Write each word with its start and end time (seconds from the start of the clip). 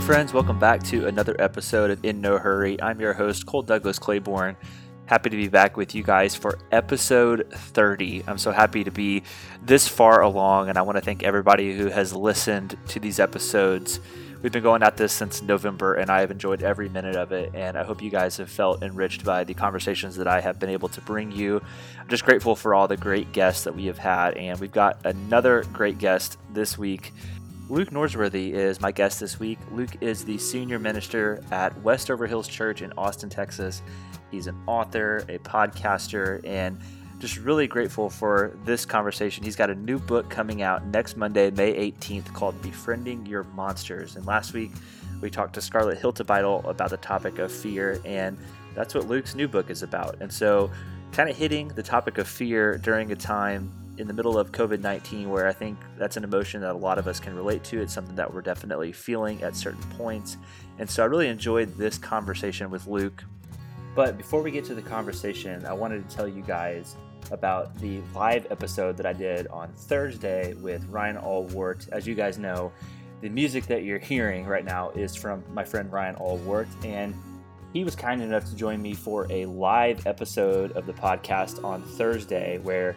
friends, 0.00 0.32
welcome 0.32 0.58
back 0.58 0.82
to 0.82 1.06
another 1.06 1.36
episode 1.38 1.90
of 1.90 2.02
In 2.04 2.22
No 2.22 2.38
Hurry. 2.38 2.80
I'm 2.80 3.00
your 3.00 3.12
host, 3.12 3.44
Cole 3.44 3.62
Douglas 3.62 3.98
Claiborne. 3.98 4.56
Happy 5.04 5.28
to 5.28 5.36
be 5.36 5.46
back 5.46 5.76
with 5.76 5.94
you 5.94 6.02
guys 6.02 6.34
for 6.34 6.58
episode 6.72 7.46
30. 7.52 8.24
I'm 8.26 8.38
so 8.38 8.50
happy 8.50 8.82
to 8.82 8.90
be 8.90 9.22
this 9.62 9.86
far 9.86 10.22
along, 10.22 10.70
and 10.70 10.78
I 10.78 10.82
want 10.82 10.96
to 10.96 11.04
thank 11.04 11.22
everybody 11.22 11.76
who 11.76 11.88
has 11.88 12.14
listened 12.14 12.78
to 12.88 12.98
these 12.98 13.20
episodes. 13.20 14.00
We've 14.42 14.50
been 14.50 14.62
going 14.62 14.82
at 14.82 14.96
this 14.96 15.12
since 15.12 15.42
November, 15.42 15.94
and 15.94 16.10
I 16.10 16.20
have 16.20 16.30
enjoyed 16.30 16.62
every 16.62 16.88
minute 16.88 17.14
of 17.14 17.30
it. 17.32 17.54
And 17.54 17.76
I 17.76 17.84
hope 17.84 18.00
you 18.00 18.10
guys 18.10 18.38
have 18.38 18.48
felt 18.50 18.82
enriched 18.82 19.22
by 19.22 19.44
the 19.44 19.52
conversations 19.52 20.16
that 20.16 20.26
I 20.26 20.40
have 20.40 20.58
been 20.58 20.70
able 20.70 20.88
to 20.88 21.00
bring 21.02 21.30
you. 21.30 21.60
I'm 22.00 22.08
just 22.08 22.24
grateful 22.24 22.56
for 22.56 22.74
all 22.74 22.88
the 22.88 22.96
great 22.96 23.32
guests 23.32 23.64
that 23.64 23.76
we 23.76 23.84
have 23.86 23.98
had, 23.98 24.38
and 24.38 24.58
we've 24.58 24.72
got 24.72 25.04
another 25.04 25.64
great 25.74 25.98
guest 25.98 26.38
this 26.54 26.78
week. 26.78 27.12
Luke 27.70 27.90
Norsworthy 27.90 28.50
is 28.52 28.80
my 28.80 28.90
guest 28.90 29.20
this 29.20 29.38
week. 29.38 29.56
Luke 29.70 29.96
is 30.00 30.24
the 30.24 30.36
senior 30.38 30.80
minister 30.80 31.40
at 31.52 31.80
Westover 31.82 32.26
Hills 32.26 32.48
Church 32.48 32.82
in 32.82 32.92
Austin, 32.98 33.30
Texas. 33.30 33.80
He's 34.32 34.48
an 34.48 34.60
author, 34.66 35.24
a 35.28 35.38
podcaster, 35.38 36.44
and 36.44 36.80
just 37.20 37.36
really 37.36 37.68
grateful 37.68 38.10
for 38.10 38.58
this 38.64 38.84
conversation. 38.84 39.44
He's 39.44 39.54
got 39.54 39.70
a 39.70 39.76
new 39.76 40.00
book 40.00 40.28
coming 40.28 40.62
out 40.62 40.84
next 40.86 41.16
Monday, 41.16 41.52
May 41.52 41.92
18th, 41.92 42.32
called 42.32 42.60
Befriending 42.60 43.24
Your 43.24 43.44
Monsters. 43.44 44.16
And 44.16 44.26
last 44.26 44.52
week, 44.52 44.72
we 45.20 45.30
talked 45.30 45.54
to 45.54 45.60
Scarlett 45.60 46.00
Hiltebeitel 46.00 46.68
about 46.68 46.90
the 46.90 46.96
topic 46.96 47.38
of 47.38 47.52
fear, 47.52 48.00
and 48.04 48.36
that's 48.74 48.96
what 48.96 49.06
Luke's 49.06 49.36
new 49.36 49.46
book 49.46 49.70
is 49.70 49.84
about. 49.84 50.16
And 50.20 50.32
so, 50.32 50.72
kind 51.12 51.30
of 51.30 51.36
hitting 51.36 51.68
the 51.68 51.84
topic 51.84 52.18
of 52.18 52.26
fear 52.26 52.78
during 52.78 53.12
a 53.12 53.16
time 53.16 53.70
in 54.00 54.08
the 54.08 54.14
middle 54.14 54.38
of 54.38 54.50
COVID 54.50 54.80
19, 54.80 55.28
where 55.30 55.46
I 55.46 55.52
think 55.52 55.78
that's 55.98 56.16
an 56.16 56.24
emotion 56.24 56.60
that 56.62 56.72
a 56.72 56.78
lot 56.78 56.98
of 56.98 57.06
us 57.06 57.20
can 57.20 57.36
relate 57.36 57.62
to. 57.64 57.80
It's 57.80 57.92
something 57.92 58.16
that 58.16 58.32
we're 58.32 58.40
definitely 58.40 58.92
feeling 58.92 59.42
at 59.42 59.54
certain 59.54 59.82
points. 59.96 60.38
And 60.78 60.88
so 60.88 61.02
I 61.02 61.06
really 61.06 61.28
enjoyed 61.28 61.76
this 61.76 61.98
conversation 61.98 62.70
with 62.70 62.86
Luke. 62.86 63.22
But 63.94 64.16
before 64.16 64.42
we 64.42 64.50
get 64.50 64.64
to 64.66 64.74
the 64.74 64.82
conversation, 64.82 65.66
I 65.66 65.72
wanted 65.72 66.08
to 66.08 66.16
tell 66.16 66.26
you 66.26 66.42
guys 66.42 66.96
about 67.30 67.76
the 67.78 68.00
live 68.14 68.46
episode 68.50 68.96
that 68.96 69.06
I 69.06 69.12
did 69.12 69.46
on 69.48 69.72
Thursday 69.74 70.54
with 70.54 70.84
Ryan 70.86 71.16
Allwart. 71.16 71.88
As 71.90 72.06
you 72.06 72.14
guys 72.14 72.38
know, 72.38 72.72
the 73.20 73.28
music 73.28 73.66
that 73.66 73.84
you're 73.84 73.98
hearing 73.98 74.46
right 74.46 74.64
now 74.64 74.90
is 74.90 75.14
from 75.14 75.44
my 75.52 75.64
friend 75.64 75.92
Ryan 75.92 76.16
Allwart, 76.16 76.68
and 76.84 77.14
he 77.72 77.84
was 77.84 77.94
kind 77.94 78.22
enough 78.22 78.46
to 78.46 78.56
join 78.56 78.80
me 78.82 78.94
for 78.94 79.26
a 79.30 79.44
live 79.46 80.06
episode 80.06 80.72
of 80.72 80.86
the 80.86 80.92
podcast 80.92 81.62
on 81.62 81.82
Thursday 81.82 82.58
where 82.58 82.96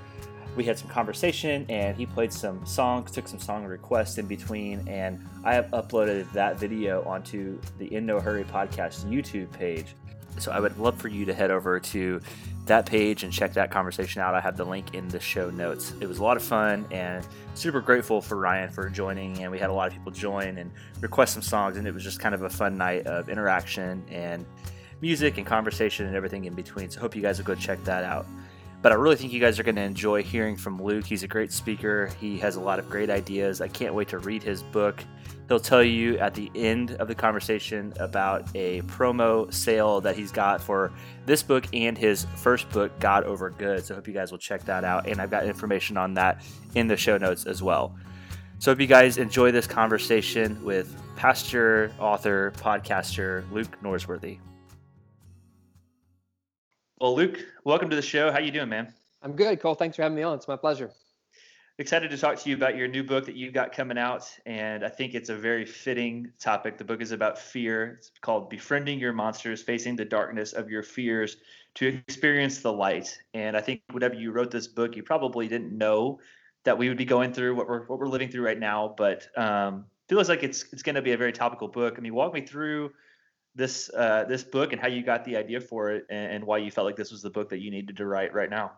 we 0.55 0.63
had 0.63 0.77
some 0.77 0.89
conversation 0.89 1.65
and 1.69 1.97
he 1.97 2.05
played 2.05 2.31
some 2.31 2.65
songs, 2.65 3.11
took 3.11 3.27
some 3.27 3.39
song 3.39 3.65
requests 3.65 4.17
in 4.17 4.27
between, 4.27 4.87
and 4.87 5.25
I 5.43 5.53
have 5.53 5.67
uploaded 5.71 6.31
that 6.33 6.59
video 6.59 7.03
onto 7.03 7.59
the 7.77 7.93
In 7.93 8.05
No 8.05 8.19
Hurry 8.19 8.43
podcast 8.43 9.05
YouTube 9.05 9.51
page. 9.51 9.95
So 10.39 10.51
I 10.51 10.59
would 10.59 10.77
love 10.77 10.99
for 10.99 11.09
you 11.09 11.25
to 11.25 11.33
head 11.33 11.51
over 11.51 11.79
to 11.79 12.19
that 12.65 12.85
page 12.85 13.23
and 13.23 13.31
check 13.31 13.53
that 13.53 13.71
conversation 13.71 14.21
out. 14.21 14.33
I 14.33 14.39
have 14.39 14.57
the 14.57 14.63
link 14.63 14.93
in 14.95 15.07
the 15.09 15.19
show 15.19 15.49
notes. 15.49 15.93
It 15.99 16.07
was 16.07 16.19
a 16.19 16.23
lot 16.23 16.37
of 16.37 16.43
fun 16.43 16.85
and 16.91 17.27
super 17.55 17.81
grateful 17.81 18.21
for 18.21 18.37
Ryan 18.37 18.69
for 18.69 18.89
joining. 18.89 19.43
And 19.43 19.51
we 19.51 19.59
had 19.59 19.69
a 19.69 19.73
lot 19.73 19.87
of 19.87 19.93
people 19.93 20.11
join 20.11 20.57
and 20.57 20.71
request 21.01 21.33
some 21.33 21.43
songs, 21.43 21.77
and 21.77 21.87
it 21.87 21.93
was 21.93 22.03
just 22.03 22.19
kind 22.19 22.33
of 22.33 22.43
a 22.43 22.49
fun 22.49 22.77
night 22.77 23.05
of 23.05 23.29
interaction 23.29 24.03
and 24.09 24.45
music 25.01 25.37
and 25.37 25.45
conversation 25.45 26.07
and 26.07 26.15
everything 26.15 26.45
in 26.45 26.53
between. 26.53 26.89
So 26.89 27.01
hope 27.01 27.15
you 27.15 27.21
guys 27.21 27.37
will 27.37 27.45
go 27.45 27.55
check 27.55 27.83
that 27.83 28.03
out. 28.03 28.25
But 28.83 28.91
I 28.91 28.95
really 28.95 29.15
think 29.15 29.31
you 29.31 29.39
guys 29.39 29.57
are 29.59 29.63
going 29.63 29.77
to 29.77 29.81
enjoy 29.81 30.23
hearing 30.23 30.57
from 30.57 30.79
Luke. 30.79 31.05
He's 31.05 31.23
a 31.23 31.27
great 31.27 31.53
speaker. 31.53 32.11
He 32.19 32.37
has 32.39 32.57
a 32.57 32.59
lot 32.59 32.79
of 32.79 32.89
great 32.89 33.09
ideas. 33.09 33.61
I 33.61 33.69
can't 33.69 33.93
wait 33.93 34.09
to 34.09 34.17
read 34.19 34.43
his 34.43 34.61
book. 34.61 35.01
He'll 35.47 35.61
tell 35.61 35.81
you 35.81 36.17
at 36.19 36.33
the 36.33 36.51
end 36.53 36.91
of 36.95 37.07
the 37.07 37.15
conversation 37.15 37.93
about 37.97 38.45
a 38.55 38.81
promo 38.81 39.51
sale 39.53 40.01
that 40.01 40.17
he's 40.17 40.33
got 40.33 40.61
for 40.61 40.91
this 41.25 41.41
book 41.41 41.65
and 41.71 41.97
his 41.97 42.27
first 42.35 42.69
book, 42.71 42.91
God 42.99 43.23
Over 43.23 43.51
Good. 43.51 43.85
So 43.85 43.93
I 43.93 43.95
hope 43.95 44.07
you 44.07 44.13
guys 44.13 44.31
will 44.31 44.37
check 44.37 44.65
that 44.65 44.83
out. 44.83 45.07
And 45.07 45.21
I've 45.21 45.31
got 45.31 45.45
information 45.45 45.95
on 45.95 46.13
that 46.15 46.43
in 46.75 46.87
the 46.87 46.97
show 46.97 47.17
notes 47.17 47.45
as 47.45 47.63
well. 47.63 47.95
So 48.59 48.71
hope 48.71 48.81
you 48.81 48.87
guys 48.87 49.17
enjoy 49.17 49.51
this 49.51 49.65
conversation 49.65 50.61
with 50.61 50.93
pastor, 51.15 51.93
author, 51.99 52.51
podcaster 52.57 53.49
Luke 53.49 53.77
Norsworthy. 53.81 54.39
Well, 57.03 57.17
Luke, 57.17 57.45
welcome 57.65 57.89
to 57.89 57.97
the 57.97 58.01
show. 58.01 58.31
How 58.31 58.39
you 58.39 58.49
doing, 58.49 58.69
man? 58.69 58.93
I'm 59.21 59.33
good, 59.33 59.59
Cole. 59.59 59.75
Thanks 59.75 59.97
for 59.97 60.03
having 60.03 60.15
me 60.15 60.23
on. 60.23 60.35
It's 60.37 60.47
my 60.47 60.55
pleasure. 60.55 60.89
Excited 61.77 62.09
to 62.11 62.17
talk 62.17 62.39
to 62.39 62.49
you 62.49 62.55
about 62.55 62.77
your 62.77 62.87
new 62.87 63.03
book 63.03 63.25
that 63.25 63.35
you've 63.35 63.53
got 63.53 63.73
coming 63.73 63.97
out, 63.97 64.33
and 64.45 64.85
I 64.85 64.87
think 64.87 65.13
it's 65.13 65.27
a 65.27 65.35
very 65.35 65.65
fitting 65.65 66.31
topic. 66.39 66.77
The 66.77 66.85
book 66.85 67.01
is 67.01 67.11
about 67.11 67.37
fear. 67.37 67.97
It's 67.97 68.09
called 68.21 68.49
"Befriending 68.49 68.99
Your 68.99 69.11
Monsters: 69.11 69.61
Facing 69.61 69.97
the 69.97 70.05
Darkness 70.05 70.53
of 70.53 70.69
Your 70.69 70.81
Fears 70.81 71.35
to 71.73 71.87
Experience 71.87 72.59
the 72.59 72.71
Light." 72.71 73.17
And 73.33 73.57
I 73.57 73.59
think 73.59 73.81
whenever 73.91 74.15
you 74.15 74.31
wrote 74.31 74.49
this 74.49 74.67
book, 74.67 74.95
you 74.95 75.03
probably 75.03 75.49
didn't 75.49 75.77
know 75.77 76.21
that 76.63 76.77
we 76.77 76.87
would 76.87 76.97
be 76.97 77.03
going 77.03 77.33
through 77.33 77.55
what 77.55 77.67
we're 77.67 77.85
what 77.87 77.99
we're 77.99 78.07
living 78.07 78.29
through 78.29 78.45
right 78.45 78.57
now, 78.57 78.95
but 78.97 79.27
um, 79.37 79.87
feels 80.07 80.29
like 80.29 80.41
it's 80.41 80.71
it's 80.71 80.83
going 80.83 80.95
to 80.95 81.01
be 81.01 81.11
a 81.11 81.17
very 81.17 81.33
topical 81.33 81.67
book. 81.67 81.95
I 81.97 81.99
mean, 81.99 82.15
walk 82.15 82.33
me 82.33 82.45
through 82.45 82.93
this 83.55 83.89
uh, 83.95 84.25
this 84.27 84.43
book 84.43 84.73
and 84.73 84.81
how 84.81 84.87
you 84.87 85.03
got 85.03 85.25
the 85.25 85.37
idea 85.37 85.61
for 85.61 85.91
it 85.91 86.05
and, 86.09 86.33
and, 86.33 86.43
why 86.43 86.57
you 86.57 86.71
felt 86.71 86.85
like 86.85 86.95
this 86.95 87.11
was 87.11 87.21
the 87.21 87.29
book 87.29 87.49
that 87.49 87.59
you 87.59 87.69
needed 87.69 87.95
to 87.97 88.05
write 88.05 88.33
right 88.33 88.49
now. 88.49 88.71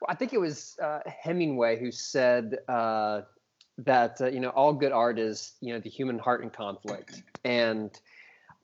Well, 0.00 0.08
I 0.08 0.14
think 0.14 0.32
it 0.32 0.38
was 0.38 0.76
uh, 0.82 1.00
Hemingway 1.06 1.78
who 1.78 1.92
said 1.92 2.58
uh, 2.68 3.22
that 3.78 4.20
uh, 4.20 4.26
you 4.26 4.40
know 4.40 4.50
all 4.50 4.72
good 4.72 4.92
art 4.92 5.18
is 5.18 5.52
you 5.60 5.72
know 5.72 5.80
the 5.80 5.90
human 5.90 6.18
heart 6.18 6.42
in 6.42 6.50
conflict, 6.50 7.22
and 7.44 7.90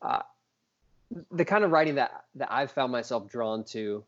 uh, 0.03 0.23
the 1.31 1.45
kind 1.45 1.65
of 1.65 1.71
writing 1.71 1.95
that 1.97 2.25
that 2.35 2.53
I've 2.53 2.73
found 2.73 2.91
myself 2.91 3.29
drawn 3.29 3.65
to 3.67 4.05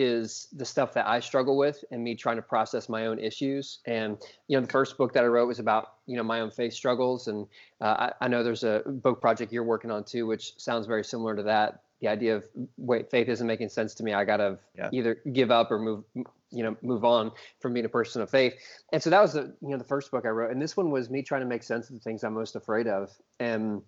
is 0.00 0.48
the 0.52 0.64
stuff 0.64 0.94
that 0.94 1.06
I 1.06 1.20
struggle 1.20 1.58
with 1.58 1.84
and 1.90 2.02
me 2.02 2.14
trying 2.14 2.36
to 2.36 2.42
process 2.42 2.88
my 2.88 3.06
own 3.06 3.18
issues. 3.18 3.80
And 3.86 4.16
you 4.48 4.56
know, 4.56 4.64
the 4.64 4.72
first 4.72 4.96
book 4.96 5.12
that 5.12 5.24
I 5.24 5.26
wrote 5.26 5.46
was 5.46 5.58
about 5.58 5.92
you 6.06 6.16
know 6.16 6.22
my 6.22 6.40
own 6.40 6.50
faith 6.50 6.72
struggles, 6.72 7.28
and 7.28 7.46
uh, 7.80 8.10
I, 8.20 8.24
I, 8.24 8.28
know 8.28 8.42
there's 8.42 8.64
a 8.64 8.82
book 8.86 9.20
project 9.20 9.52
you're 9.52 9.62
working 9.62 9.90
on 9.90 10.04
too, 10.04 10.26
which 10.26 10.54
sounds 10.58 10.86
very 10.86 11.04
similar 11.04 11.36
to 11.36 11.42
that. 11.42 11.82
The 12.00 12.08
idea 12.08 12.36
of 12.36 12.44
wait, 12.78 13.10
faith 13.10 13.28
isn't 13.28 13.46
making 13.46 13.68
sense 13.68 13.94
to 13.96 14.02
me. 14.02 14.14
I 14.14 14.24
gotta 14.24 14.58
yeah. 14.74 14.88
either 14.90 15.18
give 15.32 15.50
up 15.50 15.70
or 15.70 15.78
move, 15.78 16.04
you 16.14 16.62
know, 16.62 16.76
move 16.80 17.04
on 17.04 17.30
from 17.60 17.74
being 17.74 17.84
a 17.84 17.90
person 17.90 18.22
of 18.22 18.30
faith. 18.30 18.54
And 18.92 19.02
so 19.02 19.10
that 19.10 19.20
was 19.20 19.34
the 19.34 19.54
you 19.60 19.68
know 19.68 19.78
the 19.78 19.84
first 19.84 20.10
book 20.10 20.24
I 20.24 20.30
wrote, 20.30 20.50
and 20.50 20.62
this 20.62 20.76
one 20.76 20.90
was 20.90 21.10
me 21.10 21.22
trying 21.22 21.42
to 21.42 21.46
make 21.46 21.62
sense 21.62 21.90
of 21.90 21.94
the 21.94 22.00
things 22.00 22.24
I'm 22.24 22.32
most 22.32 22.56
afraid 22.56 22.86
of. 22.86 23.10
And 23.38 23.82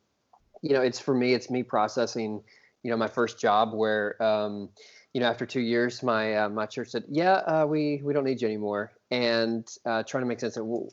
you 0.60 0.74
know, 0.74 0.82
it's 0.82 1.00
for 1.00 1.14
me, 1.14 1.32
it's 1.32 1.48
me 1.48 1.62
processing, 1.62 2.42
you 2.82 2.90
know, 2.90 2.98
my 2.98 3.08
first 3.08 3.40
job 3.40 3.72
where. 3.72 4.22
Um, 4.22 4.68
you 5.12 5.20
know, 5.20 5.26
after 5.26 5.44
two 5.44 5.60
years, 5.60 6.02
my 6.02 6.34
uh, 6.34 6.48
my 6.48 6.66
church 6.66 6.88
said, 6.88 7.04
"Yeah, 7.08 7.34
uh, 7.34 7.66
we 7.66 8.00
we 8.02 8.12
don't 8.12 8.24
need 8.24 8.40
you 8.40 8.48
anymore," 8.48 8.92
and 9.10 9.68
uh, 9.84 10.02
trying 10.04 10.22
to 10.22 10.28
make 10.28 10.40
sense 10.40 10.56
of, 10.56 10.64
well, 10.66 10.88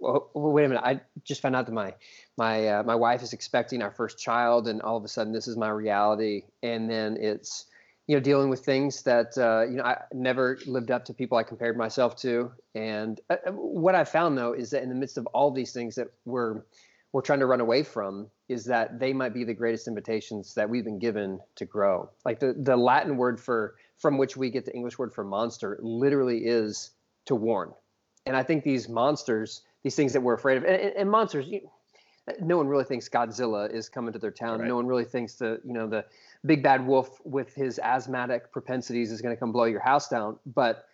well, 0.00 0.30
wait 0.34 0.64
a 0.64 0.68
minute, 0.68 0.84
I 0.84 1.00
just 1.24 1.40
found 1.40 1.56
out 1.56 1.66
that 1.66 1.72
my 1.72 1.94
my 2.36 2.68
uh, 2.68 2.82
my 2.82 2.94
wife 2.94 3.22
is 3.22 3.32
expecting 3.32 3.82
our 3.82 3.90
first 3.90 4.18
child, 4.18 4.68
and 4.68 4.82
all 4.82 4.96
of 4.96 5.04
a 5.04 5.08
sudden, 5.08 5.32
this 5.32 5.48
is 5.48 5.56
my 5.56 5.70
reality, 5.70 6.42
and 6.62 6.90
then 6.90 7.16
it's 7.18 7.66
you 8.06 8.16
know 8.16 8.20
dealing 8.20 8.50
with 8.50 8.64
things 8.64 9.02
that 9.04 9.36
uh, 9.38 9.62
you 9.62 9.76
know 9.76 9.84
I 9.84 10.02
never 10.12 10.58
lived 10.66 10.90
up 10.90 11.06
to 11.06 11.14
people 11.14 11.38
I 11.38 11.42
compared 11.42 11.76
myself 11.76 12.16
to, 12.16 12.52
and 12.74 13.18
uh, 13.30 13.36
what 13.52 13.94
I 13.94 14.04
found 14.04 14.36
though 14.36 14.52
is 14.52 14.70
that 14.70 14.82
in 14.82 14.90
the 14.90 14.94
midst 14.94 15.16
of 15.16 15.26
all 15.28 15.50
these 15.50 15.72
things 15.72 15.94
that 15.94 16.08
we're 16.26 16.62
we're 17.12 17.22
trying 17.22 17.40
to 17.40 17.46
run 17.46 17.60
away 17.60 17.82
from 17.82 18.28
is 18.48 18.64
that 18.66 18.98
they 18.98 19.12
might 19.12 19.34
be 19.34 19.44
the 19.44 19.54
greatest 19.54 19.88
invitations 19.88 20.54
that 20.54 20.68
we've 20.68 20.84
been 20.84 20.98
given 20.98 21.40
to 21.56 21.64
grow. 21.64 22.10
Like 22.24 22.40
the, 22.40 22.54
the 22.56 22.76
Latin 22.76 23.16
word 23.16 23.40
for 23.40 23.76
from 23.98 24.18
which 24.18 24.36
we 24.36 24.50
get 24.50 24.64
the 24.64 24.74
English 24.74 24.98
word 24.98 25.12
for 25.12 25.24
monster 25.24 25.78
literally 25.82 26.38
is 26.38 26.90
to 27.26 27.34
warn. 27.34 27.72
And 28.26 28.36
I 28.36 28.42
think 28.42 28.62
these 28.62 28.88
monsters, 28.88 29.62
these 29.82 29.96
things 29.96 30.12
that 30.12 30.20
we're 30.20 30.34
afraid 30.34 30.58
of, 30.58 30.64
and, 30.64 30.92
and 30.96 31.10
monsters, 31.10 31.46
you, 31.48 31.60
no 32.40 32.58
one 32.58 32.68
really 32.68 32.84
thinks 32.84 33.08
Godzilla 33.08 33.72
is 33.72 33.88
coming 33.88 34.12
to 34.12 34.18
their 34.18 34.30
town. 34.30 34.60
Right. 34.60 34.68
No 34.68 34.76
one 34.76 34.86
really 34.86 35.04
thinks 35.04 35.34
the 35.34 35.60
you 35.64 35.72
know 35.72 35.86
the 35.86 36.04
big 36.44 36.62
bad 36.62 36.86
wolf 36.86 37.18
with 37.24 37.54
his 37.54 37.78
asthmatic 37.78 38.52
propensities 38.52 39.10
is 39.10 39.22
going 39.22 39.34
to 39.34 39.40
come 39.40 39.50
blow 39.50 39.64
your 39.64 39.80
house 39.80 40.08
down. 40.08 40.38
But 40.44 40.84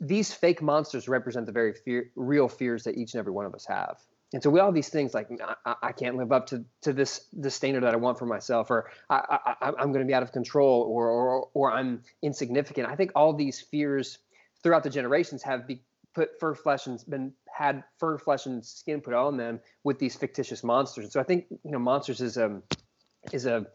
these 0.00 0.32
fake 0.32 0.60
monsters 0.60 1.08
represent 1.08 1.46
the 1.46 1.52
very 1.52 1.72
fear, 1.72 2.10
real 2.16 2.48
fears 2.48 2.82
that 2.84 2.96
each 2.96 3.14
and 3.14 3.20
every 3.20 3.32
one 3.32 3.46
of 3.46 3.54
us 3.54 3.64
have 3.66 3.98
and 4.32 4.42
so 4.42 4.50
we 4.50 4.60
all 4.60 4.70
these 4.70 4.88
things 4.88 5.12
like 5.12 5.28
I, 5.64 5.74
I, 5.82 5.92
can't 5.92 6.16
live 6.16 6.30
up 6.30 6.46
to, 6.48 6.64
to 6.82 6.92
this 6.92 7.26
the 7.32 7.50
standard 7.50 7.82
that 7.82 7.94
I 7.94 7.96
want 7.96 8.18
for 8.18 8.26
myself, 8.26 8.70
or 8.70 8.90
I, 9.08 9.38
I, 9.60 9.68
am 9.68 9.92
going 9.92 10.04
to 10.04 10.04
be 10.04 10.14
out 10.14 10.22
of 10.22 10.32
control, 10.32 10.82
or, 10.82 11.08
or 11.08 11.48
or 11.52 11.72
I'm 11.72 12.02
insignificant. 12.22 12.88
I 12.88 12.94
think 12.94 13.10
all 13.16 13.32
these 13.32 13.60
fears 13.60 14.18
throughout 14.62 14.84
the 14.84 14.90
generations 14.90 15.42
have 15.42 15.66
be, 15.66 15.82
put 16.14 16.38
fur 16.38 16.54
flesh 16.54 16.86
and 16.86 17.02
been 17.08 17.32
had 17.52 17.82
fur 17.98 18.18
flesh 18.18 18.46
and 18.46 18.64
skin 18.64 19.00
put 19.00 19.14
on 19.14 19.36
them 19.36 19.60
with 19.82 19.98
these 19.98 20.14
fictitious 20.14 20.62
monsters. 20.62 21.04
And 21.04 21.12
so 21.12 21.20
I 21.20 21.24
think 21.24 21.46
you 21.50 21.72
know 21.72 21.80
monsters 21.80 22.20
is 22.20 22.36
a 22.36 22.62
is 23.32 23.46
a 23.46 23.66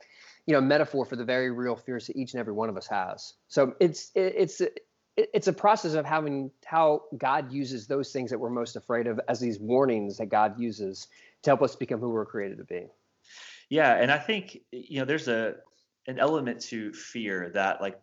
you 0.45 0.53
know 0.53 0.61
metaphor 0.61 1.05
for 1.05 1.17
the 1.17 1.25
very 1.25 1.51
real 1.51 1.75
fears 1.75 2.07
that 2.07 2.15
each 2.15 2.33
and 2.33 2.39
every 2.39 2.53
one 2.53 2.69
of 2.69 2.77
us 2.77 2.87
has. 2.87 3.33
So 3.49 3.75
it's 3.81 4.11
it's 4.15 4.61
it's 5.17 5.47
a 5.47 5.53
process 5.53 5.93
of 5.93 6.05
having 6.05 6.51
how 6.65 7.03
God 7.17 7.51
uses 7.51 7.87
those 7.87 8.11
things 8.11 8.29
that 8.31 8.39
we're 8.39 8.49
most 8.49 8.75
afraid 8.75 9.07
of 9.07 9.19
as 9.27 9.39
these 9.39 9.59
warnings 9.59 10.17
that 10.17 10.27
God 10.27 10.59
uses 10.59 11.07
to 11.43 11.49
help 11.51 11.61
us 11.61 11.75
become 11.75 11.99
who 11.99 12.09
we're 12.09 12.25
created 12.25 12.57
to 12.57 12.65
be. 12.65 12.87
Yeah, 13.69 13.95
and 13.95 14.11
I 14.11 14.17
think 14.17 14.59
you 14.71 14.99
know 14.99 15.05
there's 15.05 15.27
a 15.27 15.55
an 16.07 16.19
element 16.19 16.61
to 16.61 16.93
fear 16.93 17.49
that 17.53 17.81
like 17.81 17.99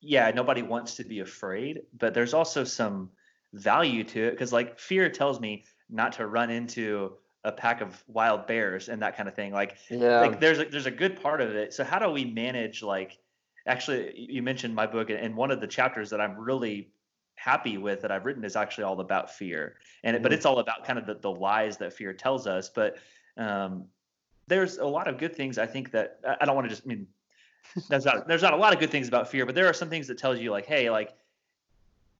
yeah, 0.00 0.30
nobody 0.30 0.62
wants 0.62 0.94
to 0.96 1.04
be 1.04 1.20
afraid, 1.20 1.82
but 1.98 2.14
there's 2.14 2.34
also 2.34 2.64
some 2.64 3.10
value 3.52 4.04
to 4.04 4.24
it 4.24 4.32
because 4.32 4.52
like 4.52 4.78
fear 4.78 5.08
tells 5.08 5.40
me 5.40 5.64
not 5.88 6.12
to 6.12 6.26
run 6.26 6.50
into 6.50 7.12
a 7.44 7.52
pack 7.52 7.80
of 7.80 8.02
wild 8.06 8.46
bears 8.46 8.88
and 8.88 9.02
that 9.02 9.16
kind 9.16 9.28
of 9.28 9.34
thing. 9.34 9.52
Like, 9.52 9.76
yeah. 9.88 10.20
like 10.20 10.40
there's 10.40 10.58
a, 10.58 10.64
there's 10.64 10.86
a 10.86 10.90
good 10.90 11.20
part 11.20 11.40
of 11.40 11.54
it. 11.54 11.72
So 11.72 11.84
how 11.84 11.98
do 11.98 12.10
we 12.10 12.24
manage 12.24 12.82
like? 12.82 13.18
Actually, 13.66 14.14
you 14.16 14.42
mentioned 14.42 14.74
my 14.74 14.86
book, 14.86 15.10
and 15.10 15.36
one 15.36 15.50
of 15.50 15.60
the 15.60 15.66
chapters 15.66 16.10
that 16.10 16.20
I'm 16.20 16.38
really 16.38 16.90
happy 17.34 17.78
with 17.78 18.00
that 18.02 18.10
I've 18.10 18.24
written 18.24 18.44
is 18.44 18.56
actually 18.56 18.84
all 18.84 19.00
about 19.00 19.30
fear, 19.30 19.76
and 20.04 20.14
it, 20.14 20.18
mm-hmm. 20.18 20.22
but 20.24 20.32
it's 20.32 20.46
all 20.46 20.58
about 20.58 20.84
kind 20.84 20.98
of 20.98 21.06
the, 21.06 21.14
the 21.14 21.30
lies 21.30 21.76
that 21.78 21.92
fear 21.92 22.12
tells 22.12 22.46
us. 22.46 22.68
But 22.68 22.98
um, 23.36 23.84
there's 24.46 24.78
a 24.78 24.86
lot 24.86 25.08
of 25.08 25.18
good 25.18 25.34
things 25.34 25.58
I 25.58 25.66
think 25.66 25.90
that 25.92 26.20
I 26.40 26.44
don't 26.44 26.54
want 26.54 26.66
to 26.66 26.70
just 26.70 26.84
I 26.84 26.88
mean 26.88 27.06
there's 27.88 28.04
not 28.04 28.28
there's 28.28 28.42
not 28.42 28.52
a 28.52 28.56
lot 28.56 28.72
of 28.72 28.78
good 28.78 28.90
things 28.90 29.08
about 29.08 29.28
fear, 29.28 29.44
but 29.46 29.54
there 29.54 29.66
are 29.66 29.72
some 29.72 29.90
things 29.90 30.06
that 30.08 30.18
tells 30.18 30.38
you 30.38 30.50
like, 30.50 30.66
hey, 30.66 30.90
like 30.90 31.12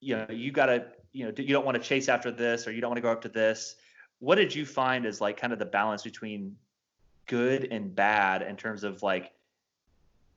you 0.01 0.17
know, 0.17 0.27
you 0.29 0.53
gotta 0.53 0.87
you 1.13 1.25
know, 1.25 1.33
you 1.37 1.53
don't 1.53 1.65
want 1.65 1.81
to 1.81 1.83
chase 1.83 2.09
after 2.09 2.31
this 2.31 2.67
or 2.67 2.73
you 2.73 2.81
don't 2.81 2.91
want 2.91 2.99
to 2.99 3.03
go 3.03 3.11
up 3.11 3.23
to 3.23 3.29
this. 3.29 3.77
What 4.19 4.37
did 4.37 4.55
you 4.55 4.67
find 4.67 5.07
is 5.07 5.21
like 5.21 5.39
kind 5.39 5.53
of 5.53 5.59
the 5.59 5.67
balance 5.67 6.03
between 6.03 6.57
good 7.27 7.69
and 7.71 7.95
bad 7.95 8.43
in 8.43 8.57
terms 8.57 8.85
of 8.85 9.03
like 9.03 9.33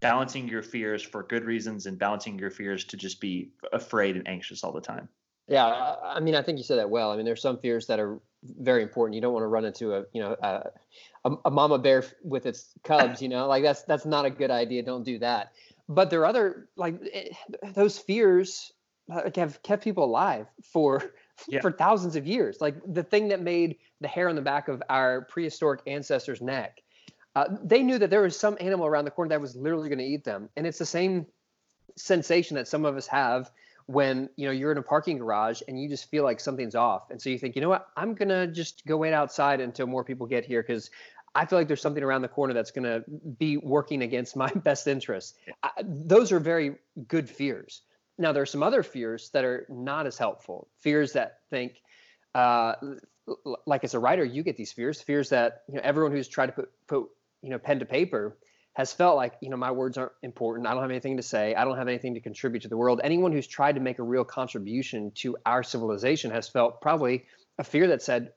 balancing 0.02 0.48
your 0.48 0.64
fears 0.64 1.02
for 1.02 1.24
good 1.24 1.44
reasons 1.44 1.86
and 1.86 1.98
balancing 1.98 2.40
your 2.40 2.52
fears 2.52 2.86
to 2.86 2.98
just 2.98 3.20
be 3.20 3.52
afraid 3.74 4.16
and 4.16 4.28
anxious 4.28 4.64
all 4.64 4.72
the 4.72 4.82
time? 4.82 5.10
Yeah, 5.48 5.96
I 6.04 6.20
mean, 6.20 6.36
I 6.36 6.44
think 6.44 6.60
you 6.60 6.64
said 6.64 6.78
that 6.78 6.90
well. 6.90 7.12
I 7.12 7.16
mean, 7.16 7.26
there's 7.26 7.42
some 7.42 7.58
fears 7.58 7.88
that 7.88 8.00
are 8.00 8.20
very 8.44 8.84
important. 8.84 9.16
You 9.16 9.22
don't 9.22 9.34
want 9.34 9.44
to 9.44 9.48
run 9.48 9.66
into 9.66 9.96
a, 9.96 10.04
you 10.14 10.22
know, 10.22 10.36
a, 10.42 10.70
a, 11.46 11.50
mama 11.50 11.80
bear 11.80 12.04
with 12.24 12.46
its 12.46 12.74
cubs. 12.84 13.22
You 13.22 13.30
know, 13.30 13.48
like 13.48 13.64
that's 13.64 13.82
that's 13.84 14.06
not 14.06 14.26
a 14.26 14.30
good 14.30 14.52
idea. 14.52 14.84
Don't 14.84 15.04
do 15.04 15.18
that. 15.20 15.54
But 15.88 16.12
there 16.12 16.22
are 16.22 16.28
other 16.28 16.70
like 16.76 17.00
it, 17.02 17.36
eh, 17.64 17.72
those 17.72 17.98
fears 17.98 18.72
like, 19.08 19.36
have 19.38 19.62
kept 19.64 19.84
people 19.84 20.04
alive 20.04 20.46
for 20.64 21.14
yeah. 21.48 21.62
for 21.62 21.72
thousands 21.72 22.16
of 22.16 22.28
years. 22.28 22.62
Like 22.62 22.76
the 22.86 23.04
thing 23.04 23.28
that 23.30 23.42
made 23.42 23.78
the 24.02 24.08
hair 24.08 24.30
on 24.30 24.36
the 24.36 24.42
back 24.42 24.68
of 24.68 24.84
our 24.90 25.26
prehistoric 25.26 25.82
ancestors' 25.88 26.42
neck. 26.42 26.82
Uh, 27.36 27.46
they 27.64 27.84
knew 27.84 27.98
that 27.98 28.10
there 28.10 28.22
was 28.22 28.38
some 28.38 28.58
animal 28.60 28.86
around 28.86 29.06
the 29.06 29.12
corner 29.12 29.30
that 29.30 29.42
was 29.42 29.56
literally 29.56 29.90
going 29.90 30.00
to 30.00 30.06
eat 30.06 30.24
them, 30.24 30.50
and 30.56 30.66
it's 30.66 30.80
the 30.80 30.86
same 30.86 31.26
sensation 31.96 32.56
that 32.56 32.68
some 32.68 32.86
of 32.86 32.96
us 32.96 33.08
have 33.08 33.52
when 33.86 34.30
you 34.36 34.46
know 34.46 34.52
you're 34.52 34.72
in 34.72 34.78
a 34.78 34.84
parking 34.84 35.18
garage 35.18 35.62
and 35.68 35.82
you 35.82 35.90
just 35.90 36.12
feel 36.12 36.24
like 36.24 36.40
something's 36.40 36.76
off. 36.76 37.10
And 37.10 37.20
so 37.20 37.30
you 37.30 37.40
think 37.40 37.56
you 37.56 37.62
know 37.62 37.70
what? 37.70 37.88
I'm 37.98 38.14
gonna 38.14 38.46
just 38.46 38.86
go 38.86 38.98
wait 38.98 39.14
outside 39.14 39.62
until 39.62 39.88
more 39.88 40.04
people 40.04 40.28
get 40.28 40.46
here 40.46 40.62
because 40.62 40.92
i 41.36 41.46
feel 41.46 41.60
like 41.60 41.68
there's 41.68 41.82
something 41.82 42.04
around 42.04 42.22
the 42.22 42.28
corner 42.28 42.54
that's 42.54 42.72
gonna 42.72 43.04
be 43.38 43.58
working 43.58 44.02
against 44.04 44.36
my 44.36 44.52
best 44.56 44.88
interests. 44.88 45.34
I, 45.64 45.72
those 45.84 46.32
are 46.32 46.40
very 46.40 46.76
good 47.08 47.30
fears. 47.30 47.82
Now 48.20 48.32
there 48.32 48.44
are 48.44 48.48
some 48.48 48.62
other 48.62 48.84
fears 48.84 49.30
that 49.32 49.44
are 49.44 49.66
not 49.70 50.06
as 50.06 50.18
helpful. 50.18 50.68
Fears 50.78 51.14
that 51.14 51.40
think 51.50 51.82
uh, 52.36 52.76
like 53.66 53.84
as 53.84 53.96
a 53.96 54.00
writer 54.00 54.24
you 54.24 54.44
get 54.44 54.56
these 54.56 54.72
fears. 54.72 55.02
Fears 55.02 55.30
that 55.30 55.64
you 55.68 55.76
know 55.76 55.82
everyone 55.84 56.12
who's 56.12 56.28
tried 56.28 56.48
to 56.48 56.52
put 56.52 56.72
put 56.88 57.10
you 57.42 57.50
know 57.50 57.60
pen 57.60 57.80
to 57.80 57.86
paper 57.86 58.38
has 58.74 58.94
felt 58.94 59.18
like 59.18 59.34
you 59.42 59.50
know 59.50 59.58
my 59.58 59.72
words 59.72 59.98
aren't 59.98 60.14
important. 60.24 60.68
I 60.68 60.72
don't 60.72 60.82
have 60.82 60.92
anything 60.92 61.18
to 61.18 61.24
say. 61.24 61.56
I 61.56 61.66
don't 61.66 61.78
have 61.78 61.88
anything 61.88 62.14
to 62.14 62.22
contribute 62.22 62.62
to 62.62 62.70
the 62.70 62.78
world. 62.78 63.02
Anyone 63.04 63.32
who's 63.32 63.48
tried 63.48 63.76
to 63.76 63.82
make 63.82 64.00
a 64.00 64.04
real 64.04 64.24
contribution 64.24 65.12
to 65.16 65.38
our 65.46 65.64
civilization 65.64 66.32
has 66.32 66.48
felt 66.48 66.82
probably 66.82 67.26
a 67.58 67.64
fear 67.64 67.88
that 67.88 68.02
said 68.02 68.32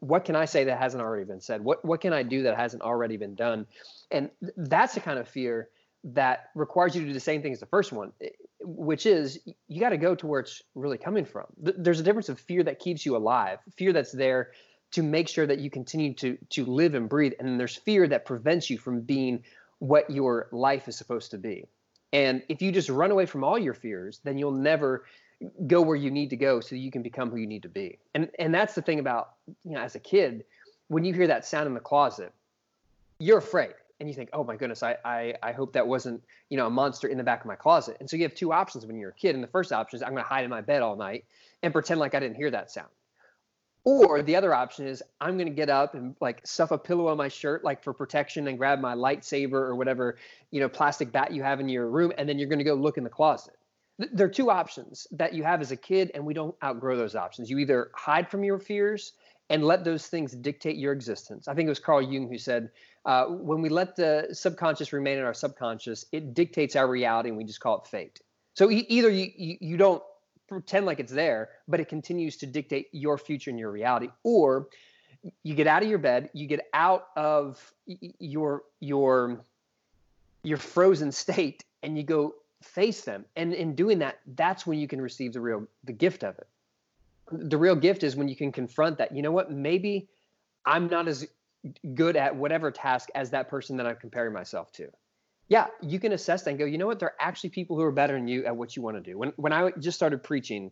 what 0.00 0.24
can 0.24 0.34
i 0.34 0.44
say 0.44 0.64
that 0.64 0.78
hasn't 0.78 1.02
already 1.02 1.24
been 1.24 1.40
said? 1.40 1.62
What 1.62 1.84
what 1.84 2.00
can 2.00 2.12
i 2.12 2.22
do 2.22 2.42
that 2.44 2.56
hasn't 2.56 2.82
already 2.82 3.16
been 3.16 3.34
done? 3.34 3.66
And 4.10 4.30
that's 4.56 4.94
the 4.94 5.00
kind 5.00 5.18
of 5.18 5.28
fear 5.28 5.68
that 6.04 6.50
requires 6.54 6.94
you 6.94 7.00
to 7.00 7.06
do 7.06 7.14
the 7.14 7.20
same 7.20 7.42
thing 7.42 7.52
as 7.52 7.60
the 7.60 7.66
first 7.66 7.90
one 7.92 8.12
eh, 8.20 8.28
which 8.60 9.06
is 9.06 9.40
you 9.68 9.80
got 9.80 9.90
to 9.90 9.96
go 9.98 10.14
to 10.14 10.26
where 10.26 10.40
it's 10.40 10.62
really 10.74 10.98
coming 10.98 11.24
from. 11.24 11.46
There's 11.58 12.00
a 12.00 12.02
difference 12.02 12.28
of 12.28 12.38
fear 12.40 12.62
that 12.64 12.78
keeps 12.78 13.04
you 13.04 13.16
alive 13.16 13.58
fear 13.76 13.92
that's 13.92 14.12
there 14.12 14.50
to 14.94 15.02
make 15.02 15.28
sure 15.28 15.44
that 15.44 15.58
you 15.58 15.70
continue 15.70 16.14
to 16.14 16.38
to 16.50 16.64
live 16.64 16.94
and 16.94 17.08
breathe 17.08 17.32
and 17.40 17.58
there's 17.58 17.76
fear 17.76 18.06
that 18.06 18.24
prevents 18.24 18.70
you 18.70 18.78
from 18.78 19.00
being 19.00 19.42
what 19.80 20.08
your 20.08 20.48
life 20.52 20.86
is 20.86 20.96
supposed 20.96 21.32
to 21.32 21.38
be. 21.38 21.66
And 22.12 22.42
if 22.48 22.62
you 22.62 22.70
just 22.70 22.88
run 22.88 23.10
away 23.10 23.26
from 23.26 23.42
all 23.42 23.58
your 23.58 23.74
fears 23.74 24.20
then 24.22 24.38
you'll 24.38 24.52
never 24.52 25.04
go 25.66 25.82
where 25.82 25.96
you 25.96 26.12
need 26.12 26.30
to 26.30 26.36
go 26.36 26.60
so 26.60 26.76
you 26.76 26.92
can 26.92 27.02
become 27.02 27.28
who 27.28 27.36
you 27.36 27.46
need 27.46 27.62
to 27.62 27.68
be. 27.68 27.98
And 28.14 28.30
and 28.38 28.54
that's 28.54 28.74
the 28.74 28.82
thing 28.82 29.00
about 29.00 29.32
you 29.64 29.72
know 29.72 29.80
as 29.80 29.96
a 29.96 30.00
kid 30.00 30.44
when 30.86 31.04
you 31.04 31.12
hear 31.12 31.26
that 31.26 31.44
sound 31.44 31.66
in 31.66 31.74
the 31.74 31.80
closet 31.80 32.32
you're 33.18 33.38
afraid. 33.38 33.74
And 33.98 34.08
you 34.08 34.14
think 34.14 34.30
oh 34.32 34.44
my 34.44 34.54
goodness 34.54 34.84
I, 34.84 34.96
I 35.04 35.34
i 35.42 35.50
hope 35.50 35.72
that 35.72 35.88
wasn't 35.88 36.22
you 36.50 36.56
know 36.56 36.68
a 36.68 36.70
monster 36.70 37.08
in 37.08 37.18
the 37.18 37.24
back 37.24 37.40
of 37.40 37.46
my 37.46 37.56
closet. 37.56 37.96
And 37.98 38.08
so 38.08 38.16
you 38.16 38.22
have 38.22 38.34
two 38.34 38.52
options 38.52 38.86
when 38.86 38.96
you're 38.96 39.10
a 39.10 39.14
kid. 39.14 39.34
And 39.34 39.42
the 39.42 39.48
first 39.48 39.72
option 39.72 39.96
is 39.96 40.04
i'm 40.04 40.10
going 40.10 40.22
to 40.22 40.28
hide 40.28 40.44
in 40.44 40.50
my 40.50 40.60
bed 40.60 40.82
all 40.82 40.94
night 40.94 41.24
and 41.64 41.72
pretend 41.72 41.98
like 41.98 42.14
i 42.14 42.20
didn't 42.20 42.36
hear 42.36 42.52
that 42.52 42.70
sound 42.70 42.90
or 43.84 44.22
the 44.22 44.36
other 44.36 44.54
option 44.54 44.86
is 44.86 45.02
I'm 45.20 45.36
going 45.36 45.48
to 45.48 45.54
get 45.54 45.68
up 45.68 45.94
and 45.94 46.16
like 46.20 46.46
stuff 46.46 46.70
a 46.70 46.78
pillow 46.78 47.08
on 47.08 47.16
my 47.18 47.28
shirt, 47.28 47.62
like 47.64 47.84
for 47.84 47.92
protection, 47.92 48.48
and 48.48 48.58
grab 48.58 48.80
my 48.80 48.94
lightsaber 48.94 49.52
or 49.52 49.76
whatever, 49.76 50.16
you 50.50 50.60
know, 50.60 50.68
plastic 50.68 51.12
bat 51.12 51.32
you 51.32 51.42
have 51.42 51.60
in 51.60 51.68
your 51.68 51.88
room, 51.88 52.12
and 52.16 52.28
then 52.28 52.38
you're 52.38 52.48
going 52.48 52.58
to 52.58 52.64
go 52.64 52.74
look 52.74 52.96
in 52.96 53.04
the 53.04 53.10
closet. 53.10 53.54
There 53.98 54.26
are 54.26 54.30
two 54.30 54.50
options 54.50 55.06
that 55.12 55.34
you 55.34 55.44
have 55.44 55.60
as 55.60 55.70
a 55.70 55.76
kid, 55.76 56.10
and 56.14 56.24
we 56.24 56.34
don't 56.34 56.54
outgrow 56.64 56.96
those 56.96 57.14
options. 57.14 57.50
You 57.50 57.58
either 57.58 57.90
hide 57.94 58.30
from 58.30 58.42
your 58.42 58.58
fears 58.58 59.12
and 59.50 59.62
let 59.62 59.84
those 59.84 60.06
things 60.06 60.32
dictate 60.32 60.76
your 60.76 60.92
existence. 60.92 61.46
I 61.46 61.54
think 61.54 61.66
it 61.66 61.70
was 61.70 61.78
Carl 61.78 62.02
Jung 62.02 62.28
who 62.28 62.38
said, 62.38 62.70
uh, 63.04 63.26
when 63.26 63.60
we 63.60 63.68
let 63.68 63.94
the 63.94 64.28
subconscious 64.32 64.92
remain 64.92 65.18
in 65.18 65.24
our 65.24 65.34
subconscious, 65.34 66.06
it 66.10 66.32
dictates 66.32 66.74
our 66.74 66.88
reality, 66.88 67.28
and 67.28 67.36
we 67.36 67.44
just 67.44 67.60
call 67.60 67.82
it 67.82 67.86
fate. 67.86 68.20
So 68.54 68.70
e- 68.70 68.86
either 68.88 69.10
you, 69.10 69.30
you 69.36 69.56
you 69.60 69.76
don't 69.76 70.02
pretend 70.48 70.86
like 70.86 71.00
it's 71.00 71.12
there, 71.12 71.50
but 71.68 71.80
it 71.80 71.88
continues 71.88 72.36
to 72.38 72.46
dictate 72.46 72.88
your 72.92 73.18
future 73.18 73.50
and 73.50 73.58
your 73.58 73.70
reality. 73.70 74.08
Or 74.22 74.68
you 75.42 75.54
get 75.54 75.66
out 75.66 75.82
of 75.82 75.88
your 75.88 75.98
bed, 75.98 76.30
you 76.32 76.46
get 76.46 76.68
out 76.74 77.08
of 77.16 77.72
your 77.86 78.62
your 78.80 79.40
your 80.42 80.58
frozen 80.58 81.10
state, 81.12 81.64
and 81.82 81.96
you 81.96 82.04
go 82.04 82.34
face 82.62 83.02
them. 83.02 83.24
And 83.36 83.54
in 83.54 83.74
doing 83.74 83.98
that, 84.00 84.20
that's 84.34 84.66
when 84.66 84.78
you 84.78 84.88
can 84.88 85.00
receive 85.00 85.32
the 85.32 85.40
real 85.40 85.66
the 85.84 85.92
gift 85.92 86.24
of 86.24 86.38
it. 86.38 86.48
The 87.30 87.56
real 87.56 87.76
gift 87.76 88.02
is 88.02 88.16
when 88.16 88.28
you 88.28 88.36
can 88.36 88.52
confront 88.52 88.98
that. 88.98 89.14
You 89.14 89.22
know 89.22 89.32
what? 89.32 89.50
Maybe 89.50 90.08
I'm 90.66 90.88
not 90.88 91.08
as 91.08 91.26
good 91.94 92.16
at 92.16 92.36
whatever 92.36 92.70
task 92.70 93.08
as 93.14 93.30
that 93.30 93.48
person 93.48 93.76
that 93.78 93.86
I'm 93.86 93.96
comparing 93.96 94.34
myself 94.34 94.70
to 94.72 94.90
yeah, 95.48 95.66
you 95.82 96.00
can 96.00 96.12
assess 96.12 96.42
that 96.42 96.50
and 96.50 96.58
go, 96.58 96.64
you 96.64 96.78
know 96.78 96.86
what? 96.86 96.98
There 96.98 97.10
are 97.10 97.16
actually 97.20 97.50
people 97.50 97.76
who 97.76 97.82
are 97.82 97.92
better 97.92 98.14
than 98.14 98.28
you 98.28 98.44
at 98.44 98.56
what 98.56 98.76
you 98.76 98.82
want 98.82 98.96
to 98.96 99.02
do. 99.02 99.18
When 99.18 99.32
when 99.36 99.52
I 99.52 99.70
just 99.78 99.96
started 99.96 100.22
preaching, 100.22 100.70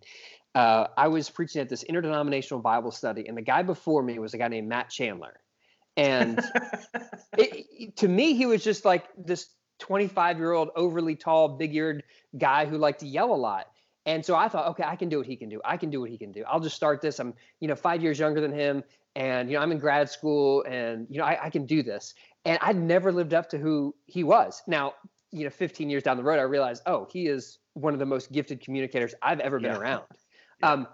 uh, 0.54 0.86
I 0.96 1.08
was 1.08 1.28
preaching 1.28 1.60
at 1.60 1.68
this 1.68 1.82
interdenominational 1.82 2.62
Bible 2.62 2.90
study, 2.90 3.26
and 3.28 3.36
the 3.36 3.42
guy 3.42 3.62
before 3.62 4.02
me 4.02 4.18
was 4.18 4.34
a 4.34 4.38
guy 4.38 4.48
named 4.48 4.68
Matt 4.68 4.88
Chandler, 4.88 5.40
and 5.96 6.40
it, 7.38 7.96
to 7.96 8.08
me, 8.08 8.34
he 8.34 8.46
was 8.46 8.64
just 8.64 8.84
like 8.84 9.04
this 9.16 9.48
25 9.80 10.38
year 10.38 10.52
old, 10.52 10.70
overly 10.74 11.16
tall, 11.16 11.48
big 11.48 11.74
eared 11.74 12.02
guy 12.38 12.64
who 12.64 12.78
liked 12.78 13.00
to 13.00 13.06
yell 13.06 13.34
a 13.34 13.36
lot. 13.36 13.66
And 14.04 14.24
so 14.24 14.34
I 14.34 14.48
thought, 14.48 14.68
okay, 14.70 14.82
I 14.84 14.96
can 14.96 15.08
do 15.08 15.18
what 15.18 15.26
he 15.26 15.36
can 15.36 15.48
do. 15.48 15.60
I 15.64 15.76
can 15.76 15.90
do 15.90 16.00
what 16.00 16.10
he 16.10 16.18
can 16.18 16.32
do. 16.32 16.44
I'll 16.48 16.60
just 16.60 16.74
start 16.74 17.00
this. 17.00 17.20
I'm, 17.20 17.34
you 17.60 17.68
know, 17.68 17.76
five 17.76 18.02
years 18.02 18.18
younger 18.18 18.40
than 18.40 18.52
him, 18.52 18.82
and 19.14 19.50
you 19.50 19.56
know, 19.56 19.62
I'm 19.62 19.70
in 19.70 19.78
grad 19.78 20.08
school, 20.08 20.64
and 20.66 21.06
you 21.10 21.18
know, 21.18 21.24
I, 21.24 21.44
I 21.44 21.50
can 21.50 21.66
do 21.66 21.82
this 21.82 22.14
and 22.44 22.58
I'd 22.60 22.76
never 22.76 23.12
lived 23.12 23.34
up 23.34 23.48
to 23.50 23.58
who 23.58 23.94
he 24.06 24.24
was. 24.24 24.62
Now, 24.66 24.94
you 25.30 25.44
know, 25.44 25.50
15 25.50 25.88
years 25.88 26.02
down 26.02 26.16
the 26.16 26.22
road, 26.22 26.38
I 26.38 26.42
realized, 26.42 26.82
oh, 26.86 27.06
he 27.10 27.26
is 27.26 27.58
one 27.74 27.94
of 27.94 28.00
the 28.00 28.06
most 28.06 28.32
gifted 28.32 28.60
communicators 28.60 29.14
I've 29.22 29.40
ever 29.40 29.58
been 29.58 29.72
yeah. 29.72 29.78
around. 29.78 30.04
Yeah. 30.60 30.72
Um, 30.72 30.88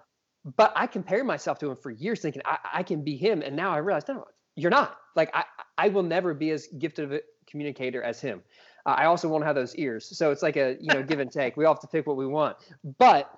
but 0.57 0.73
I 0.76 0.87
compared 0.87 1.26
myself 1.26 1.59
to 1.61 1.71
him 1.71 1.76
for 1.76 1.90
years, 1.90 2.21
thinking 2.21 2.43
I, 2.45 2.59
I 2.73 2.83
can 2.83 3.02
be 3.02 3.17
him, 3.17 3.43
and 3.43 3.57
now 3.57 3.71
I 3.71 3.78
realize, 3.78 4.05
no, 4.09 4.25
you're 4.55 4.71
not. 4.71 4.97
Like 5.17 5.31
I, 5.35 5.45
I 5.76 5.88
will 5.88 6.02
never 6.02 6.33
be 6.33 6.50
as 6.50 6.69
gifted 6.78 7.05
of 7.07 7.12
a 7.12 7.21
communicator 7.47 8.02
as 8.02 8.21
him. 8.21 8.43
Uh, 8.87 8.95
I 8.97 9.07
also 9.07 9.28
won't 9.28 9.45
have 9.45 9.57
those 9.57 9.75
ears, 9.76 10.17
so 10.17 10.31
it's 10.31 10.43
like 10.43 10.57
a 10.57 10.76
you 10.81 10.95
know 10.95 11.02
give 11.02 11.19
and 11.19 11.31
take. 11.31 11.57
We 11.57 11.64
all 11.64 11.75
have 11.75 11.81
to 11.81 11.88
pick 11.88 12.07
what 12.07 12.17
we 12.17 12.26
want. 12.26 12.57
But 12.99 13.31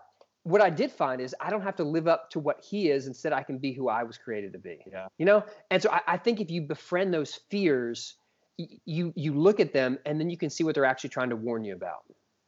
what 0.45 0.63
I 0.63 0.71
did 0.71 0.91
find 0.91 1.21
is 1.21 1.35
I 1.41 1.51
don't 1.51 1.63
have 1.63 1.77
to 1.77 1.85
live 1.85 2.09
up 2.09 2.31
to 2.31 2.41
what 2.41 2.65
he 2.65 2.91
is. 2.91 3.07
Instead, 3.07 3.33
I 3.33 3.43
can 3.43 3.59
be 3.59 3.73
who 3.73 3.89
I 3.89 4.03
was 4.05 4.17
created 4.17 4.53
to 4.55 4.59
be. 4.59 4.79
Yeah. 4.91 5.09
You 5.19 5.27
know, 5.27 5.45
and 5.71 5.83
so 5.83 5.91
I, 5.91 6.01
I 6.07 6.17
think 6.17 6.41
if 6.41 6.51
you 6.51 6.63
befriend 6.63 7.13
those 7.13 7.41
fears, 7.51 8.17
you 8.57 9.13
you 9.17 9.35
look 9.35 9.61
at 9.61 9.73
them 9.73 9.99
and 10.07 10.21
then 10.21 10.31
you 10.31 10.37
can 10.37 10.51
see 10.51 10.65
what 10.65 10.75
they're 10.75 10.85
actually 10.85 11.11
trying 11.11 11.31
to 11.31 11.37
warn 11.37 11.65
you 11.65 11.75
about. 11.75 12.05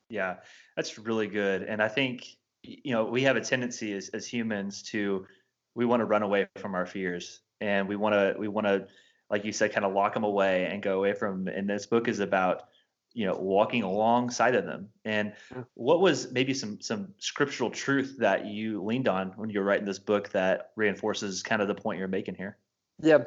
Yeah, 0.09 0.37
that's 0.77 0.99
really 0.99 1.27
good. 1.27 1.63
And 1.63 1.83
I 1.83 1.89
think 1.89 2.27
you 2.63 2.93
know 2.93 3.05
we 3.05 3.23
have 3.23 3.37
a 3.37 3.41
tendency 3.41 3.93
as 3.93 4.09
as 4.11 4.27
humans 4.27 4.83
to 4.83 5.27
we 5.75 5.85
want 5.85 6.01
to 6.01 6.05
run 6.05 6.23
away 6.23 6.49
from 6.57 6.75
our 6.75 6.87
fears 6.87 7.41
and 7.61 7.89
we 7.89 7.97
want 7.97 8.15
to 8.15 8.35
we 8.39 8.49
want 8.49 8.67
to 8.67 8.87
like 9.31 9.45
you 9.45 9.53
said 9.53 9.73
kind 9.73 9.85
of 9.85 9.93
lock 9.93 10.15
them 10.15 10.25
away 10.25 10.67
and 10.67 10.83
go 10.83 10.99
away 10.99 11.15
from 11.15 11.45
them. 11.45 11.55
and 11.55 11.69
this 11.69 11.87
book 11.87 12.09
is 12.09 12.21
about 12.21 12.65
you 13.15 13.27
know 13.27 13.35
walking 13.35 13.83
alongside 13.83 14.55
of 14.55 14.65
them. 14.65 14.89
And 15.05 15.33
what 15.75 16.01
was 16.01 16.33
maybe 16.33 16.55
some 16.55 16.81
some 16.81 17.15
scriptural 17.19 17.71
truth 17.71 18.17
that 18.19 18.47
you 18.47 18.83
leaned 18.83 19.09
on 19.09 19.33
when 19.37 19.51
you 19.51 19.61
were 19.61 19.67
writing 19.67 19.87
this 19.87 19.99
book 19.99 20.31
that 20.31 20.73
reinforces 20.77 21.43
kind 21.43 21.63
of 21.63 21.69
the 21.69 21.75
point 21.75 21.99
you're 21.99 22.09
making 22.09 22.35
here? 22.35 22.57
Yeah. 23.01 23.19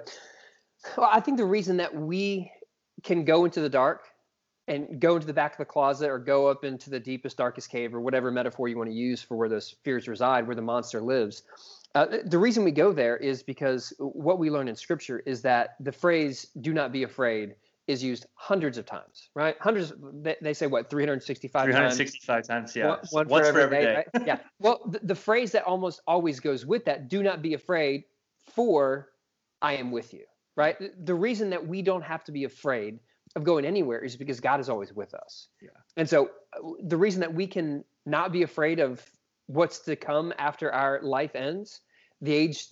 Well, 0.98 1.10
I 1.12 1.20
think 1.20 1.38
the 1.38 1.46
reason 1.46 1.78
that 1.78 1.96
we 1.96 2.52
can 3.04 3.26
go 3.26 3.46
into 3.46 3.62
the 3.62 3.70
dark 3.70 4.04
and 4.68 5.00
go 5.00 5.16
into 5.16 5.28
the 5.28 5.34
back 5.34 5.54
of 5.54 5.58
the 5.58 5.66
closet 5.66 6.10
or 6.10 6.18
go 6.18 6.48
up 6.48 6.64
into 6.64 6.90
the 6.90 7.00
deepest, 7.00 7.38
darkest 7.38 7.70
cave 7.70 7.94
or 7.94 8.02
whatever 8.02 8.32
metaphor 8.32 8.68
you 8.68 8.78
want 8.78 8.90
to 8.90 8.96
use 8.96 9.22
for 9.22 9.36
where 9.38 9.50
those 9.50 9.76
fears 9.84 10.08
reside, 10.08 10.48
where 10.48 10.56
the 10.56 10.62
monster 10.62 11.02
lives. 11.02 11.44
Uh, 11.94 12.18
the 12.26 12.38
reason 12.38 12.64
we 12.64 12.72
go 12.72 12.92
there 12.92 13.16
is 13.18 13.42
because 13.42 13.94
what 14.00 14.40
we 14.40 14.50
learn 14.50 14.68
in 14.68 14.76
scripture 14.76 15.20
is 15.26 15.42
that 15.42 15.76
the 15.80 15.92
phrase 15.92 16.48
do 16.62 16.74
not 16.74 16.92
be 16.92 17.04
afraid 17.04 17.56
is 17.88 18.04
used 18.04 18.26
hundreds 18.34 18.78
of 18.78 18.86
times, 18.86 19.30
right? 19.36 19.56
Hundreds, 19.60 19.94
they, 20.22 20.36
they 20.42 20.54
say 20.54 20.68
what, 20.68 20.90
365 20.90 21.66
365 21.66 22.36
times? 22.36 22.48
times, 22.48 22.76
yeah. 22.76 22.88
One, 22.88 23.00
one 23.12 23.28
Once 23.28 23.50
for 23.50 23.60
every 23.60 23.78
day. 23.78 23.84
day. 23.84 24.04
Right? 24.14 24.28
yeah. 24.28 24.38
Well, 24.60 24.82
the, 24.90 25.00
the 25.04 25.16
phrase 25.16 25.52
that 25.52 25.64
almost 25.64 26.02
always 26.08 26.40
goes 26.40 26.66
with 26.66 26.86
that, 26.86 27.10
do 27.10 27.22
not 27.22 27.42
be 27.42 27.54
afraid, 27.54 28.06
for 28.54 29.10
I 29.62 29.74
am 29.76 29.92
with 29.92 30.14
you, 30.14 30.24
right? 30.56 30.76
The 31.06 31.14
reason 31.14 31.50
that 31.52 31.68
we 31.68 31.82
don't 31.82 32.04
have 32.04 32.24
to 32.26 32.32
be 32.32 32.46
afraid 32.46 33.00
of 33.36 33.44
going 33.44 33.66
anywhere 33.66 34.00
is 34.00 34.16
because 34.16 34.40
God 34.40 34.60
is 34.60 34.70
always 34.70 34.94
with 34.94 35.14
us. 35.14 35.50
Yeah. 35.62 35.70
And 35.98 36.10
so 36.10 36.32
uh, 36.54 36.72
the 36.84 36.98
reason 36.98 37.22
that 37.22 37.34
we 37.34 37.48
can 37.48 37.84
not 38.06 38.32
be 38.32 38.44
afraid 38.44 38.80
of 38.80 39.04
what's 39.48 39.80
to 39.80 39.96
come 39.96 40.34
after 40.38 40.72
our 40.72 41.02
life 41.02 41.36
ends, 41.36 41.82
the 42.22 42.34
age 42.34 42.68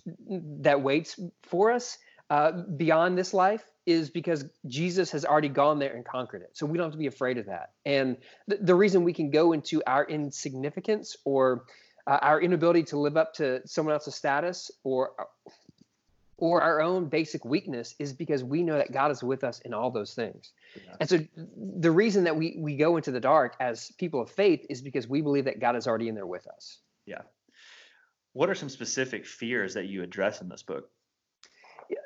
that 0.61 0.81
waits 0.81 1.19
for 1.43 1.71
us 1.71 1.97
uh, 2.33 2.51
beyond 2.85 3.15
this 3.15 3.31
life, 3.33 3.63
is 3.85 4.09
because 4.09 4.45
Jesus 4.67 5.11
has 5.11 5.23
already 5.25 5.49
gone 5.49 5.77
there 5.77 5.93
and 5.93 6.03
conquered 6.03 6.41
it. 6.41 6.51
So 6.53 6.65
we 6.65 6.77
don't 6.77 6.85
have 6.85 6.93
to 6.93 6.97
be 6.97 7.07
afraid 7.07 7.37
of 7.37 7.45
that. 7.45 7.71
And 7.85 8.17
th- 8.49 8.61
the 8.63 8.73
reason 8.73 9.03
we 9.03 9.13
can 9.13 9.29
go 9.29 9.53
into 9.53 9.83
our 9.85 10.05
insignificance 10.05 11.17
or 11.25 11.65
uh, 12.07 12.17
our 12.21 12.41
inability 12.41 12.83
to 12.83 12.97
live 12.97 13.17
up 13.17 13.33
to 13.35 13.61
someone 13.67 13.93
else's 13.93 14.15
status 14.15 14.71
or 14.83 15.11
or 16.37 16.61
our 16.61 16.81
own 16.81 17.05
basic 17.05 17.45
weakness 17.45 17.93
is 17.99 18.11
because 18.11 18.43
we 18.43 18.63
know 18.63 18.77
that 18.77 18.91
God 18.91 19.11
is 19.11 19.21
with 19.23 19.43
us 19.43 19.59
in 19.59 19.73
all 19.73 19.91
those 19.91 20.13
things. 20.15 20.51
Yeah. 20.75 20.95
And 20.99 21.07
so 21.07 21.19
the 21.55 21.91
reason 21.91 22.23
that 22.23 22.35
we 22.35 22.55
we 22.57 22.75
go 22.75 22.97
into 22.97 23.11
the 23.11 23.19
dark 23.19 23.55
as 23.59 23.91
people 23.99 24.21
of 24.21 24.29
faith 24.31 24.65
is 24.69 24.81
because 24.81 25.07
we 25.07 25.21
believe 25.21 25.45
that 25.45 25.59
God 25.59 25.75
is 25.75 25.85
already 25.87 26.07
in 26.07 26.15
there 26.15 26.25
with 26.25 26.47
us. 26.47 26.79
Yeah. 27.05 27.21
What 28.33 28.49
are 28.49 28.55
some 28.55 28.69
specific 28.69 29.27
fears 29.27 29.75
that 29.75 29.85
you 29.85 30.01
address 30.01 30.41
in 30.41 30.49
this 30.49 30.63
book? 30.63 30.89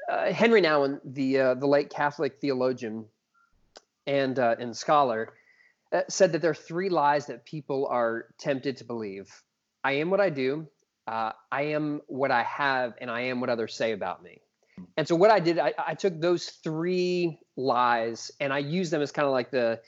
Uh, 0.09 0.31
Henri 0.31 0.61
Nouwen, 0.61 0.99
the 1.03 1.39
uh, 1.39 1.53
the 1.55 1.67
late 1.67 1.89
Catholic 1.89 2.39
theologian 2.39 3.05
and 4.05 4.37
uh, 4.39 4.55
and 4.59 4.75
scholar, 4.75 5.33
uh, 5.91 6.01
said 6.09 6.31
that 6.31 6.41
there 6.41 6.51
are 6.51 6.55
three 6.55 6.89
lies 6.89 7.27
that 7.27 7.45
people 7.45 7.87
are 7.87 8.27
tempted 8.37 8.77
to 8.77 8.83
believe. 8.83 9.29
I 9.83 9.93
am 9.93 10.09
what 10.09 10.19
I 10.19 10.29
do 10.29 10.67
uh, 11.07 11.31
I 11.51 11.61
am 11.63 12.01
what 12.07 12.31
I 12.31 12.43
have 12.43 12.93
and 12.99 13.09
I 13.09 13.21
am 13.21 13.39
what 13.39 13.49
others 13.49 13.73
say 13.73 13.93
about 13.93 14.21
me. 14.21 14.41
And 14.97 15.07
so 15.07 15.15
what 15.15 15.31
I 15.31 15.39
did, 15.39 15.57
I, 15.57 15.73
I 15.77 15.95
took 15.95 16.19
those 16.19 16.47
three 16.47 17.39
lies 17.55 18.31
and 18.39 18.53
I 18.53 18.59
used 18.59 18.91
them 18.91 19.01
as 19.01 19.11
kind 19.11 19.25
of 19.25 19.31
like 19.31 19.49
the 19.49 19.79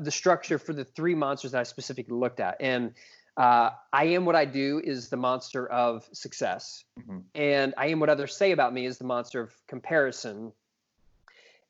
the 0.00 0.10
structure 0.10 0.58
for 0.58 0.72
the 0.72 0.84
three 0.84 1.14
monsters 1.14 1.52
that 1.52 1.60
I 1.60 1.62
specifically 1.62 2.16
looked 2.16 2.40
at. 2.40 2.56
And 2.58 2.92
uh, 3.36 3.70
I 3.92 4.04
am 4.04 4.24
what 4.24 4.36
I 4.36 4.44
do 4.44 4.80
is 4.82 5.08
the 5.08 5.16
monster 5.16 5.68
of 5.68 6.08
success, 6.12 6.84
mm-hmm. 6.98 7.18
and 7.34 7.74
I 7.76 7.88
am 7.88 8.00
what 8.00 8.08
others 8.08 8.36
say 8.36 8.52
about 8.52 8.72
me 8.72 8.86
is 8.86 8.98
the 8.98 9.04
monster 9.04 9.40
of 9.40 9.52
comparison. 9.68 10.52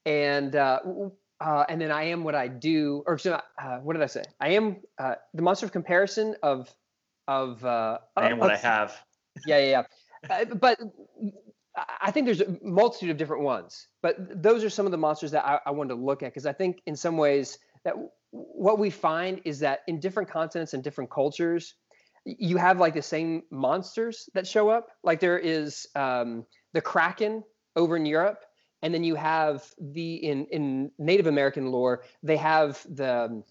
And 0.04 0.54
uh, 0.54 0.78
uh, 1.40 1.64
and 1.68 1.80
then 1.80 1.90
I 1.90 2.04
am 2.04 2.22
what 2.22 2.36
I 2.36 2.46
do, 2.46 3.02
or 3.06 3.18
so, 3.18 3.40
uh, 3.60 3.78
what 3.78 3.94
did 3.94 4.02
I 4.02 4.06
say? 4.06 4.24
I 4.40 4.50
am 4.50 4.76
uh, 4.98 5.16
the 5.34 5.42
monster 5.42 5.66
of 5.66 5.72
comparison 5.72 6.36
of 6.42 6.72
of 7.28 7.64
uh 7.64 7.98
and 8.16 8.38
what 8.38 8.52
of, 8.52 8.58
I 8.58 8.60
have. 8.60 8.96
Yeah, 9.46 9.58
yeah, 9.58 9.82
yeah. 10.30 10.34
uh, 10.34 10.44
but 10.54 10.80
I 12.00 12.10
think 12.10 12.24
there's 12.24 12.40
a 12.40 12.56
multitude 12.62 13.10
of 13.10 13.18
different 13.18 13.42
ones, 13.42 13.88
but 14.00 14.16
those 14.42 14.64
are 14.64 14.70
some 14.70 14.86
of 14.86 14.92
the 14.92 14.98
monsters 14.98 15.30
that 15.32 15.44
I, 15.44 15.58
I 15.66 15.72
wanted 15.72 15.90
to 15.90 16.00
look 16.00 16.22
at 16.22 16.32
because 16.32 16.46
I 16.46 16.54
think 16.54 16.80
in 16.86 16.96
some 16.96 17.18
ways 17.18 17.58
that 17.84 17.94
what 18.36 18.78
we 18.78 18.90
find 18.90 19.40
is 19.44 19.60
that 19.60 19.80
in 19.86 20.00
different 20.00 20.28
continents 20.28 20.74
and 20.74 20.82
different 20.82 21.10
cultures, 21.10 21.74
you 22.24 22.56
have 22.56 22.78
like 22.78 22.94
the 22.94 23.02
same 23.02 23.42
monsters 23.50 24.28
that 24.34 24.46
show 24.46 24.68
up. 24.68 24.88
Like 25.02 25.20
there 25.20 25.38
is 25.38 25.86
um, 25.94 26.44
the 26.72 26.80
kraken 26.80 27.44
over 27.76 27.96
in 27.96 28.06
Europe, 28.06 28.44
and 28.82 28.92
then 28.92 29.04
you 29.04 29.14
have 29.14 29.64
the 29.80 30.14
in 30.16 30.46
in 30.46 30.90
Native 30.98 31.26
American 31.26 31.70
lore 31.70 32.04
they 32.22 32.36
have 32.36 32.84
the 32.88 33.42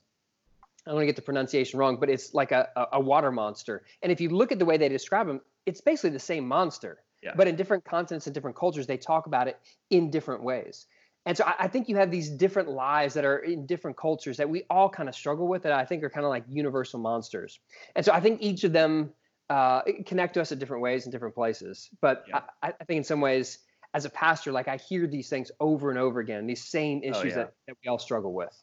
I 0.86 0.92
don't 0.92 0.96
want 0.96 1.04
to 1.04 1.08
get 1.08 1.16
the 1.16 1.22
pronunciation 1.24 1.80
wrong, 1.80 1.98
but 2.00 2.10
it's 2.10 2.36
like 2.36 2.52
a, 2.52 2.70
a, 2.76 2.86
a 2.94 3.00
water 3.00 3.32
monster. 3.32 3.84
And 4.04 4.12
if 4.12 4.22
you 4.22 4.30
look 4.30 4.52
at 4.52 4.60
the 4.60 4.66
way 4.66 4.78
they 4.78 4.90
describe 4.90 5.26
them, 5.26 5.42
it's 5.66 5.82
basically 5.82 6.12
the 6.12 6.20
same 6.20 6.48
monster. 6.48 7.00
Yeah. 7.24 7.32
But 7.36 7.48
in 7.48 7.56
different 7.56 7.84
continents 7.86 8.28
and 8.28 8.36
different 8.36 8.56
cultures, 8.56 8.86
they 8.86 8.98
talk 8.98 9.26
about 9.26 9.48
it 9.48 9.58
in 9.90 10.12
different 10.12 10.44
ways. 10.44 10.86
And 11.26 11.36
so 11.38 11.44
I, 11.44 11.56
I 11.60 11.68
think 11.68 11.90
you 11.90 11.98
have 11.98 12.12
these 12.12 12.30
different 12.30 12.70
lies 12.70 13.14
that 13.16 13.26
are 13.26 13.38
in 13.38 13.66
different 13.66 13.98
cultures 13.98 14.38
that 14.38 14.50
we 14.50 14.64
all 14.70 14.90
kind 14.90 15.10
of 15.10 15.16
struggle 15.16 15.48
with 15.48 15.64
that 15.64 15.72
I 15.72 15.86
think 15.86 16.04
are 16.04 16.10
kind 16.10 16.26
of 16.26 16.30
like 16.30 16.44
universal 16.50 17.00
monsters. 17.00 17.60
And 17.96 18.06
so 18.06 18.14
I 18.14 18.20
think 18.20 18.42
each 18.42 18.64
of 18.64 18.74
them 18.74 19.12
uh, 19.50 19.82
connect 20.06 20.36
to 20.36 20.42
us 20.42 20.52
in 20.52 20.60
different 20.60 20.84
ways 20.84 21.06
in 21.06 21.12
different 21.12 21.36
places. 21.36 21.90
But 22.02 22.26
yeah. 22.28 22.42
I, 22.62 22.74
I, 22.80 22.84
think 22.86 23.00
in 23.00 23.04
some 23.04 23.22
ways, 23.22 23.60
as 23.94 24.06
a 24.06 24.10
pastor, 24.10 24.52
like 24.52 24.68
I 24.68 24.78
hear 24.78 25.08
these 25.08 25.30
things 25.30 25.52
over 25.60 25.90
and 25.90 26.00
over 26.00 26.20
again, 26.20 26.48
these 26.48 26.64
same 26.64 27.02
oh, 27.04 27.10
issues 27.10 27.24
oh, 27.24 27.28
yeah. 27.28 27.36
that, 27.36 27.54
that 27.68 27.78
we 27.84 27.90
all 27.90 28.00
struggle 28.00 28.34
with. 28.34 28.54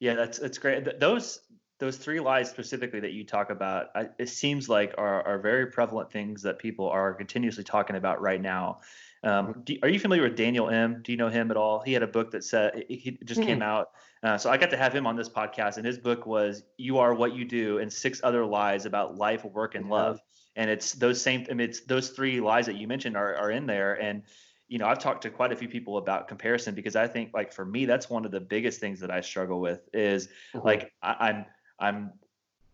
Yeah, 0.00 0.14
that's 0.14 0.38
that's 0.38 0.56
great. 0.56 0.98
Those 0.98 1.40
those 1.78 1.96
three 1.96 2.20
lies 2.20 2.50
specifically 2.50 3.00
that 3.00 3.12
you 3.12 3.24
talk 3.24 3.50
about, 3.50 3.88
it 4.18 4.28
seems 4.30 4.68
like 4.68 4.94
are 4.96 5.22
are 5.26 5.38
very 5.38 5.66
prevalent 5.66 6.10
things 6.10 6.42
that 6.42 6.58
people 6.58 6.88
are 6.88 7.12
continuously 7.12 7.64
talking 7.64 7.96
about 7.96 8.20
right 8.22 8.40
now. 8.40 8.80
Um, 9.22 9.48
mm-hmm. 9.48 9.60
do, 9.62 9.76
are 9.82 9.88
you 9.88 10.00
familiar 10.00 10.22
with 10.22 10.36
Daniel 10.36 10.70
M? 10.70 11.02
Do 11.02 11.12
you 11.12 11.18
know 11.18 11.28
him 11.28 11.50
at 11.50 11.56
all? 11.56 11.80
He 11.80 11.92
had 11.92 12.02
a 12.02 12.06
book 12.06 12.30
that 12.30 12.44
said 12.44 12.84
he 12.88 13.18
just 13.24 13.40
mm-hmm. 13.40 13.48
came 13.48 13.62
out. 13.62 13.90
Uh, 14.22 14.38
so 14.38 14.50
I 14.50 14.56
got 14.56 14.70
to 14.70 14.76
have 14.76 14.94
him 14.94 15.06
on 15.06 15.16
this 15.16 15.28
podcast, 15.28 15.76
and 15.76 15.86
his 15.86 15.98
book 15.98 16.26
was 16.26 16.62
"You 16.78 16.98
Are 16.98 17.14
What 17.14 17.34
You 17.34 17.44
Do" 17.44 17.78
and 17.78 17.92
six 17.92 18.20
other 18.22 18.44
lies 18.44 18.86
about 18.86 19.16
life, 19.16 19.44
work, 19.44 19.74
and 19.74 19.88
love. 19.88 20.20
And 20.56 20.70
it's 20.70 20.92
those 20.92 21.20
same. 21.20 21.46
I 21.50 21.54
mean, 21.54 21.68
it's 21.68 21.80
those 21.80 22.10
three 22.10 22.40
lies 22.40 22.66
that 22.66 22.76
you 22.76 22.88
mentioned 22.88 23.16
are 23.16 23.34
are 23.36 23.50
in 23.50 23.66
there, 23.66 24.00
and 24.00 24.22
you 24.68 24.78
know, 24.78 24.86
I've 24.86 25.00
talked 25.00 25.22
to 25.22 25.30
quite 25.30 25.52
a 25.52 25.56
few 25.56 25.68
people 25.68 25.98
about 25.98 26.28
comparison 26.28 26.74
because 26.74 26.96
I 26.96 27.08
think 27.08 27.32
like 27.34 27.52
for 27.52 27.64
me, 27.64 27.86
that's 27.86 28.08
one 28.08 28.24
of 28.24 28.30
the 28.30 28.40
biggest 28.40 28.78
things 28.78 29.00
that 29.00 29.10
I 29.10 29.20
struggle 29.20 29.60
with 29.60 29.88
is 29.92 30.28
mm-hmm. 30.54 30.66
like 30.66 30.92
I, 31.02 31.16
I'm 31.18 31.44
I'm 31.78 32.12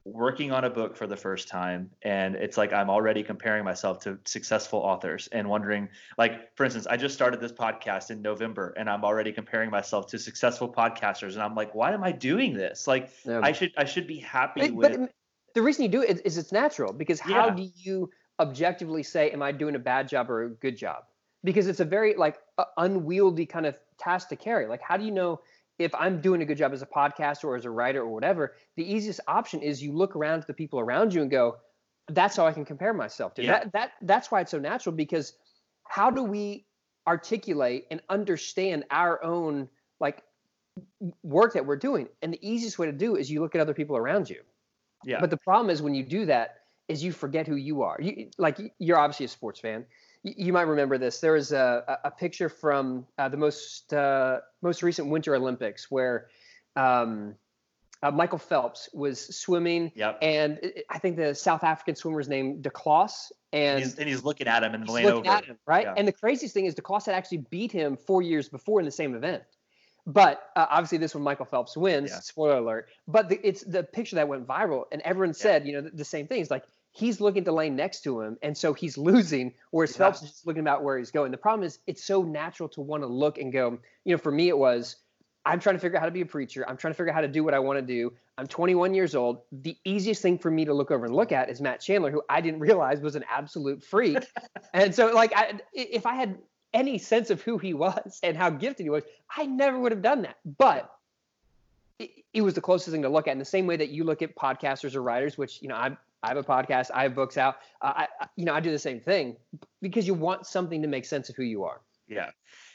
working 0.07 0.53
on 0.53 0.63
a 0.65 0.71
book 0.71 0.97
for 0.97 1.09
the 1.09 1.17
first 1.17 1.49
time 1.49 1.91
and 2.03 2.37
it's 2.37 2.57
like 2.57 2.73
i'm 2.73 2.89
already 2.89 3.25
comparing 3.25 3.65
myself 3.65 3.99
to 3.99 4.17
successful 4.25 4.79
authors 4.79 5.29
and 5.33 5.49
wondering 5.49 5.89
like 6.17 6.57
for 6.57 6.63
instance 6.63 6.87
i 6.87 6.97
just 6.97 7.13
started 7.13 7.41
this 7.41 7.51
podcast 7.51 8.11
in 8.13 8.23
november 8.23 8.73
and 8.77 8.89
i'm 8.89 9.05
already 9.05 9.33
comparing 9.33 9.69
myself 9.69 10.07
to 10.07 10.17
successful 10.17 10.73
podcasters 10.73 11.33
and 11.33 11.43
i'm 11.43 11.57
like 11.57 11.75
why 11.75 11.93
am 11.93 12.05
i 12.05 12.13
doing 12.13 12.55
this 12.55 12.87
like 12.87 13.11
yeah. 13.25 13.41
i 13.43 13.51
should 13.51 13.73
i 13.77 13.85
should 13.85 14.07
be 14.07 14.19
happy 14.19 14.61
but, 14.61 14.75
with 14.75 15.01
but 15.01 15.11
the 15.55 15.63
reason 15.63 15.83
you 15.83 15.89
do 15.89 16.03
it 16.03 16.21
is 16.25 16.39
it's 16.39 16.53
natural 16.53 16.93
because 16.93 17.19
how 17.19 17.49
yeah. 17.49 17.55
do 17.55 17.69
you 17.75 18.09
objectively 18.39 19.03
say 19.03 19.31
am 19.31 19.43
i 19.43 19.51
doing 19.51 19.75
a 19.75 19.81
bad 19.81 20.07
job 20.07 20.31
or 20.31 20.45
a 20.45 20.51
good 20.51 20.77
job 20.77 21.03
because 21.43 21.67
it's 21.67 21.81
a 21.81 21.85
very 21.85 22.15
like 22.15 22.39
unwieldy 22.77 23.47
kind 23.47 23.67
of 23.67 23.77
task 23.99 24.29
to 24.29 24.37
carry. 24.37 24.67
Like, 24.67 24.83
how 24.83 24.97
do 24.97 25.05
you 25.05 25.11
know 25.11 25.41
if 25.79 25.95
I'm 25.95 26.21
doing 26.21 26.43
a 26.43 26.45
good 26.45 26.59
job 26.59 26.73
as 26.73 26.83
a 26.83 26.87
podcaster 26.87 27.45
or 27.45 27.57
as 27.57 27.65
a 27.65 27.71
writer 27.71 28.01
or 28.01 28.09
whatever? 28.09 28.55
The 28.77 28.85
easiest 28.85 29.21
option 29.29 29.61
is 29.61 29.83
you 29.83 29.93
look 29.93 30.17
around 30.17 30.41
to 30.43 30.47
the 30.47 30.55
people 30.55 30.81
around 30.81 31.13
you 31.13 31.23
and 31.23 31.31
go, 31.31 31.59
"That's 32.09 32.37
how 32.37 32.47
I 32.47 32.53
can 32.53 32.65
compare 32.65 32.95
myself 32.95 33.35
to." 33.35 33.43
Yeah. 33.43 33.53
That 33.53 33.73
that 33.73 33.93
that's 34.03 34.31
why 34.31 34.41
it's 34.41 34.51
so 34.51 34.59
natural 34.59 34.95
because 34.95 35.35
how 35.85 36.11
do 36.11 36.23
we 36.23 36.67
articulate 37.07 37.87
and 37.91 38.03
understand 38.09 38.85
our 38.91 39.23
own 39.23 39.69
like 40.01 40.23
work 41.23 41.53
that 41.55 41.67
we're 41.67 41.77
doing? 41.77 42.09
And 42.23 42.33
the 42.33 42.49
easiest 42.49 42.79
way 42.79 42.87
to 42.87 42.93
do 42.93 43.17
is 43.17 43.31
you 43.31 43.41
look 43.41 43.55
at 43.55 43.61
other 43.61 43.75
people 43.75 43.97
around 43.97 44.29
you. 44.31 44.43
Yeah. 45.05 45.21
But 45.21 45.31
the 45.31 45.37
problem 45.37 45.71
is 45.71 45.83
when 45.83 45.95
you 45.95 46.03
do 46.03 46.27
that 46.27 46.63
is 46.89 47.03
you 47.03 47.13
forget 47.13 47.47
who 47.47 47.57
you 47.57 47.83
are. 47.83 47.99
You 48.01 48.31
like 48.39 48.59
you're 48.79 48.99
obviously 48.99 49.27
a 49.27 49.29
sports 49.29 49.61
fan 49.61 49.85
you 50.27 50.53
might 50.53 50.63
remember 50.63 50.99
this. 50.99 51.21
There 51.21 51.33
was 51.33 51.53
a, 51.53 51.99
a 52.05 52.11
picture 52.11 52.49
from 52.49 53.07
uh, 53.19 53.29
the 53.29 53.37
most 53.37 53.93
uh, 53.93 54.41
most 54.61 54.83
recent 54.83 55.09
Winter 55.09 55.37
Olympics 55.37 55.91
where 55.91 56.29
um, 56.75 57.37
uh, 58.03 58.11
Michael 58.11 58.39
Phelps 58.39 58.89
was 58.93 59.37
swimming, 59.37 59.93
yep. 59.95 60.19
and 60.21 60.59
I 60.91 60.99
think 60.99 61.17
the 61.17 61.35
South 61.35 61.63
African 61.63 61.95
swimmer's 61.95 62.29
name 62.29 62.61
De 62.61 62.71
and, 62.87 63.25
and, 63.53 63.79
he's, 63.79 63.99
and 63.99 64.09
he's 64.09 64.25
looking 64.25 64.49
at 64.49 64.63
him 64.65 64.75
and 64.75 64.89
laying 64.89 65.09
over. 65.09 65.29
At 65.29 65.45
him, 65.45 65.59
right? 65.67 65.85
Yeah. 65.85 65.95
And 65.97 66.07
the 66.07 66.13
craziest 66.13 66.53
thing 66.53 66.67
is 66.67 66.75
De 66.75 66.83
had 66.89 67.15
actually 67.15 67.47
beat 67.49 67.71
him 67.73 67.97
four 67.97 68.21
years 68.21 68.49
before 68.49 68.81
in 68.81 68.87
the 68.87 68.93
same 68.93 69.15
event. 69.15 69.45
But 70.07 70.51
uh, 70.55 70.67
obviously, 70.71 70.99
this 70.99 71.15
one 71.15 71.25
Michael 71.25 71.47
Phelps 71.47 71.77
wins. 71.77 72.11
Yeah. 72.11 72.21
Spoiler 72.21 72.59
alert! 72.59 72.89
But 73.09 73.29
the, 73.29 73.47
it's 73.47 73.63
the 73.63 73.83
picture 73.83 74.17
that 74.17 74.29
went 74.29 74.47
viral, 74.47 74.85
and 74.93 75.03
everyone 75.03 75.35
said, 75.35 75.63
yeah. 75.63 75.69
you 75.69 75.77
know, 75.77 75.89
the, 75.89 75.97
the 75.97 76.05
same 76.05 76.27
thing. 76.27 76.41
It's 76.41 76.51
like 76.51 76.65
he's 76.97 77.21
looking 77.21 77.41
at 77.41 77.45
the 77.45 77.53
lane 77.53 77.77
next 77.77 78.03
to 78.05 78.21
him, 78.21 78.39
and 78.43 78.57
so 78.57 78.73
he's 78.73 78.97
losing. 79.11 79.53
Whereas 79.71 79.93
yeah. 79.93 79.99
Phelps 79.99 80.23
is 80.23 80.31
just 80.31 80.47
looking 80.47 80.63
about 80.63 80.83
where 80.83 80.99
he's 80.99 81.11
going. 81.11 81.31
The 81.31 81.39
problem 81.39 81.67
is 81.67 81.79
it's 81.87 82.05
so 82.05 82.23
natural 82.23 82.69
to 82.71 82.81
want 82.81 83.03
to 83.03 83.07
look 83.07 83.39
and 83.39 83.53
go. 83.53 83.79
You 84.05 84.15
know, 84.15 84.19
for 84.19 84.33
me 84.33 84.49
it 84.49 84.59
was 84.59 84.97
I'm 85.47 85.61
trying 85.61 85.77
to 85.77 85.81
figure 85.81 85.97
out 85.97 86.01
how 86.01 86.07
to 86.07 86.13
be 86.13 86.23
a 86.23 86.27
preacher. 86.27 86.69
I'm 86.69 86.77
trying 86.77 86.93
to 86.93 86.97
figure 86.97 87.11
out 87.11 87.15
how 87.15 87.21
to 87.21 87.29
do 87.29 87.45
what 87.45 87.55
I 87.55 87.61
want 87.61 87.79
to 87.79 87.83
do. 87.83 88.13
I'm 88.37 88.49
21 88.49 88.95
years 88.95 89.15
old. 89.15 89.43
The 89.53 89.77
easiest 89.85 90.21
thing 90.21 90.39
for 90.39 90.51
me 90.51 90.65
to 90.65 90.75
look 90.75 90.91
over 90.91 91.07
and 91.07 91.15
look 91.15 91.31
at 91.31 91.49
is 91.49 91.61
Matt 91.61 91.81
Chandler, 91.81 92.11
who 92.11 92.23
I 92.29 92.41
didn't 92.41 92.61
realize 92.69 93.01
was 93.01 93.15
an 93.15 93.25
absolute 93.31 93.83
freak. 93.83 94.19
and 94.75 94.93
so, 94.93 95.13
like, 95.13 95.33
I, 95.35 95.61
if 95.73 96.05
I 96.05 96.17
had 96.17 96.37
any 96.75 96.99
sense 96.99 97.31
of 97.31 97.41
who 97.41 97.59
he 97.59 97.75
was 97.75 98.19
and 98.25 98.37
how 98.37 98.51
gifted 98.51 98.85
he 98.85 98.91
was, 98.91 99.05
I 99.35 99.47
never 99.47 99.79
would 99.79 99.93
have 99.93 100.03
done 100.03 100.23
that. 100.23 100.37
But 100.45 100.93
it, 102.01 102.11
it 102.35 102.41
was 102.43 102.55
the 102.55 102.61
closest 102.61 102.91
thing 102.91 103.03
to 103.03 103.09
look 103.09 103.29
at 103.29 103.33
in 103.33 103.39
the 103.39 103.45
same 103.45 103.69
way 103.69 103.77
that 103.77 103.91
you 103.91 104.03
look 104.03 104.23
at 104.23 104.35
podcasters 104.35 104.97
or 104.97 105.03
writers, 105.03 105.39
which, 105.39 105.63
you 105.63 105.69
know, 105.69 105.77
I, 105.77 105.97
I 106.23 106.29
have 106.29 106.37
a 106.37 106.43
podcast, 106.43 106.91
I 106.95 107.05
have 107.05 107.15
books 107.15 107.37
out. 107.37 107.57
Uh, 107.81 108.07
I, 108.21 108.27
you 108.37 108.45
know, 108.45 108.55
I 108.55 108.61
do 108.61 108.71
the 108.71 108.79
same 108.79 109.01
thing 109.01 109.37
because 109.81 110.07
you 110.07 110.15
want 110.15 110.47
something 110.47 110.83
to 110.83 110.89
make 110.89 111.05
sense 111.05 111.29
of 111.29 111.37
who 111.37 111.45
you 111.45 111.65
are. 111.65 111.83
Yeah. 112.09 112.31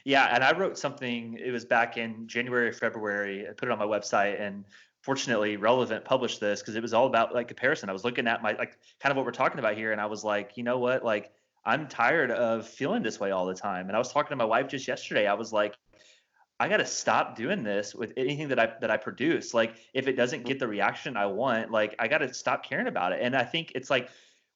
Yeah. 0.05 0.33
And 0.33 0.43
I 0.43 0.57
wrote 0.57 0.77
something, 0.77 1.37
it 1.43 1.51
was 1.51 1.65
back 1.65 1.97
in 1.97 2.27
January, 2.27 2.71
February. 2.71 3.47
I 3.47 3.53
put 3.53 3.69
it 3.69 3.71
on 3.71 3.79
my 3.79 3.85
website 3.85 4.41
and 4.41 4.65
fortunately 5.01 5.57
relevant 5.57 6.05
published 6.05 6.39
this 6.39 6.61
because 6.61 6.75
it 6.75 6.81
was 6.81 6.93
all 6.93 7.07
about 7.07 7.33
like 7.33 7.47
comparison. 7.47 7.89
I 7.89 7.93
was 7.93 8.03
looking 8.03 8.27
at 8.27 8.41
my 8.41 8.53
like 8.53 8.77
kind 8.99 9.11
of 9.11 9.17
what 9.17 9.25
we're 9.25 9.31
talking 9.31 9.59
about 9.59 9.75
here. 9.75 9.91
And 9.91 10.01
I 10.01 10.05
was 10.05 10.23
like, 10.23 10.57
you 10.57 10.63
know 10.63 10.79
what? 10.79 11.03
Like 11.03 11.31
I'm 11.65 11.87
tired 11.87 12.31
of 12.31 12.67
feeling 12.67 13.03
this 13.03 13.19
way 13.19 13.31
all 13.31 13.45
the 13.45 13.53
time. 13.53 13.87
And 13.87 13.95
I 13.95 13.99
was 13.99 14.11
talking 14.11 14.29
to 14.29 14.35
my 14.35 14.45
wife 14.45 14.67
just 14.67 14.87
yesterday. 14.87 15.27
I 15.27 15.33
was 15.33 15.51
like, 15.53 15.75
I 16.61 16.67
got 16.67 16.77
to 16.77 16.85
stop 16.85 17.35
doing 17.35 17.63
this 17.63 17.95
with 17.95 18.13
anything 18.15 18.49
that 18.49 18.59
I 18.59 18.71
that 18.81 18.91
I 18.91 18.97
produce. 18.97 19.51
Like 19.51 19.73
if 19.95 20.07
it 20.07 20.13
doesn't 20.13 20.45
get 20.45 20.59
the 20.59 20.67
reaction 20.67 21.17
I 21.17 21.25
want, 21.25 21.71
like 21.71 21.95
I 21.97 22.07
got 22.07 22.19
to 22.19 22.31
stop 22.35 22.63
caring 22.63 22.85
about 22.85 23.13
it. 23.13 23.19
And 23.23 23.35
I 23.35 23.43
think 23.43 23.71
it's 23.73 23.89
like 23.89 24.09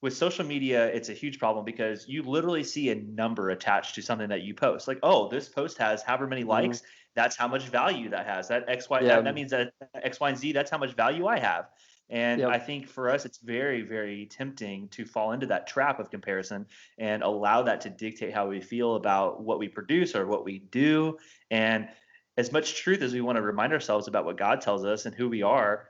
with 0.03 0.15
social 0.15 0.45
media, 0.45 0.85
it's 0.85 1.09
a 1.09 1.13
huge 1.13 1.39
problem 1.39 1.65
because 1.65 2.07
you 2.07 2.21
literally 2.21 2.63
see 2.63 2.91
a 2.91 2.95
number 2.95 3.49
attached 3.49 3.95
to 3.95 4.03
something 4.03 4.29
that 4.29 4.43
you 4.43 4.53
post. 4.53 4.87
Like, 4.87 4.99
oh, 5.01 5.29
this 5.29 5.49
post 5.49 5.79
has 5.79 6.03
however 6.03 6.27
many 6.27 6.41
mm-hmm. 6.41 6.51
likes. 6.51 6.83
That's 7.15 7.35
how 7.35 7.47
much 7.47 7.63
value 7.69 8.09
that 8.09 8.27
has. 8.27 8.49
That 8.49 8.65
X, 8.67 8.87
Y, 8.87 8.99
yeah. 8.99 9.07
that, 9.07 9.23
that 9.23 9.33
means 9.33 9.49
that 9.49 9.73
X, 9.95 10.19
Y, 10.19 10.29
and 10.29 10.37
Z, 10.37 10.51
that's 10.51 10.69
how 10.69 10.77
much 10.77 10.93
value 10.93 11.25
I 11.25 11.39
have. 11.39 11.69
And 12.09 12.41
yep. 12.41 12.49
I 12.49 12.59
think 12.59 12.87
for 12.87 13.09
us, 13.09 13.25
it's 13.25 13.39
very, 13.39 13.81
very 13.81 14.27
tempting 14.27 14.87
to 14.89 15.05
fall 15.05 15.31
into 15.31 15.47
that 15.47 15.65
trap 15.65 15.99
of 15.99 16.11
comparison 16.11 16.67
and 16.99 17.23
allow 17.23 17.63
that 17.63 17.81
to 17.81 17.89
dictate 17.89 18.33
how 18.33 18.47
we 18.47 18.61
feel 18.61 18.95
about 18.95 19.41
what 19.41 19.57
we 19.57 19.67
produce 19.67 20.15
or 20.15 20.27
what 20.27 20.45
we 20.45 20.59
do. 20.59 21.17
And 21.49 21.89
as 22.37 22.51
much 22.51 22.75
truth 22.75 23.01
as 23.01 23.13
we 23.13 23.21
want 23.21 23.37
to 23.37 23.41
remind 23.41 23.73
ourselves 23.73 24.07
about 24.07 24.25
what 24.25 24.37
God 24.37 24.61
tells 24.61 24.85
us 24.85 25.05
and 25.05 25.15
who 25.15 25.29
we 25.29 25.41
are, 25.41 25.87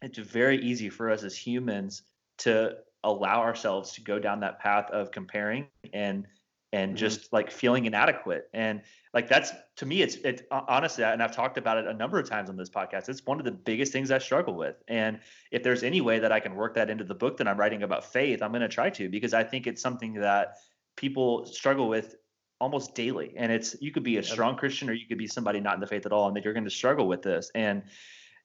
it's 0.00 0.18
very 0.18 0.58
easy 0.58 0.88
for 0.88 1.10
us 1.10 1.24
as 1.24 1.36
humans 1.36 2.02
to 2.38 2.76
allow 3.02 3.40
ourselves 3.40 3.92
to 3.92 4.00
go 4.00 4.18
down 4.18 4.40
that 4.40 4.60
path 4.60 4.90
of 4.90 5.10
comparing 5.10 5.66
and 5.92 6.26
and 6.74 6.90
mm-hmm. 6.90 6.96
just 6.96 7.32
like 7.32 7.50
feeling 7.50 7.86
inadequate. 7.86 8.48
And 8.52 8.82
like 9.12 9.28
that's 9.28 9.52
to 9.76 9.86
me 9.86 10.02
it's 10.02 10.16
it 10.16 10.46
honestly 10.50 11.04
and 11.04 11.22
i've 11.22 11.34
talked 11.34 11.56
about 11.56 11.78
it 11.78 11.86
a 11.86 11.94
number 11.94 12.18
of 12.18 12.28
times 12.28 12.50
on 12.50 12.56
this 12.56 12.68
podcast 12.68 13.08
it's 13.08 13.24
one 13.24 13.38
of 13.38 13.44
the 13.44 13.52
biggest 13.52 13.92
things 13.92 14.10
i 14.10 14.18
struggle 14.18 14.54
with. 14.54 14.82
And 14.88 15.20
if 15.52 15.62
there's 15.62 15.84
any 15.84 16.00
way 16.00 16.18
that 16.18 16.32
i 16.32 16.40
can 16.40 16.56
work 16.56 16.74
that 16.74 16.90
into 16.90 17.04
the 17.04 17.14
book 17.14 17.36
that 17.36 17.46
i'm 17.46 17.56
writing 17.56 17.84
about 17.84 18.04
faith 18.04 18.42
i'm 18.42 18.50
going 18.50 18.62
to 18.62 18.68
try 18.68 18.90
to 18.90 19.08
because 19.08 19.32
i 19.32 19.44
think 19.44 19.68
it's 19.68 19.80
something 19.80 20.14
that 20.14 20.56
people 20.96 21.46
struggle 21.46 21.88
with 21.88 22.16
almost 22.60 22.94
daily. 22.94 23.34
And 23.36 23.52
it's 23.52 23.76
you 23.80 23.90
could 23.92 24.04
be 24.04 24.16
a 24.16 24.22
strong 24.22 24.56
christian 24.56 24.90
or 24.90 24.94
you 24.94 25.06
could 25.06 25.18
be 25.18 25.28
somebody 25.28 25.60
not 25.60 25.74
in 25.74 25.80
the 25.80 25.86
faith 25.86 26.06
at 26.06 26.12
all 26.12 26.26
and 26.26 26.36
that 26.36 26.44
you're 26.44 26.54
going 26.54 26.64
to 26.64 26.70
struggle 26.70 27.06
with 27.06 27.22
this. 27.22 27.50
And 27.54 27.82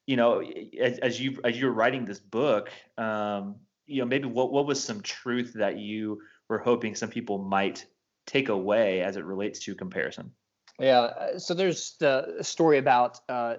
you 0.05 0.17
know 0.17 0.41
as, 0.79 0.99
as 0.99 1.19
you 1.19 1.37
as 1.43 1.59
you're 1.59 1.71
writing 1.71 2.03
this 2.03 2.19
book 2.19 2.71
um 2.97 3.55
you 3.85 3.99
know 4.01 4.05
maybe 4.05 4.25
what 4.25 4.51
what 4.51 4.65
was 4.65 4.83
some 4.83 5.01
truth 5.01 5.53
that 5.53 5.77
you 5.77 6.19
were 6.47 6.57
hoping 6.57 6.95
some 6.95 7.09
people 7.09 7.37
might 7.37 7.85
take 8.29 8.49
away 8.49 9.01
as 9.01 9.17
it 9.17 9.25
relates 9.25 9.59
to 9.59 9.75
comparison 9.75 10.31
yeah. 10.79 10.99
Uh, 11.01 11.39
so 11.39 11.53
there's 11.53 11.95
the 11.99 12.37
story 12.41 12.77
about 12.77 13.19
uh, 13.29 13.55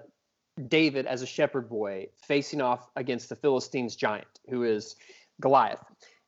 David 0.67 1.05
as 1.05 1.21
a 1.21 1.27
shepherd 1.27 1.69
boy 1.69 2.07
facing 2.27 2.61
off 2.61 2.89
against 2.95 3.29
the 3.29 3.35
Philistines 3.35 3.95
giant, 3.95 4.27
who 4.49 4.63
is 4.63 4.95
Goliath. 5.39 5.83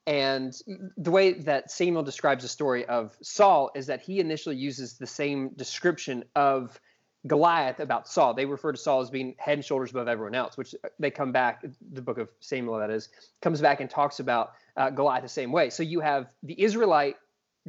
And 0.05 0.53
the 0.97 1.11
way 1.11 1.33
that 1.33 1.71
Samuel 1.71 2.03
describes 2.03 2.43
the 2.43 2.49
story 2.49 2.85
of 2.85 3.15
Saul 3.21 3.71
is 3.73 3.87
that 3.87 4.01
he 4.01 4.19
initially 4.19 4.55
uses 4.55 4.97
the 4.97 5.07
same 5.07 5.49
description 5.55 6.25
of 6.35 6.79
Goliath 7.25 7.79
about 7.79 8.09
Saul. 8.09 8.33
They 8.33 8.45
refer 8.45 8.73
to 8.73 8.77
Saul 8.77 8.99
as 8.99 9.09
being 9.09 9.33
head 9.39 9.53
and 9.53 9.65
shoulders 9.65 9.91
above 9.91 10.09
everyone 10.09 10.35
else, 10.35 10.57
which 10.57 10.75
they 10.99 11.09
come 11.09 11.31
back, 11.31 11.63
the 11.93 12.01
book 12.01 12.17
of 12.17 12.27
Samuel, 12.41 12.79
that 12.79 12.89
is, 12.89 13.07
comes 13.41 13.61
back 13.61 13.79
and 13.79 13.89
talks 13.89 14.19
about 14.19 14.51
uh, 14.75 14.89
Goliath 14.89 15.23
the 15.23 15.29
same 15.29 15.53
way. 15.53 15.69
So 15.69 15.83
you 15.83 16.01
have 16.01 16.27
the 16.43 16.61
Israelite 16.61 17.15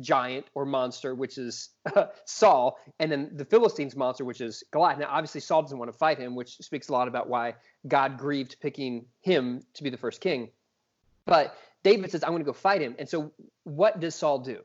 giant 0.01 0.47
or 0.55 0.65
monster, 0.65 1.15
which 1.15 1.39
is 1.39 1.71
uh, 1.95 2.07
Saul, 2.25 2.79
and 2.99 3.11
then 3.11 3.31
the 3.35 3.45
Philistines 3.45 3.97
monster, 3.97 4.25
which 4.25 4.41
is 4.41 4.65
Goliath. 4.71 4.99
Now, 4.99 5.09
obviously, 5.11 5.41
Saul 5.41 5.63
doesn't 5.63 5.79
want 5.79 5.91
to 5.91 5.97
fight 5.97 6.19
him, 6.19 6.35
which 6.35 6.57
speaks 6.59 6.89
a 6.89 6.93
lot 6.93 7.09
about 7.09 7.29
why 7.29 7.55
God 7.87 8.19
grieved 8.19 8.57
picking 8.61 9.07
him 9.21 9.63
to 9.75 9.83
be 9.83 9.91
the 9.91 9.97
first 9.97 10.21
king. 10.21 10.51
But 11.27 11.57
David 11.83 12.11
says, 12.11 12.23
I'm 12.23 12.31
going 12.31 12.43
to 12.43 12.47
go 12.47 12.53
fight 12.53 12.81
him. 12.81 12.97
And 12.99 13.09
so, 13.09 13.33
what 13.65 14.01
does 14.01 14.15
Saul 14.15 14.39
do? 14.39 14.63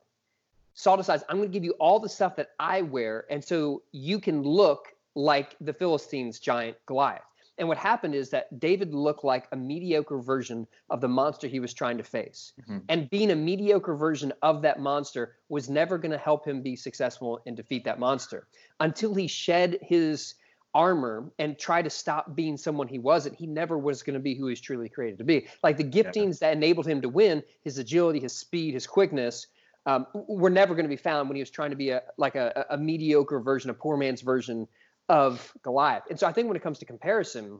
Saul 0.74 0.98
decides, 0.98 1.24
I'm 1.28 1.38
going 1.38 1.50
to 1.50 1.54
give 1.54 1.66
you 1.66 1.74
all 1.74 2.00
the 2.00 2.10
stuff 2.10 2.36
that 2.38 2.52
I 2.60 2.82
wear, 2.82 3.26
and 3.30 3.44
so 3.44 3.84
you 3.92 4.20
can 4.20 4.44
look 4.44 4.94
like 5.16 5.56
the 5.60 5.74
Philistines 5.74 6.40
giant 6.40 6.78
Goliath. 6.86 7.22
And 7.60 7.68
what 7.68 7.78
happened 7.78 8.16
is 8.16 8.30
that 8.30 8.60
David 8.60 8.94
looked 8.94 9.24
like 9.24 9.48
a 9.52 9.56
mediocre 9.56 10.18
version 10.18 10.66
of 10.90 11.02
the 11.02 11.10
monster 11.10 11.48
he 11.48 11.60
was 11.60 11.74
trying 11.74 11.98
to 11.98 12.04
face. 12.04 12.54
Mm-hmm. 12.62 12.78
And 12.88 13.10
being 13.10 13.32
a 13.32 13.36
mediocre 13.36 13.96
version 13.96 14.32
of 14.42 14.62
that 14.62 14.80
monster 14.80 15.36
was 15.50 15.70
never 15.70 15.98
going 15.98 16.12
to 16.12 16.18
help 16.18 16.48
him 16.48 16.62
be 16.62 16.76
successful 16.78 17.42
and 17.46 17.58
defeat 17.58 17.84
that 17.84 18.00
monster 18.00 18.48
until 18.80 19.14
he 19.14 19.28
shed 19.28 19.78
his 19.82 20.36
armor 20.74 21.32
and 21.40 21.58
try 21.60 21.82
to 21.82 21.90
stop 21.90 22.36
being 22.36 22.56
someone 22.56 22.88
he 22.88 23.00
wasn't, 23.00 23.36
he 23.36 23.48
never 23.48 23.78
was 23.78 24.04
going 24.04 24.14
to 24.14 24.20
be 24.20 24.36
who 24.36 24.48
he's 24.48 24.62
truly 24.62 24.88
created 24.88 25.18
to 25.18 25.24
be. 25.24 25.48
Like 25.62 25.78
the 25.78 25.84
giftings 25.84 26.42
yeah. 26.42 26.50
that 26.50 26.58
enabled 26.58 26.88
him 26.88 27.02
to 27.02 27.10
win, 27.10 27.44
his 27.64 27.78
agility, 27.78 28.20
his 28.20 28.34
speed, 28.34 28.74
his 28.74 28.88
quickness, 28.88 29.48
um, 29.86 30.06
were 30.14 30.50
never 30.50 30.76
going 30.76 30.86
to 30.86 30.90
be 30.90 30.96
found 30.96 31.28
when 31.28 31.36
he 31.36 31.42
was 31.42 31.50
trying 31.50 31.72
to 31.72 31.76
be 31.76 31.90
a 31.90 32.04
like 32.18 32.36
a, 32.36 32.66
a 32.70 32.78
mediocre 32.78 33.40
version, 33.40 33.70
a 33.70 33.74
poor 33.74 33.98
man's 33.98 34.22
version 34.22 34.68
of 35.10 35.54
Goliath. 35.64 36.04
And 36.10 36.20
so 36.20 36.28
I 36.28 36.32
think 36.32 36.48
when 36.48 36.56
it 36.56 36.64
comes 36.64 36.80
to 36.80 36.86
comparison, 36.86 37.60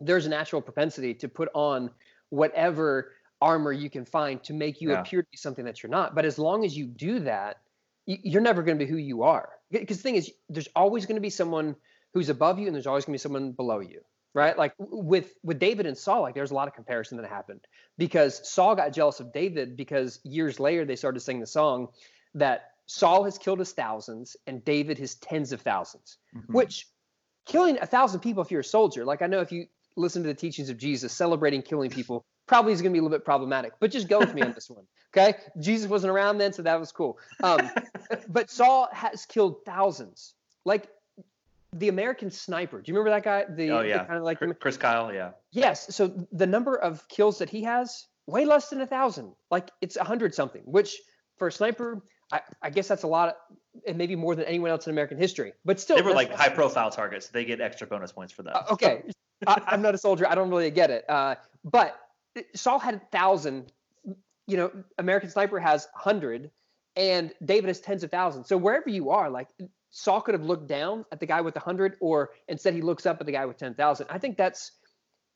there's 0.00 0.26
a 0.26 0.28
natural 0.28 0.62
propensity 0.62 1.14
to 1.14 1.28
put 1.28 1.48
on 1.54 1.90
whatever 2.30 3.12
armor 3.40 3.72
you 3.72 3.90
can 3.90 4.04
find 4.04 4.42
to 4.44 4.54
make 4.54 4.80
you 4.80 4.90
yeah. 4.90 5.00
appear 5.00 5.22
to 5.22 5.28
be 5.30 5.36
something 5.36 5.64
that 5.64 5.82
you're 5.82 5.90
not. 5.90 6.14
But 6.14 6.24
as 6.24 6.38
long 6.38 6.64
as 6.64 6.76
you 6.76 6.86
do 6.86 7.20
that, 7.20 7.58
you're 8.06 8.42
never 8.42 8.62
going 8.62 8.78
to 8.78 8.84
be 8.84 8.90
who 8.90 8.96
you 8.96 9.24
are. 9.24 9.50
Because 9.70 9.96
the 9.98 10.02
thing 10.02 10.16
is, 10.16 10.30
there's 10.48 10.68
always 10.76 11.06
going 11.06 11.16
to 11.16 11.20
be 11.20 11.30
someone 11.30 11.74
who's 12.14 12.28
above 12.28 12.58
you, 12.58 12.66
and 12.66 12.74
there's 12.74 12.86
always 12.86 13.04
going 13.04 13.12
to 13.12 13.20
be 13.20 13.22
someone 13.22 13.52
below 13.52 13.80
you, 13.80 14.00
right? 14.32 14.56
Like 14.56 14.74
with 14.78 15.34
with 15.42 15.58
David 15.58 15.86
and 15.86 15.98
Saul, 15.98 16.22
like 16.22 16.34
there's 16.34 16.52
a 16.52 16.54
lot 16.54 16.68
of 16.68 16.74
comparison 16.74 17.18
that 17.18 17.28
happened 17.28 17.60
because 17.98 18.48
Saul 18.48 18.76
got 18.76 18.92
jealous 18.92 19.18
of 19.18 19.32
David 19.32 19.76
because 19.76 20.20
years 20.22 20.60
later 20.60 20.84
they 20.84 20.94
started 20.94 21.20
singing 21.20 21.40
the 21.40 21.48
song 21.48 21.88
that 22.34 22.70
Saul 22.86 23.24
has 23.24 23.36
killed 23.38 23.58
his 23.58 23.72
thousands 23.72 24.36
and 24.46 24.64
David 24.64 24.96
his 24.96 25.16
tens 25.16 25.52
of 25.52 25.62
1000s 25.62 26.16
mm-hmm. 26.34 26.52
which 26.52 26.86
killing 27.44 27.78
a 27.80 27.86
thousand 27.86 28.20
people 28.20 28.42
if 28.42 28.50
you're 28.50 28.60
a 28.60 28.64
soldier, 28.64 29.04
like 29.04 29.22
I 29.22 29.26
know 29.26 29.40
if 29.40 29.52
you 29.52 29.66
listen 29.96 30.22
to 30.22 30.28
the 30.28 30.34
teachings 30.34 30.68
of 30.68 30.76
Jesus, 30.76 31.12
celebrating 31.12 31.62
killing 31.62 31.90
people 31.90 32.24
probably 32.46 32.72
is 32.72 32.82
going 32.82 32.92
to 32.92 32.94
be 32.94 32.98
a 32.98 33.02
little 33.02 33.16
bit 33.16 33.24
problematic, 33.24 33.72
but 33.80 33.90
just 33.90 34.08
go 34.08 34.18
with 34.18 34.34
me 34.34 34.42
on 34.42 34.52
this 34.52 34.70
one. 34.70 34.84
Okay. 35.16 35.34
Jesus 35.58 35.88
wasn't 35.88 36.10
around 36.10 36.36
then, 36.36 36.52
so 36.52 36.60
that 36.60 36.78
was 36.78 36.92
cool. 36.92 37.16
Um, 37.42 37.70
but 38.28 38.50
Saul 38.50 38.86
has 38.92 39.24
killed 39.24 39.64
thousands. 39.64 40.34
Like 40.66 40.90
the 41.72 41.88
American 41.88 42.30
sniper. 42.30 42.82
Do 42.82 42.92
you 42.92 42.98
remember 42.98 43.16
that 43.16 43.24
guy? 43.24 43.46
The, 43.48 43.70
oh, 43.70 43.80
yeah. 43.80 44.04
kind 44.04 44.18
of 44.18 44.24
like 44.24 44.40
Chris 44.60 44.76
Kyle. 44.76 45.14
Yeah. 45.14 45.30
Yes. 45.52 45.94
So 45.96 46.26
the 46.32 46.46
number 46.46 46.76
of 46.76 47.08
kills 47.08 47.38
that 47.38 47.48
he 47.48 47.62
has, 47.62 48.06
way 48.26 48.44
less 48.44 48.68
than 48.68 48.82
a 48.82 48.86
thousand. 48.86 49.32
Like 49.50 49.70
it's 49.80 49.96
a 49.96 50.04
hundred 50.04 50.34
something, 50.34 50.62
which 50.66 51.00
for 51.38 51.48
a 51.48 51.52
sniper, 51.52 52.02
I, 52.32 52.40
I, 52.62 52.70
guess 52.70 52.88
that's 52.88 53.04
a 53.04 53.06
lot, 53.06 53.28
of, 53.28 53.34
and 53.86 53.96
maybe 53.96 54.16
more 54.16 54.34
than 54.34 54.46
anyone 54.46 54.70
else 54.70 54.86
in 54.86 54.90
American 54.90 55.18
history. 55.18 55.52
But 55.64 55.78
still, 55.78 55.96
they 55.96 56.02
were 56.02 56.12
like 56.12 56.32
high 56.32 56.48
profile 56.48 56.90
targets. 56.90 57.28
They 57.28 57.44
get 57.44 57.60
extra 57.60 57.86
bonus 57.86 58.12
points 58.12 58.32
for 58.32 58.42
that. 58.42 58.56
Uh, 58.56 58.72
okay, 58.72 59.02
I, 59.46 59.62
am 59.68 59.82
not 59.82 59.94
a 59.94 59.98
soldier. 59.98 60.26
I 60.28 60.34
don't 60.34 60.50
really 60.50 60.70
get 60.70 60.90
it. 60.90 61.08
Uh, 61.08 61.36
but 61.64 61.96
Saul 62.54 62.78
had 62.78 62.94
a 62.94 63.02
thousand. 63.12 63.72
You 64.48 64.56
know, 64.56 64.70
American 64.98 65.30
Sniper 65.30 65.58
has 65.60 65.88
hundred, 65.94 66.50
and 66.96 67.32
David 67.44 67.68
has 67.68 67.80
tens 67.80 68.02
of 68.02 68.10
thousands. 68.10 68.48
So 68.48 68.56
wherever 68.56 68.88
you 68.88 69.10
are, 69.10 69.30
like 69.30 69.48
Saul 69.90 70.20
could 70.20 70.34
have 70.34 70.44
looked 70.44 70.66
down 70.66 71.04
at 71.12 71.20
the 71.20 71.26
guy 71.26 71.40
with 71.40 71.56
a 71.56 71.60
hundred, 71.60 71.96
or 72.00 72.30
instead 72.48 72.74
he 72.74 72.82
looks 72.82 73.06
up 73.06 73.20
at 73.20 73.26
the 73.26 73.32
guy 73.32 73.46
with 73.46 73.56
ten 73.56 73.74
thousand. 73.74 74.06
I 74.10 74.18
think 74.18 74.36
that's 74.36 74.72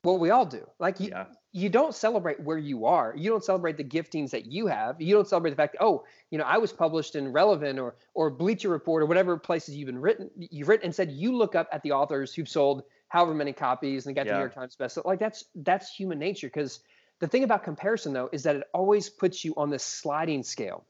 what 0.02 0.18
we 0.18 0.30
all 0.30 0.46
do. 0.46 0.66
Like 0.78 0.98
you, 0.98 1.10
yeah 1.10 1.26
you 1.52 1.68
don't 1.68 1.94
celebrate 1.94 2.38
where 2.40 2.58
you 2.58 2.86
are. 2.86 3.12
You 3.16 3.28
don't 3.30 3.44
celebrate 3.44 3.76
the 3.76 3.84
giftings 3.84 4.30
that 4.30 4.46
you 4.46 4.68
have. 4.68 5.00
You 5.00 5.14
don't 5.14 5.26
celebrate 5.26 5.50
the 5.50 5.56
fact 5.56 5.72
that, 5.72 5.84
oh, 5.84 6.04
you 6.30 6.38
know, 6.38 6.44
I 6.44 6.58
was 6.58 6.72
published 6.72 7.16
in 7.16 7.32
Relevant 7.32 7.78
or 7.78 7.96
or 8.14 8.30
Bleacher 8.30 8.68
Report 8.68 9.02
or 9.02 9.06
whatever 9.06 9.36
places 9.36 9.74
you've 9.74 9.86
been 9.86 10.00
written, 10.00 10.30
you've 10.36 10.68
written 10.68 10.86
and 10.86 10.94
said 10.94 11.10
you 11.10 11.36
look 11.36 11.54
up 11.54 11.68
at 11.72 11.82
the 11.82 11.92
authors 11.92 12.32
who've 12.32 12.48
sold 12.48 12.84
however 13.08 13.34
many 13.34 13.52
copies 13.52 14.06
and 14.06 14.14
got 14.14 14.26
yeah. 14.26 14.32
the 14.32 14.38
New 14.38 14.42
York 14.42 14.54
Times 14.54 14.76
best. 14.76 14.98
Like 15.04 15.18
that's 15.18 15.44
that's 15.56 15.92
human 15.92 16.20
nature. 16.20 16.46
Because 16.46 16.80
the 17.18 17.26
thing 17.26 17.42
about 17.42 17.64
comparison 17.64 18.12
though 18.12 18.28
is 18.32 18.44
that 18.44 18.56
it 18.56 18.62
always 18.72 19.10
puts 19.10 19.44
you 19.44 19.54
on 19.56 19.70
this 19.70 19.82
sliding 19.82 20.44
scale. 20.44 20.84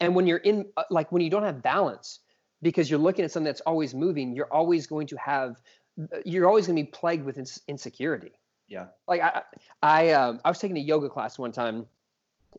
And 0.00 0.16
when 0.16 0.26
you're 0.26 0.38
in 0.38 0.66
uh, 0.76 0.82
like 0.90 1.12
when 1.12 1.22
you 1.22 1.30
don't 1.30 1.44
have 1.44 1.62
balance, 1.62 2.18
because 2.62 2.90
you're 2.90 2.98
looking 2.98 3.24
at 3.24 3.30
something 3.30 3.44
that's 3.44 3.60
always 3.60 3.94
moving, 3.94 4.34
you're 4.34 4.52
always 4.52 4.88
going 4.88 5.06
to 5.08 5.16
have 5.18 5.62
uh, 6.00 6.16
you're 6.24 6.48
always 6.48 6.66
going 6.66 6.76
to 6.76 6.82
be 6.82 6.90
plagued 6.90 7.24
with 7.24 7.38
insecurity 7.68 8.32
yeah. 8.74 8.86
Like 9.06 9.20
I, 9.20 9.42
I, 9.82 10.10
um, 10.10 10.40
I 10.44 10.48
was 10.48 10.58
taking 10.58 10.76
a 10.76 10.80
yoga 10.80 11.08
class 11.08 11.38
one 11.38 11.52
time, 11.52 11.86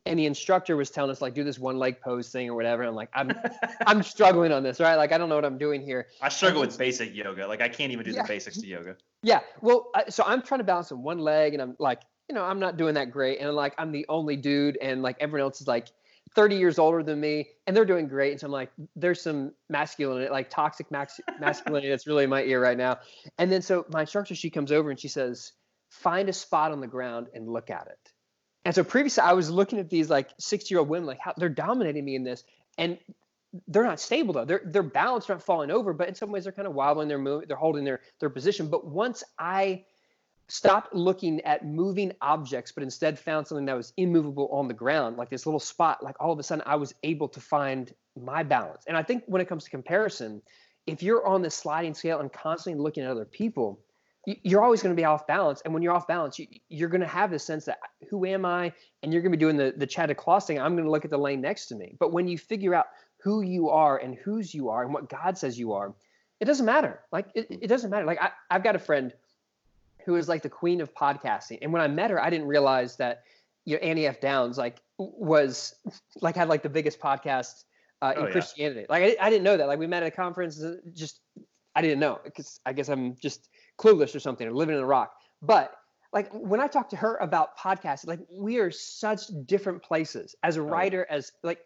and 0.06 0.18
the 0.18 0.26
instructor 0.26 0.78
was 0.78 0.90
telling 0.90 1.12
us 1.12 1.22
like 1.22 1.34
do 1.34 1.44
this 1.44 1.60
one 1.60 1.78
leg 1.78 2.00
pose 2.00 2.30
thing 2.30 2.50
or 2.50 2.56
whatever. 2.56 2.84
And 2.84 2.90
I'm 2.90 2.96
like, 2.96 3.10
I'm 3.14 3.32
I'm 3.86 4.02
struggling 4.02 4.54
on 4.54 4.64
this, 4.64 4.80
right? 4.80 4.96
Like 4.96 5.12
I 5.12 5.18
don't 5.18 5.28
know 5.28 5.36
what 5.36 5.46
I'm 5.46 5.58
doing 5.58 5.82
here. 5.82 6.08
I 6.22 6.30
struggle 6.30 6.62
with 6.62 6.78
basic 6.78 7.14
yoga. 7.14 7.46
Like 7.48 7.62
I 7.62 7.68
can't 7.68 7.92
even 7.92 8.06
do 8.06 8.12
yeah. 8.12 8.22
the 8.22 8.28
basics 8.28 8.58
to 8.62 8.68
yoga. 8.68 8.96
Yeah. 9.24 9.42
Well, 9.62 9.92
so 10.08 10.24
I'm 10.26 10.42
trying 10.42 10.60
to 10.60 10.64
balance 10.64 10.92
on 10.92 11.04
one 11.04 11.20
leg, 11.20 11.54
and 11.54 11.62
I'm 11.62 11.76
like, 11.80 12.02
you 12.30 12.36
know, 12.36 12.46
I'm 12.46 12.60
not 12.60 12.78
doing 12.78 12.94
that 12.94 13.12
great, 13.12 13.40
and 13.40 13.50
I'm 13.50 13.56
like, 13.56 13.74
I'm 13.78 13.92
the 13.92 14.06
only 14.08 14.38
dude, 14.38 14.78
and 14.82 15.02
like 15.02 15.18
everyone 15.20 15.42
else 15.42 15.60
is 15.60 15.68
like 15.68 15.90
30 16.34 16.56
years 16.56 16.80
older 16.80 17.04
than 17.04 17.20
me, 17.20 17.50
and 17.68 17.76
they're 17.76 17.86
doing 17.86 18.08
great. 18.08 18.32
And 18.32 18.40
so 18.40 18.48
I'm 18.48 18.52
like, 18.52 18.72
there's 18.96 19.22
some 19.22 19.52
masculinity, 19.70 20.30
like 20.30 20.50
toxic 20.50 20.90
max- 20.92 21.22
masculinity 21.40 21.90
that's 21.90 22.08
really 22.08 22.24
in 22.24 22.30
my 22.30 22.44
ear 22.44 22.62
right 22.62 22.78
now. 22.78 23.00
And 23.38 23.52
then 23.52 23.62
so 23.62 23.86
my 23.90 24.02
instructor, 24.02 24.36
she 24.36 24.50
comes 24.50 24.72
over 24.72 24.90
and 24.90 25.00
she 25.00 25.08
says, 25.08 25.54
find 25.90 26.30
a 26.30 26.34
spot 26.34 26.72
on 26.72 26.82
the 26.82 26.88
ground 26.88 27.28
and 27.34 27.48
look 27.48 27.70
at 27.70 27.88
it. 27.88 28.12
And 28.66 28.74
so 28.74 28.84
previously 28.84 29.22
I 29.22 29.34
was 29.34 29.50
looking 29.50 29.80
at 29.80 29.90
these 29.90 30.10
like 30.10 30.30
60 30.40 30.74
year 30.74 30.80
old 30.80 30.90
women, 30.90 31.06
like 31.06 31.20
how 31.20 31.34
they're 31.38 31.50
dominating 31.50 32.04
me 32.04 32.16
in 32.16 32.24
this. 32.24 32.44
And 32.78 32.98
they're 33.68 33.84
not 33.84 34.00
stable 34.00 34.34
though. 34.34 34.46
They're 34.46 34.62
they're 34.66 34.84
balanced, 34.84 35.30
not 35.30 35.42
falling 35.42 35.72
over, 35.72 35.94
but 35.94 36.10
in 36.10 36.16
some 36.16 36.32
ways 36.32 36.44
they're 36.44 36.54
kind 36.54 36.68
of 36.68 36.74
wobbling. 36.74 37.08
They're 37.08 37.18
moving, 37.18 37.48
they're 37.48 37.58
holding 37.58 37.86
their 37.86 38.02
their 38.20 38.30
position. 38.30 38.70
But 38.70 38.86
once 38.86 39.24
I 39.40 39.86
stopped 40.48 40.94
looking 40.94 41.42
at 41.42 41.66
moving 41.66 42.12
objects, 42.22 42.72
but 42.72 42.84
instead 42.84 43.18
found 43.18 43.48
something 43.48 43.66
that 43.66 43.78
was 43.78 43.94
immovable 43.98 44.50
on 44.52 44.68
the 44.68 44.74
ground, 44.74 45.18
like 45.18 45.30
this 45.30 45.46
little 45.46 45.60
spot, 45.60 46.04
like 46.04 46.16
all 46.20 46.32
of 46.32 46.40
a 46.40 46.44
sudden 46.44 46.64
I 46.68 46.76
was 46.76 46.94
able 47.04 47.30
to 47.30 47.40
find 47.40 47.94
my 48.20 48.44
balance. 48.44 48.84
And 48.88 48.96
I 48.96 49.04
think 49.04 49.24
when 49.26 49.42
it 49.42 49.48
comes 49.48 49.64
to 49.64 49.70
comparison, 49.70 50.42
if 50.86 51.02
you're 51.02 51.26
on 51.26 51.42
this 51.42 51.56
sliding 51.56 51.94
scale 51.94 52.20
and 52.20 52.32
constantly 52.32 52.82
looking 52.82 53.04
at 53.04 53.10
other 53.10 53.26
people, 53.26 53.80
you're 54.26 54.64
always 54.64 54.82
going 54.82 54.96
to 54.96 55.00
be 55.00 55.06
off 55.06 55.28
balance. 55.28 55.62
And 55.62 55.74
when 55.74 55.84
you're 55.84 55.94
off 55.94 56.08
balance, 56.08 56.40
you, 56.40 56.86
are 56.86 56.90
going 56.90 57.02
to 57.02 57.08
have 57.08 57.30
this 57.30 57.44
sense 57.44 57.66
that 57.66 57.80
who 58.10 58.26
am 58.26 58.46
I? 58.46 58.74
And 59.04 59.14
you're 59.14 59.22
going 59.22 59.32
to 59.32 59.38
be 59.38 59.42
doing 59.42 59.58
the 59.58 59.74
the 59.76 59.88
Chad 59.88 60.16
Claus 60.18 60.46
thing. 60.48 60.60
I'm 60.60 60.74
going 60.74 60.86
to 60.86 60.92
look 60.92 61.06
at 61.06 61.12
the 61.12 61.18
lane 61.18 61.42
next 61.42 61.68
to 61.68 61.76
me. 61.76 61.96
But 62.00 62.12
when 62.12 62.28
you 62.28 62.38
figure 62.38 62.74
out 62.74 62.88
who 63.22 63.42
you 63.42 63.70
are 63.70 63.98
and 63.98 64.16
whose 64.16 64.54
you 64.54 64.70
are 64.70 64.84
and 64.84 64.94
what 64.94 65.10
God 65.10 65.38
says 65.38 65.58
you 65.58 65.74
are, 65.74 65.94
it 66.40 66.46
doesn't 66.46 66.66
matter. 66.66 67.02
Like 67.12 67.28
it, 67.36 67.48
it 67.50 67.68
doesn't 67.68 67.90
matter. 67.90 68.06
Like 68.06 68.22
I, 68.22 68.32
I've 68.50 68.64
got 68.64 68.76
a 68.76 68.80
friend 68.80 69.14
who 70.06 70.16
is 70.16 70.28
like 70.28 70.42
the 70.42 70.50
queen 70.50 70.82
of 70.82 70.94
podcasting. 70.94 71.60
And 71.62 71.74
when 71.74 71.82
I 71.82 71.88
met 71.88 72.12
her, 72.12 72.22
I 72.22 72.30
didn't 72.30 72.48
realize 72.48 72.98
that 72.98 73.24
you 73.66 73.76
know 73.76 73.82
Annie 73.82 74.08
F. 74.08 74.20
Downs 74.20 74.58
like 74.58 74.82
was 74.98 75.76
like 76.22 76.36
had 76.36 76.50
like 76.50 76.64
the 76.64 76.70
biggest 76.70 77.00
podcast 77.00 77.64
uh, 78.02 78.14
in 78.16 78.24
oh, 78.24 78.32
Christianity. 78.32 78.82
Yeah. 78.82 78.86
Like 78.90 79.04
I, 79.04 79.26
I 79.28 79.30
didn't 79.30 79.44
know 79.44 79.58
that. 79.58 79.68
Like 79.68 79.80
we 79.80 79.88
met 79.88 80.04
at 80.04 80.08
a 80.08 80.16
conference, 80.16 80.62
uh, 80.62 80.76
just 80.94 81.22
I 81.76 81.82
didn't 81.82 82.00
know 82.00 82.20
because 82.24 82.60
I 82.66 82.74
guess 82.74 82.90
I'm 82.90 83.16
just 83.16 83.50
clueless 83.78 84.16
or 84.16 84.20
something 84.20 84.48
or 84.48 84.54
living 84.54 84.76
in 84.76 84.82
a 84.82 84.86
rock. 84.86 85.14
But 85.42 85.74
like 86.14 86.32
when 86.34 86.60
I 86.60 86.68
talk 86.68 86.90
to 86.90 86.96
her 86.96 87.18
about 87.18 87.58
podcasting, 87.58 88.08
like 88.08 88.22
we 88.32 88.58
are 88.60 88.72
such 88.72 89.24
different 89.46 89.84
places. 89.84 90.36
As 90.44 90.58
a 90.58 90.62
oh, 90.62 90.64
writer, 90.64 91.06
as 91.10 91.32
like 91.44 91.60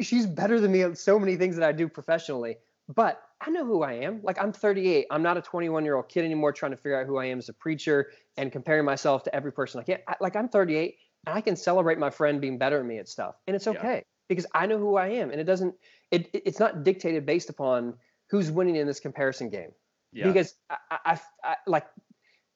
she's 0.00 0.26
better 0.26 0.60
than 0.60 0.72
me 0.72 0.82
at 0.82 0.98
so 0.98 1.18
many 1.18 1.36
things 1.36 1.56
that 1.56 1.68
I 1.68 1.72
do 1.72 1.88
professionally. 1.88 2.56
But 2.88 3.20
I 3.40 3.50
know 3.50 3.66
who 3.66 3.82
I 3.82 3.94
am. 3.94 4.20
Like 4.22 4.40
I'm 4.40 4.52
38. 4.52 5.06
I'm 5.10 5.22
not 5.22 5.36
a 5.36 5.42
21 5.42 5.84
year 5.84 5.96
old 5.96 6.08
kid 6.08 6.24
anymore 6.24 6.52
trying 6.52 6.70
to 6.70 6.76
figure 6.76 7.00
out 7.00 7.06
who 7.06 7.18
I 7.18 7.26
am 7.26 7.38
as 7.38 7.48
a 7.48 7.52
preacher 7.52 8.10
and 8.36 8.50
comparing 8.50 8.84
myself 8.84 9.24
to 9.24 9.34
every 9.34 9.52
person. 9.52 9.78
Like, 9.78 9.88
yeah, 9.88 10.14
like 10.20 10.36
I'm 10.36 10.48
38 10.48 10.96
and 11.26 11.36
I 11.36 11.40
can 11.40 11.56
celebrate 11.56 11.98
my 11.98 12.10
friend 12.10 12.40
being 12.40 12.58
better 12.58 12.78
than 12.78 12.86
me 12.86 12.98
at 12.98 13.08
stuff, 13.08 13.34
and 13.46 13.54
it's 13.54 13.66
okay 13.66 13.94
yeah. 13.96 14.00
because 14.28 14.46
I 14.54 14.66
know 14.66 14.78
who 14.78 14.96
I 14.96 15.08
am, 15.08 15.30
and 15.30 15.40
it 15.40 15.44
doesn't. 15.44 15.74
It 16.10 16.30
it's 16.32 16.60
not 16.60 16.84
dictated 16.84 17.26
based 17.26 17.50
upon 17.50 17.94
who's 18.30 18.50
winning 18.50 18.76
in 18.76 18.86
this 18.86 19.00
comparison 19.00 19.50
game. 19.50 19.72
Yeah. 20.12 20.26
Because 20.28 20.54
I, 20.70 20.76
I, 21.04 21.20
I 21.44 21.56
like 21.66 21.86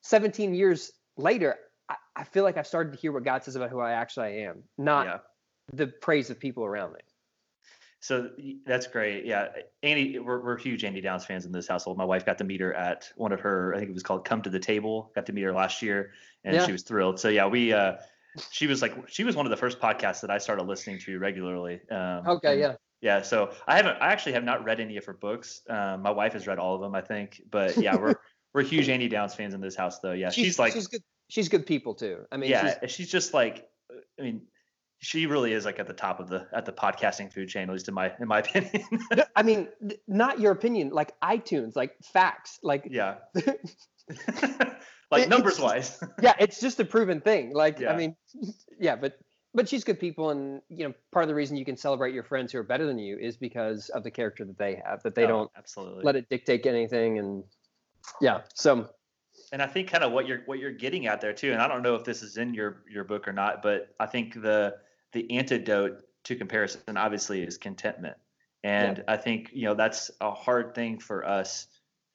17 0.02 0.54
years 0.54 0.92
later, 1.16 1.56
I, 1.88 1.96
I, 2.16 2.24
feel 2.24 2.44
like 2.44 2.56
I've 2.56 2.66
started 2.66 2.92
to 2.92 2.98
hear 2.98 3.12
what 3.12 3.24
God 3.24 3.44
says 3.44 3.56
about 3.56 3.70
who 3.70 3.80
I 3.80 3.92
actually 3.92 4.44
am, 4.44 4.62
not 4.78 5.06
yeah. 5.06 5.18
the 5.72 5.86
praise 5.88 6.30
of 6.30 6.38
people 6.38 6.64
around 6.64 6.92
me. 6.92 7.00
So 8.02 8.30
that's 8.64 8.86
great. 8.86 9.26
Yeah, 9.26 9.48
Annie, 9.82 10.18
we're, 10.18 10.42
we're 10.42 10.56
huge 10.56 10.84
Annie 10.84 11.02
Downs 11.02 11.26
fans 11.26 11.44
in 11.44 11.52
this 11.52 11.68
household. 11.68 11.98
My 11.98 12.04
wife 12.04 12.24
got 12.24 12.38
to 12.38 12.44
meet 12.44 12.60
her 12.62 12.72
at 12.72 13.10
one 13.16 13.30
of 13.30 13.40
her, 13.40 13.74
I 13.74 13.78
think 13.78 13.90
it 13.90 13.94
was 13.94 14.02
called 14.02 14.24
"Come 14.24 14.40
to 14.40 14.48
the 14.48 14.58
Table." 14.58 15.12
Got 15.14 15.26
to 15.26 15.34
meet 15.34 15.42
her 15.42 15.52
last 15.52 15.82
year, 15.82 16.12
and 16.42 16.56
yeah. 16.56 16.64
she 16.64 16.72
was 16.72 16.82
thrilled. 16.82 17.20
So 17.20 17.28
yeah, 17.28 17.46
we. 17.46 17.72
uh 17.72 17.96
she 18.50 18.66
was 18.66 18.82
like 18.82 18.94
she 19.08 19.24
was 19.24 19.34
one 19.34 19.46
of 19.46 19.50
the 19.50 19.56
first 19.56 19.80
podcasts 19.80 20.20
that 20.20 20.30
I 20.30 20.38
started 20.38 20.64
listening 20.64 20.98
to 21.00 21.18
regularly. 21.18 21.80
Um, 21.90 22.26
okay, 22.26 22.60
yeah. 22.60 22.74
Yeah, 23.00 23.22
so 23.22 23.52
I 23.66 23.76
haven't. 23.76 23.96
I 24.00 24.12
actually 24.12 24.32
have 24.32 24.44
not 24.44 24.64
read 24.64 24.78
any 24.78 24.96
of 24.98 25.04
her 25.06 25.14
books. 25.14 25.62
Um, 25.68 26.02
my 26.02 26.10
wife 26.10 26.34
has 26.34 26.46
read 26.46 26.58
all 26.58 26.74
of 26.74 26.80
them, 26.80 26.94
I 26.94 27.00
think. 27.00 27.42
But 27.50 27.76
yeah, 27.78 27.96
we're 27.96 28.14
we're 28.54 28.62
huge 28.62 28.88
Annie 28.88 29.08
Downs 29.08 29.34
fans 29.34 29.54
in 29.54 29.60
this 29.60 29.74
house, 29.74 30.00
though. 30.00 30.12
Yeah, 30.12 30.30
she's, 30.30 30.44
she's 30.44 30.58
like 30.58 30.74
she's 30.74 30.86
good. 30.86 31.02
She's 31.28 31.48
good 31.48 31.66
people 31.66 31.94
too. 31.94 32.24
I 32.30 32.36
mean, 32.36 32.50
yeah, 32.50 32.78
she's, 32.80 32.90
she's 32.92 33.10
just 33.10 33.32
like. 33.32 33.66
I 34.18 34.22
mean, 34.22 34.42
she 34.98 35.26
really 35.26 35.52
is 35.54 35.64
like 35.64 35.78
at 35.78 35.86
the 35.86 35.94
top 35.94 36.20
of 36.20 36.28
the 36.28 36.46
at 36.52 36.66
the 36.66 36.72
podcasting 36.72 37.32
food 37.32 37.48
chain, 37.48 37.68
at 37.68 37.72
least 37.72 37.88
in 37.88 37.94
my 37.94 38.12
in 38.20 38.28
my 38.28 38.38
opinion. 38.40 38.84
I 39.34 39.42
mean, 39.42 39.68
not 40.06 40.38
your 40.40 40.52
opinion, 40.52 40.90
like 40.90 41.18
iTunes, 41.22 41.74
like 41.74 41.94
facts, 42.12 42.58
like 42.62 42.86
yeah, 42.90 43.16
like 45.10 45.28
numbers 45.28 45.58
wise. 45.58 45.98
yeah, 46.20 46.34
it's 46.38 46.60
just 46.60 46.78
a 46.80 46.84
proven 46.84 47.22
thing. 47.22 47.54
Like 47.54 47.80
yeah. 47.80 47.92
I 47.92 47.96
mean, 47.96 48.14
yeah, 48.78 48.96
but 48.96 49.18
but 49.54 49.68
she's 49.68 49.84
good 49.84 49.98
people, 49.98 50.30
and 50.30 50.62
you 50.68 50.86
know, 50.86 50.94
part 51.12 51.24
of 51.24 51.28
the 51.28 51.34
reason 51.34 51.56
you 51.56 51.64
can 51.64 51.76
celebrate 51.76 52.14
your 52.14 52.22
friends 52.22 52.52
who 52.52 52.58
are 52.58 52.64
better 52.64 52.86
than 52.86 52.98
you 52.98 53.18
is 53.18 53.36
because 53.36 53.88
of 53.90 54.04
the 54.04 54.10
character 54.10 54.44
that 54.44 54.58
they 54.58 54.80
have. 54.84 55.02
That 55.02 55.14
they 55.14 55.24
oh, 55.24 55.28
don't 55.28 55.50
absolutely 55.56 56.04
let 56.04 56.16
it 56.16 56.28
dictate 56.28 56.66
anything, 56.66 57.18
and 57.18 57.44
yeah, 58.20 58.42
so. 58.54 58.88
And 59.52 59.62
I 59.62 59.66
think 59.66 59.90
kind 59.90 60.04
of 60.04 60.12
what 60.12 60.28
you're 60.28 60.42
what 60.46 60.58
you're 60.58 60.72
getting 60.72 61.06
at 61.06 61.20
there 61.20 61.32
too, 61.32 61.52
and 61.52 61.60
I 61.60 61.66
don't 61.66 61.82
know 61.82 61.96
if 61.96 62.04
this 62.04 62.22
is 62.22 62.36
in 62.36 62.54
your 62.54 62.84
your 62.88 63.04
book 63.04 63.26
or 63.26 63.32
not, 63.32 63.62
but 63.62 63.94
I 63.98 64.06
think 64.06 64.40
the 64.40 64.76
the 65.12 65.30
antidote 65.36 66.02
to 66.24 66.36
comparison 66.36 66.96
obviously 66.96 67.42
is 67.42 67.58
contentment, 67.58 68.16
and 68.62 68.98
yeah. 68.98 69.04
I 69.08 69.16
think 69.16 69.50
you 69.52 69.64
know 69.64 69.74
that's 69.74 70.10
a 70.20 70.30
hard 70.30 70.74
thing 70.74 70.98
for 70.98 71.26
us 71.26 71.66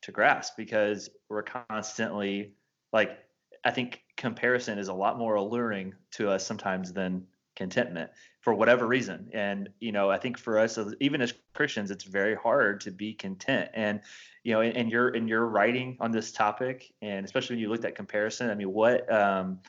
to 0.03 0.11
grasp 0.11 0.53
because 0.55 1.09
we're 1.29 1.43
constantly 1.43 2.53
like 2.93 3.17
I 3.65 3.71
think 3.71 4.04
comparison 4.17 4.77
is 4.77 4.87
a 4.87 4.93
lot 4.93 5.17
more 5.17 5.35
alluring 5.35 5.93
to 6.11 6.29
us 6.29 6.45
sometimes 6.45 6.93
than 6.93 7.25
contentment 7.55 8.11
for 8.41 8.53
whatever 8.53 8.85
reason. 8.85 9.29
And 9.33 9.69
you 9.79 9.91
know, 9.91 10.09
I 10.09 10.17
think 10.17 10.37
for 10.37 10.59
us, 10.59 10.77
even 10.99 11.21
as 11.21 11.33
Christians, 11.53 11.91
it's 11.91 12.03
very 12.03 12.35
hard 12.35 12.81
to 12.81 12.91
be 12.91 13.13
content. 13.13 13.71
And 13.73 14.01
you 14.43 14.53
know, 14.53 14.61
and, 14.61 14.91
you're 14.91 15.09
in 15.09 15.27
your 15.27 15.47
writing 15.47 15.97
on 15.99 16.11
this 16.11 16.31
topic, 16.31 16.93
and 17.01 17.25
especially 17.25 17.55
when 17.55 17.61
you 17.61 17.69
looked 17.69 17.85
at 17.85 17.95
comparison, 17.95 18.51
I 18.51 18.55
mean, 18.55 18.71
what 18.71 19.11
um, 19.11 19.59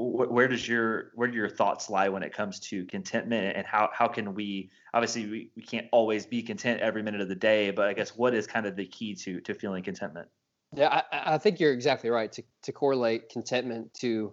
where 0.00 0.48
does 0.48 0.66
your 0.66 1.10
where 1.14 1.28
do 1.28 1.36
your 1.36 1.48
thoughts 1.48 1.90
lie 1.90 2.08
when 2.08 2.22
it 2.22 2.32
comes 2.32 2.58
to 2.58 2.84
contentment 2.86 3.56
and 3.56 3.66
how 3.66 3.90
how 3.92 4.06
can 4.06 4.34
we 4.34 4.70
obviously 4.94 5.26
we, 5.26 5.50
we 5.56 5.62
can't 5.62 5.86
always 5.92 6.24
be 6.24 6.42
content 6.42 6.80
every 6.80 7.02
minute 7.02 7.20
of 7.20 7.28
the 7.28 7.34
day 7.34 7.70
but 7.70 7.86
i 7.86 7.92
guess 7.92 8.16
what 8.16 8.34
is 8.34 8.46
kind 8.46 8.66
of 8.66 8.76
the 8.76 8.86
key 8.86 9.14
to 9.14 9.40
to 9.40 9.52
feeling 9.52 9.82
contentment 9.82 10.26
yeah, 10.74 11.02
I, 11.12 11.34
I, 11.34 11.38
think 11.38 11.60
you're 11.60 11.72
exactly 11.72 12.10
right 12.10 12.30
to, 12.32 12.42
to 12.62 12.72
correlate 12.72 13.28
contentment 13.28 13.94
to 13.94 14.32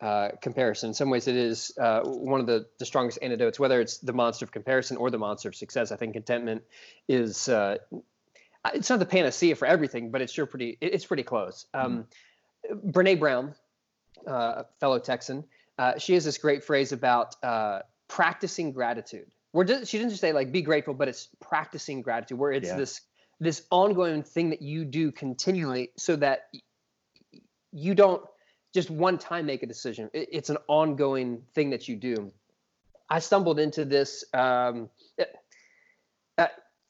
uh, 0.00 0.30
comparison. 0.42 0.90
In 0.90 0.94
some 0.94 1.10
ways, 1.10 1.28
it 1.28 1.36
is 1.36 1.72
uh, 1.80 2.00
one 2.02 2.40
of 2.40 2.46
the, 2.46 2.66
the 2.78 2.86
strongest 2.86 3.18
antidotes, 3.22 3.58
whether 3.58 3.80
it's 3.80 3.98
the 3.98 4.12
monster 4.12 4.44
of 4.44 4.52
comparison 4.52 4.96
or 4.96 5.10
the 5.10 5.18
monster 5.18 5.48
of 5.48 5.54
success. 5.54 5.92
I 5.92 5.96
think 5.96 6.14
contentment 6.14 6.62
is 7.08 7.48
uh, 7.48 7.76
it's 8.74 8.90
not 8.90 8.98
the 8.98 9.06
panacea 9.06 9.54
for 9.54 9.66
everything, 9.66 10.10
but 10.10 10.20
it's 10.20 10.32
sure 10.32 10.46
pretty 10.46 10.76
it's 10.80 11.06
pretty 11.06 11.22
close. 11.22 11.66
Um, 11.72 12.06
mm-hmm. 12.68 12.90
Brene 12.90 13.18
Brown, 13.18 13.54
uh, 14.26 14.64
fellow 14.80 14.98
Texan, 14.98 15.44
uh, 15.78 15.98
she 15.98 16.14
has 16.14 16.24
this 16.24 16.38
great 16.38 16.64
phrase 16.64 16.92
about 16.92 17.36
uh, 17.42 17.80
practicing 18.08 18.72
gratitude. 18.72 19.26
Where 19.52 19.66
she 19.66 19.98
didn't 19.98 20.10
just 20.10 20.20
say 20.20 20.32
like 20.32 20.52
be 20.52 20.62
grateful, 20.62 20.94
but 20.94 21.08
it's 21.08 21.28
practicing 21.40 22.02
gratitude, 22.02 22.38
where 22.38 22.52
it's 22.52 22.68
yeah. 22.68 22.76
this 22.76 23.00
this 23.40 23.62
ongoing 23.70 24.22
thing 24.22 24.50
that 24.50 24.62
you 24.62 24.84
do 24.84 25.12
continually 25.12 25.90
so 25.96 26.16
that 26.16 26.48
you 27.72 27.94
don't 27.94 28.22
just 28.72 28.90
one 28.90 29.18
time 29.18 29.46
make 29.46 29.62
a 29.62 29.66
decision. 29.66 30.10
It's 30.12 30.50
an 30.50 30.58
ongoing 30.68 31.42
thing 31.54 31.70
that 31.70 31.88
you 31.88 31.96
do. 31.96 32.32
I 33.08 33.20
stumbled 33.20 33.58
into 33.58 33.84
this 33.84 34.24
um, 34.34 34.88
uh, 36.38 36.46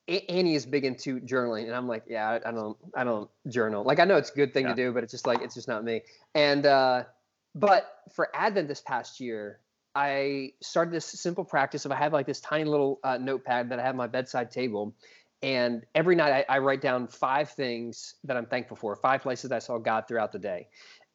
annie 0.09 0.55
is 0.55 0.65
big 0.65 0.85
into 0.85 1.19
journaling 1.21 1.65
and 1.65 1.75
i'm 1.75 1.89
like 1.89 2.05
yeah 2.09 2.39
i 2.47 2.53
don't 2.53 2.77
i 2.95 3.03
don't 3.03 3.29
journal. 3.49 3.83
Like 3.83 3.99
i 3.99 4.05
know 4.05 4.17
it's 4.17 4.31
a 4.31 4.35
good 4.35 4.55
thing 4.55 4.67
yeah. 4.67 4.75
to 4.75 4.77
do 4.77 4.93
but 4.93 5.03
it's 5.03 5.13
just 5.13 5.27
like 5.27 5.43
it's 5.43 5.55
just 5.55 5.69
not 5.69 5.85
me. 5.85 6.03
And 6.35 6.65
uh, 6.65 7.05
but 7.55 7.93
for 8.15 8.29
advent 8.35 8.69
this 8.69 8.81
past 8.81 9.21
year 9.21 9.61
i 9.95 10.53
started 10.63 10.93
this 10.93 11.07
simple 11.07 11.45
practice 11.45 11.85
of 11.85 11.93
i 11.93 11.97
have 11.97 12.13
like 12.13 12.27
this 12.27 12.41
tiny 12.41 12.65
little 12.65 13.01
uh, 13.03 13.19
notepad 13.19 13.71
that 13.71 13.79
i 13.81 13.83
have 13.83 13.95
on 13.95 13.97
my 13.97 14.07
bedside 14.07 14.51
table 14.51 14.95
and 15.43 15.85
every 15.95 16.17
night 16.17 16.47
I, 16.49 16.57
I, 16.57 16.59
write 16.59 16.81
down 16.81 17.09
five 17.09 17.51
things 17.51 18.15
that 18.25 18.37
I'm 18.37 18.47
thankful 18.47 18.77
for, 18.77 18.97
five 18.97 19.23
places 19.23 19.53
I 19.53 19.59
saw 19.59 19.79
God 19.79 20.09
throughout 20.09 20.33
the 20.33 20.39
day. 20.39 20.69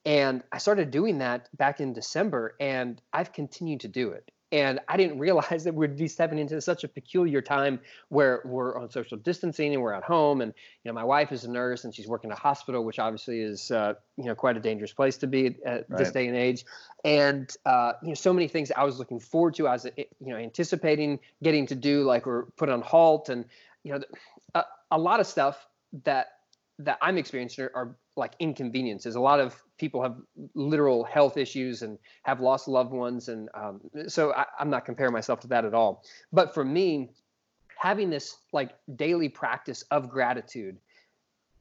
And 0.05 0.43
I 0.51 0.57
started 0.57 0.91
doing 0.91 1.19
that 1.19 1.49
back 1.57 1.79
in 1.79 1.93
December, 1.93 2.55
and 2.59 3.01
I've 3.13 3.33
continued 3.33 3.81
to 3.81 3.87
do 3.87 4.09
it. 4.09 4.31
And 4.53 4.79
I 4.87 4.97
didn't 4.97 5.19
realize 5.19 5.63
that 5.63 5.73
we'd 5.73 5.95
be 5.95 6.07
stepping 6.07 6.39
into 6.39 6.59
such 6.59 6.83
a 6.83 6.87
peculiar 6.87 7.41
time 7.41 7.79
where 8.09 8.41
we're 8.45 8.77
on 8.79 8.89
social 8.89 9.17
distancing 9.17 9.73
and 9.73 9.81
we're 9.81 9.93
at 9.93 10.03
home. 10.03 10.41
And, 10.41 10.53
you 10.83 10.89
know, 10.89 10.93
my 10.93 11.03
wife 11.03 11.31
is 11.31 11.45
a 11.45 11.51
nurse 11.51 11.83
and 11.83 11.93
she's 11.93 12.07
working 12.07 12.29
in 12.29 12.33
a 12.33 12.39
hospital, 12.39 12.83
which 12.83 12.99
obviously 12.99 13.41
is, 13.41 13.71
uh, 13.71 13.93
you 14.17 14.25
know, 14.25 14.35
quite 14.35 14.57
a 14.57 14.59
dangerous 14.59 14.91
place 14.91 15.17
to 15.17 15.27
be 15.27 15.55
at 15.65 15.89
right. 15.89 15.97
this 15.97 16.11
day 16.11 16.27
and 16.27 16.35
age. 16.35 16.65
And, 17.05 17.55
uh, 17.65 17.93
you 18.01 18.09
know, 18.09 18.15
so 18.15 18.33
many 18.33 18.47
things 18.47 18.71
I 18.75 18.83
was 18.83 18.99
looking 18.99 19.19
forward 19.19 19.55
to, 19.55 19.67
I 19.67 19.73
was, 19.73 19.85
you 19.97 20.05
know, 20.19 20.37
anticipating 20.37 21.19
getting 21.41 21.67
to 21.67 21.75
do, 21.75 22.03
like 22.03 22.25
we're 22.25 22.45
put 22.57 22.69
on 22.69 22.81
halt. 22.81 23.29
And, 23.29 23.45
you 23.83 23.93
know, 23.93 24.01
a, 24.55 24.63
a 24.91 24.97
lot 24.97 25.19
of 25.19 25.27
stuff 25.27 25.67
that 26.03 26.27
that 26.79 26.97
I'm 27.01 27.17
experiencing 27.17 27.65
are, 27.65 27.71
are, 27.75 27.95
like 28.17 28.33
inconveniences. 28.39 29.15
A 29.15 29.19
lot 29.19 29.39
of 29.39 29.55
people 29.77 30.01
have 30.01 30.15
literal 30.53 31.03
health 31.03 31.37
issues 31.37 31.81
and 31.81 31.97
have 32.23 32.41
lost 32.41 32.67
loved 32.67 32.91
ones, 32.91 33.29
and 33.29 33.49
um, 33.53 33.81
so 34.07 34.33
I, 34.33 34.45
I'm 34.59 34.69
not 34.69 34.83
comparing 34.85 35.13
myself 35.13 35.39
to 35.41 35.47
that 35.47 35.63
at 35.63 35.73
all. 35.73 36.03
But 36.33 36.53
for 36.53 36.65
me, 36.65 37.11
having 37.77 38.09
this 38.09 38.37
like 38.51 38.71
daily 38.95 39.29
practice 39.29 39.83
of 39.91 40.09
gratitude 40.09 40.77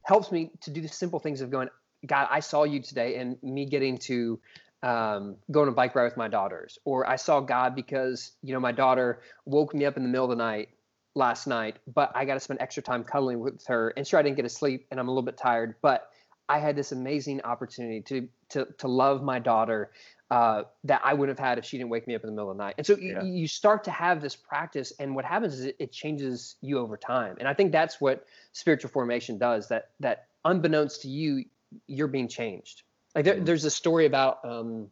helps 0.02 0.32
me 0.32 0.50
to 0.62 0.70
do 0.70 0.80
the 0.80 0.88
simple 0.88 1.20
things 1.20 1.40
of 1.40 1.50
going, 1.50 1.68
God, 2.06 2.26
I 2.30 2.40
saw 2.40 2.64
you 2.64 2.80
today, 2.82 3.16
and 3.16 3.40
me 3.42 3.66
getting 3.66 3.96
to 3.98 4.40
um, 4.82 5.36
go 5.50 5.62
on 5.62 5.68
a 5.68 5.72
bike 5.72 5.94
ride 5.94 6.04
with 6.04 6.16
my 6.16 6.28
daughters, 6.28 6.78
or 6.84 7.08
I 7.08 7.16
saw 7.16 7.40
God 7.40 7.76
because 7.76 8.32
you 8.42 8.52
know 8.54 8.60
my 8.60 8.72
daughter 8.72 9.20
woke 9.44 9.72
me 9.74 9.84
up 9.84 9.96
in 9.96 10.02
the 10.02 10.08
middle 10.08 10.24
of 10.24 10.30
the 10.30 10.42
night 10.42 10.70
last 11.14 11.46
night, 11.46 11.76
but 11.92 12.12
I 12.14 12.24
got 12.24 12.34
to 12.34 12.40
spend 12.40 12.60
extra 12.60 12.82
time 12.82 13.04
cuddling 13.04 13.40
with 13.40 13.66
her. 13.66 13.92
And 13.96 14.06
sure, 14.06 14.18
I 14.18 14.22
didn't 14.22 14.36
get 14.36 14.42
to 14.42 14.48
sleep, 14.48 14.86
and 14.90 15.00
I'm 15.00 15.08
a 15.08 15.10
little 15.10 15.24
bit 15.24 15.36
tired, 15.36 15.74
but 15.82 16.08
I 16.48 16.58
had 16.58 16.76
this 16.76 16.92
amazing 16.92 17.42
opportunity 17.42 18.00
to 18.02 18.28
to 18.50 18.66
to 18.78 18.88
love 18.88 19.22
my 19.22 19.38
daughter 19.38 19.92
uh, 20.30 20.62
that 20.84 21.00
I 21.04 21.14
wouldn't 21.14 21.38
have 21.38 21.44
had 21.44 21.58
if 21.58 21.64
she 21.64 21.76
didn't 21.78 21.90
wake 21.90 22.06
me 22.06 22.14
up 22.14 22.22
in 22.22 22.28
the 22.28 22.32
middle 22.32 22.50
of 22.50 22.56
the 22.56 22.62
night. 22.62 22.74
And 22.78 22.86
so 22.86 22.96
yeah. 22.96 23.22
you, 23.22 23.32
you 23.32 23.48
start 23.48 23.84
to 23.84 23.90
have 23.90 24.20
this 24.20 24.36
practice, 24.36 24.92
and 24.98 25.14
what 25.14 25.24
happens 25.24 25.54
is 25.54 25.64
it, 25.66 25.76
it, 25.78 25.92
changes 25.92 26.56
you 26.60 26.78
over 26.78 26.96
time. 26.96 27.36
And 27.38 27.48
I 27.48 27.54
think 27.54 27.72
that's 27.72 28.00
what 28.00 28.26
spiritual 28.52 28.90
formation 28.90 29.38
does. 29.38 29.68
That 29.68 29.90
that 30.00 30.26
unbeknownst 30.44 31.02
to 31.02 31.08
you, 31.08 31.44
you're 31.86 32.08
being 32.08 32.28
changed. 32.28 32.82
Like 33.14 33.24
there, 33.24 33.34
mm-hmm. 33.34 33.44
there's 33.44 33.64
a 33.64 33.70
story 33.70 34.06
about. 34.06 34.44
Um, 34.44 34.88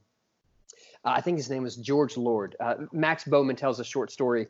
I 1.05 1.21
think 1.21 1.39
his 1.39 1.49
name 1.49 1.63
was 1.63 1.77
George 1.77 2.17
Lord. 2.17 2.57
Uh, 2.59 2.75
Max 2.93 3.25
Beerbohm 3.25 3.57
tells 3.57 3.79
a 3.79 3.85
short 3.85 4.11
story, 4.11 4.49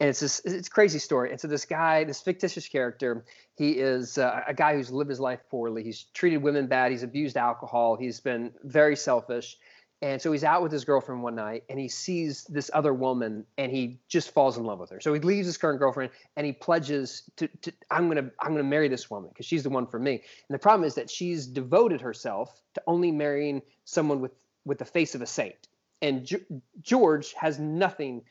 and 0.00 0.08
it's 0.08 0.20
this 0.20 0.40
it's 0.46 0.68
a 0.68 0.70
crazy 0.70 0.98
story. 0.98 1.30
And 1.30 1.38
so 1.38 1.46
this 1.46 1.66
guy, 1.66 2.04
this 2.04 2.22
fictitious 2.22 2.66
character, 2.66 3.24
he 3.56 3.72
is 3.72 4.16
uh, 4.16 4.42
a 4.48 4.54
guy 4.54 4.74
who's 4.74 4.90
lived 4.90 5.10
his 5.10 5.20
life 5.20 5.40
poorly. 5.50 5.84
He's 5.84 6.04
treated 6.14 6.38
women 6.38 6.66
bad. 6.66 6.90
He's 6.90 7.02
abused 7.02 7.36
alcohol. 7.36 7.96
He's 7.96 8.18
been 8.18 8.52
very 8.64 8.96
selfish. 8.96 9.58
And 10.02 10.20
so 10.22 10.32
he's 10.32 10.44
out 10.44 10.62
with 10.62 10.72
his 10.72 10.86
girlfriend 10.86 11.22
one 11.22 11.34
night 11.34 11.64
and 11.68 11.78
he 11.78 11.88
sees 11.88 12.44
this 12.44 12.70
other 12.72 12.94
woman 12.94 13.44
and 13.58 13.70
he 13.70 14.00
just 14.08 14.30
falls 14.30 14.56
in 14.56 14.64
love 14.64 14.78
with 14.78 14.88
her. 14.88 15.00
So 15.00 15.12
he 15.12 15.20
leaves 15.20 15.46
his 15.46 15.58
current 15.58 15.78
girlfriend 15.78 16.10
and 16.38 16.46
he 16.46 16.52
pledges 16.52 17.30
to, 17.36 17.48
to 17.60 17.72
I'm 17.90 18.10
to 18.14 18.30
I'm 18.40 18.56
to 18.56 18.62
marry 18.62 18.88
this 18.88 19.10
woman 19.10 19.28
because 19.28 19.44
she's 19.44 19.62
the 19.62 19.68
one 19.68 19.86
for 19.86 19.98
me. 19.98 20.12
And 20.12 20.54
the 20.54 20.58
problem 20.58 20.86
is 20.86 20.94
that 20.94 21.10
she's 21.10 21.46
devoted 21.46 22.00
herself 22.00 22.62
to 22.74 22.82
only 22.86 23.12
marrying 23.12 23.60
someone 23.84 24.22
with 24.22 24.32
with 24.64 24.78
the 24.78 24.86
face 24.86 25.14
of 25.14 25.20
a 25.20 25.26
saint. 25.26 25.68
And 26.00 26.24
G- 26.24 26.46
George 26.80 27.34
has 27.34 27.58
nothing 27.58 28.22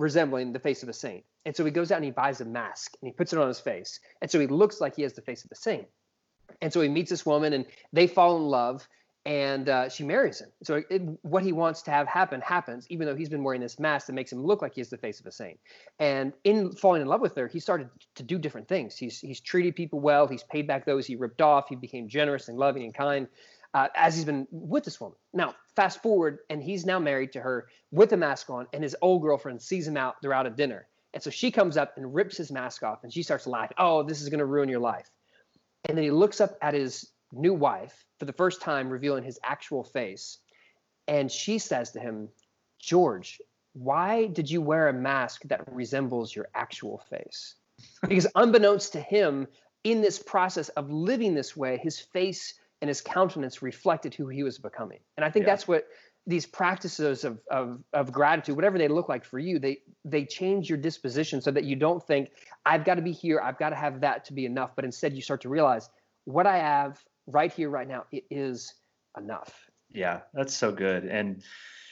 resembling 0.00 0.52
the 0.52 0.58
face 0.58 0.82
of 0.82 0.88
a 0.88 0.92
saint. 0.94 1.24
And 1.44 1.54
so 1.54 1.64
he 1.64 1.70
goes 1.70 1.92
out 1.92 1.96
and 1.96 2.04
he 2.06 2.10
buys 2.10 2.40
a 2.40 2.44
mask 2.46 2.94
and 3.00 3.06
he 3.06 3.12
puts 3.12 3.32
it 3.34 3.38
on 3.38 3.46
his 3.46 3.60
face. 3.60 4.00
And 4.22 4.30
so 4.30 4.40
he 4.40 4.46
looks 4.46 4.80
like 4.80 4.96
he 4.96 5.02
has 5.02 5.12
the 5.12 5.20
face 5.20 5.44
of 5.44 5.50
a 5.52 5.54
saint. 5.54 5.86
And 6.62 6.72
so 6.72 6.80
he 6.80 6.88
meets 6.88 7.10
this 7.10 7.26
woman 7.26 7.52
and 7.52 7.66
they 7.92 8.06
fall 8.06 8.36
in 8.38 8.44
love 8.44 8.88
and 9.26 9.68
uh, 9.68 9.90
she 9.90 10.02
marries 10.02 10.40
him. 10.40 10.48
So 10.62 10.82
it, 10.88 11.02
what 11.20 11.42
he 11.42 11.52
wants 11.52 11.82
to 11.82 11.90
have 11.90 12.08
happen 12.08 12.40
happens, 12.40 12.86
even 12.88 13.06
though 13.06 13.14
he's 13.14 13.28
been 13.28 13.44
wearing 13.44 13.60
this 13.60 13.78
mask 13.78 14.06
that 14.06 14.14
makes 14.14 14.32
him 14.32 14.42
look 14.42 14.62
like 14.62 14.74
he 14.74 14.80
has 14.80 14.88
the 14.88 14.96
face 14.96 15.20
of 15.20 15.26
a 15.26 15.32
saint. 15.32 15.60
And 15.98 16.32
in 16.44 16.72
falling 16.72 17.02
in 17.02 17.08
love 17.08 17.20
with 17.20 17.36
her, 17.36 17.46
he 17.46 17.60
started 17.60 17.90
to 18.14 18.22
do 18.22 18.38
different 18.38 18.68
things. 18.68 18.96
He's 18.96 19.20
he's 19.20 19.40
treated 19.40 19.76
people 19.76 20.00
well. 20.00 20.26
He's 20.26 20.44
paid 20.44 20.66
back 20.66 20.86
those 20.86 21.06
he 21.06 21.16
ripped 21.16 21.42
off. 21.42 21.68
He 21.68 21.76
became 21.76 22.08
generous 22.08 22.48
and 22.48 22.58
loving 22.58 22.84
and 22.84 22.94
kind 22.94 23.28
uh, 23.74 23.88
as 23.94 24.16
he's 24.16 24.24
been 24.24 24.46
with 24.50 24.84
this 24.84 25.00
woman. 25.00 25.16
Now, 25.32 25.54
fast 25.76 26.02
forward, 26.02 26.38
and 26.48 26.62
he's 26.62 26.84
now 26.84 26.98
married 26.98 27.32
to 27.32 27.40
her 27.40 27.68
with 27.90 28.12
a 28.12 28.16
mask 28.16 28.50
on, 28.50 28.66
and 28.72 28.82
his 28.82 28.96
old 29.00 29.22
girlfriend 29.22 29.62
sees 29.62 29.86
him 29.86 29.96
out. 29.96 30.16
They're 30.22 30.34
out 30.34 30.46
at 30.46 30.56
dinner. 30.56 30.86
And 31.12 31.22
so 31.22 31.30
she 31.30 31.50
comes 31.50 31.76
up 31.76 31.96
and 31.96 32.14
rips 32.14 32.36
his 32.36 32.52
mask 32.52 32.82
off, 32.82 33.02
and 33.02 33.12
she 33.12 33.22
starts 33.22 33.46
laughing. 33.46 33.76
Oh, 33.78 34.02
this 34.02 34.22
is 34.22 34.28
going 34.28 34.38
to 34.38 34.46
ruin 34.46 34.68
your 34.68 34.80
life. 34.80 35.10
And 35.84 35.96
then 35.96 36.04
he 36.04 36.10
looks 36.10 36.40
up 36.40 36.56
at 36.62 36.74
his 36.74 37.10
new 37.32 37.54
wife 37.54 38.04
for 38.18 38.24
the 38.24 38.32
first 38.32 38.60
time, 38.60 38.90
revealing 38.90 39.24
his 39.24 39.38
actual 39.44 39.84
face. 39.84 40.38
And 41.08 41.30
she 41.30 41.58
says 41.58 41.92
to 41.92 42.00
him, 42.00 42.28
George, 42.78 43.40
why 43.72 44.26
did 44.26 44.50
you 44.50 44.60
wear 44.60 44.88
a 44.88 44.92
mask 44.92 45.42
that 45.44 45.72
resembles 45.72 46.34
your 46.34 46.48
actual 46.54 46.98
face? 47.10 47.54
Because 48.02 48.26
unbeknownst 48.34 48.92
to 48.92 49.00
him, 49.00 49.46
in 49.84 50.00
this 50.02 50.18
process 50.18 50.68
of 50.70 50.90
living 50.90 51.34
this 51.34 51.56
way, 51.56 51.78
his 51.78 51.98
face 51.98 52.54
and 52.80 52.88
his 52.88 53.00
countenance 53.00 53.62
reflected 53.62 54.14
who 54.14 54.28
he 54.28 54.42
was 54.42 54.58
becoming. 54.58 54.98
And 55.16 55.24
I 55.24 55.30
think 55.30 55.44
yeah. 55.44 55.52
that's 55.52 55.68
what 55.68 55.86
these 56.26 56.46
practices 56.46 57.24
of, 57.24 57.40
of, 57.50 57.82
of 57.92 58.12
gratitude, 58.12 58.56
whatever 58.56 58.78
they 58.78 58.88
look 58.88 59.08
like 59.08 59.24
for 59.24 59.38
you, 59.38 59.58
they 59.58 59.78
they 60.04 60.24
change 60.24 60.68
your 60.68 60.78
disposition 60.78 61.40
so 61.40 61.50
that 61.50 61.64
you 61.64 61.76
don't 61.76 62.06
think 62.06 62.30
I've 62.66 62.84
got 62.84 62.94
to 62.94 63.02
be 63.02 63.12
here, 63.12 63.40
I've 63.40 63.58
got 63.58 63.70
to 63.70 63.76
have 63.76 64.00
that 64.00 64.24
to 64.26 64.32
be 64.32 64.46
enough, 64.46 64.70
but 64.76 64.84
instead 64.84 65.14
you 65.14 65.22
start 65.22 65.40
to 65.42 65.48
realize 65.48 65.88
what 66.24 66.46
I 66.46 66.58
have 66.58 67.02
right 67.26 67.52
here, 67.52 67.70
right 67.70 67.88
now, 67.88 68.04
it 68.12 68.24
is 68.30 68.74
enough. 69.16 69.70
Yeah, 69.90 70.20
that's 70.34 70.54
so 70.54 70.70
good. 70.70 71.04
And 71.04 71.42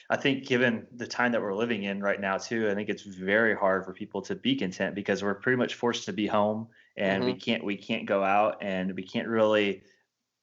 I 0.09 0.17
think 0.17 0.47
given 0.47 0.87
the 0.95 1.05
time 1.05 1.31
that 1.33 1.41
we're 1.41 1.53
living 1.53 1.83
in 1.83 2.01
right 2.01 2.19
now 2.19 2.37
too, 2.37 2.69
I 2.69 2.75
think 2.75 2.89
it's 2.89 3.03
very 3.03 3.55
hard 3.55 3.85
for 3.85 3.93
people 3.93 4.21
to 4.23 4.35
be 4.35 4.55
content 4.55 4.95
because 4.95 5.21
we're 5.21 5.35
pretty 5.35 5.57
much 5.57 5.75
forced 5.75 6.05
to 6.05 6.13
be 6.13 6.25
home 6.25 6.67
and 6.97 7.23
mm-hmm. 7.23 7.33
we 7.33 7.39
can't 7.39 7.63
we 7.63 7.77
can't 7.77 8.05
go 8.05 8.23
out 8.23 8.57
and 8.61 8.95
we 8.95 9.03
can't 9.03 9.27
really 9.27 9.83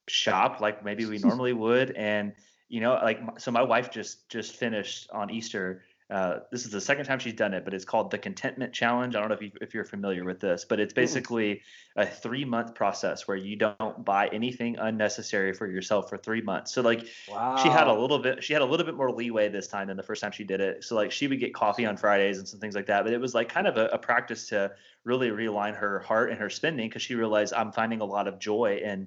shop 0.08 0.60
like 0.60 0.84
maybe 0.84 1.06
we 1.06 1.18
normally 1.28 1.52
would. 1.52 1.90
And 1.92 2.32
you 2.68 2.80
know 2.80 2.94
like 2.94 3.20
so 3.38 3.50
my 3.50 3.62
wife 3.62 3.90
just 3.90 4.28
just 4.28 4.56
finished 4.56 5.08
on 5.12 5.30
easter 5.30 5.82
uh, 6.08 6.38
this 6.52 6.64
is 6.64 6.70
the 6.70 6.80
second 6.80 7.04
time 7.04 7.18
she's 7.18 7.34
done 7.34 7.52
it 7.52 7.64
but 7.64 7.74
it's 7.74 7.84
called 7.84 8.12
the 8.12 8.18
contentment 8.18 8.72
challenge. 8.72 9.16
I 9.16 9.18
don't 9.18 9.28
know 9.28 9.34
if, 9.34 9.42
you, 9.42 9.50
if 9.60 9.74
you're 9.74 9.84
familiar 9.84 10.24
with 10.24 10.38
this 10.38 10.64
but 10.64 10.78
it's 10.78 10.92
basically 10.92 11.62
a 11.96 12.06
three 12.06 12.44
month 12.44 12.76
process 12.76 13.26
where 13.26 13.36
you 13.36 13.56
don't 13.56 14.04
buy 14.04 14.28
anything 14.28 14.76
unnecessary 14.78 15.52
for 15.52 15.66
yourself 15.66 16.08
for 16.08 16.16
three 16.16 16.42
months. 16.42 16.72
So 16.72 16.80
like 16.80 17.08
wow. 17.28 17.56
she 17.56 17.68
had 17.68 17.88
a 17.88 17.92
little 17.92 18.20
bit 18.20 18.44
she 18.44 18.52
had 18.52 18.62
a 18.62 18.64
little 18.64 18.86
bit 18.86 18.94
more 18.94 19.10
leeway 19.10 19.48
this 19.48 19.66
time 19.66 19.88
than 19.88 19.96
the 19.96 20.02
first 20.04 20.22
time 20.22 20.30
she 20.30 20.44
did 20.44 20.60
it. 20.60 20.84
So 20.84 20.94
like 20.94 21.10
she 21.10 21.26
would 21.26 21.40
get 21.40 21.52
coffee 21.52 21.86
on 21.86 21.96
fridays 21.96 22.38
and 22.38 22.46
some 22.46 22.60
things 22.60 22.76
like 22.76 22.86
that 22.86 23.02
but 23.02 23.12
it 23.12 23.20
was 23.20 23.34
like 23.34 23.48
kind 23.48 23.66
of 23.66 23.76
a, 23.76 23.86
a 23.86 23.98
practice 23.98 24.46
to 24.50 24.70
really 25.02 25.30
realign 25.30 25.74
her 25.76 25.98
heart 26.00 26.30
and 26.30 26.38
her 26.38 26.50
spending 26.50 26.88
because 26.88 27.00
she 27.00 27.14
realized 27.14 27.54
i'm 27.54 27.70
finding 27.70 28.00
a 28.00 28.04
lot 28.04 28.26
of 28.26 28.40
joy 28.40 28.80
in 28.82 29.06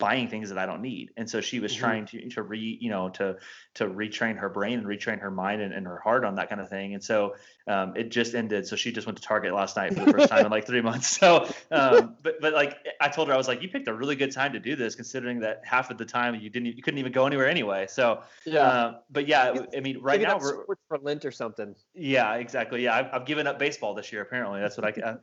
buying 0.00 0.26
things 0.26 0.48
that 0.48 0.58
I 0.58 0.66
don't 0.66 0.82
need. 0.82 1.12
And 1.16 1.30
so 1.30 1.40
she 1.40 1.60
was 1.60 1.72
mm-hmm. 1.72 1.80
trying 1.80 2.06
to 2.06 2.28
to 2.30 2.42
re 2.42 2.78
you 2.80 2.90
know 2.90 3.10
to 3.10 3.36
to 3.74 3.86
retrain 3.86 4.36
her 4.38 4.48
brain 4.48 4.78
and 4.78 4.86
retrain 4.86 5.20
her 5.20 5.30
mind 5.30 5.62
and, 5.62 5.72
and 5.72 5.86
her 5.86 5.98
heart 5.98 6.24
on 6.24 6.34
that 6.36 6.48
kind 6.48 6.60
of 6.60 6.68
thing. 6.68 6.94
And 6.94 7.04
so 7.04 7.36
um, 7.68 7.96
it 7.96 8.10
just 8.10 8.34
ended. 8.34 8.66
So 8.66 8.74
she 8.74 8.90
just 8.90 9.06
went 9.06 9.18
to 9.18 9.22
Target 9.22 9.54
last 9.54 9.76
night 9.76 9.94
for 9.94 10.04
the 10.04 10.12
first 10.12 10.30
time 10.30 10.46
in 10.46 10.50
like 10.50 10.66
three 10.66 10.80
months. 10.80 11.10
So 11.20 11.46
um, 11.70 12.16
but 12.22 12.40
but 12.40 12.54
like 12.54 12.78
I 12.98 13.08
told 13.08 13.28
her 13.28 13.34
I 13.34 13.36
was 13.36 13.46
like 13.46 13.62
you 13.62 13.68
picked 13.68 13.88
a 13.88 13.92
really 13.94 14.16
good 14.16 14.32
time 14.32 14.54
to 14.54 14.58
do 14.58 14.74
this 14.74 14.94
considering 14.94 15.40
that 15.40 15.60
half 15.64 15.90
of 15.90 15.98
the 15.98 16.04
time 16.06 16.34
you 16.34 16.48
didn't 16.48 16.74
you 16.76 16.82
couldn't 16.82 16.98
even 16.98 17.12
go 17.12 17.26
anywhere 17.26 17.48
anyway. 17.48 17.86
So 17.88 18.22
yeah. 18.46 18.60
Uh, 18.60 18.98
but 19.10 19.28
yeah, 19.28 19.66
I 19.76 19.80
mean 19.80 20.00
right 20.00 20.20
now 20.20 20.38
we're 20.38 20.64
for 20.88 20.98
Lent 20.98 21.24
or 21.24 21.30
something. 21.30 21.74
Yeah, 21.94 22.34
exactly. 22.36 22.84
Yeah, 22.84 22.96
I've, 22.96 23.06
I've 23.12 23.26
given 23.26 23.46
up 23.46 23.58
baseball 23.58 23.94
this 23.94 24.12
year. 24.12 24.22
Apparently, 24.22 24.60
that's 24.60 24.76
what 24.78 24.98
I. 24.98 25.16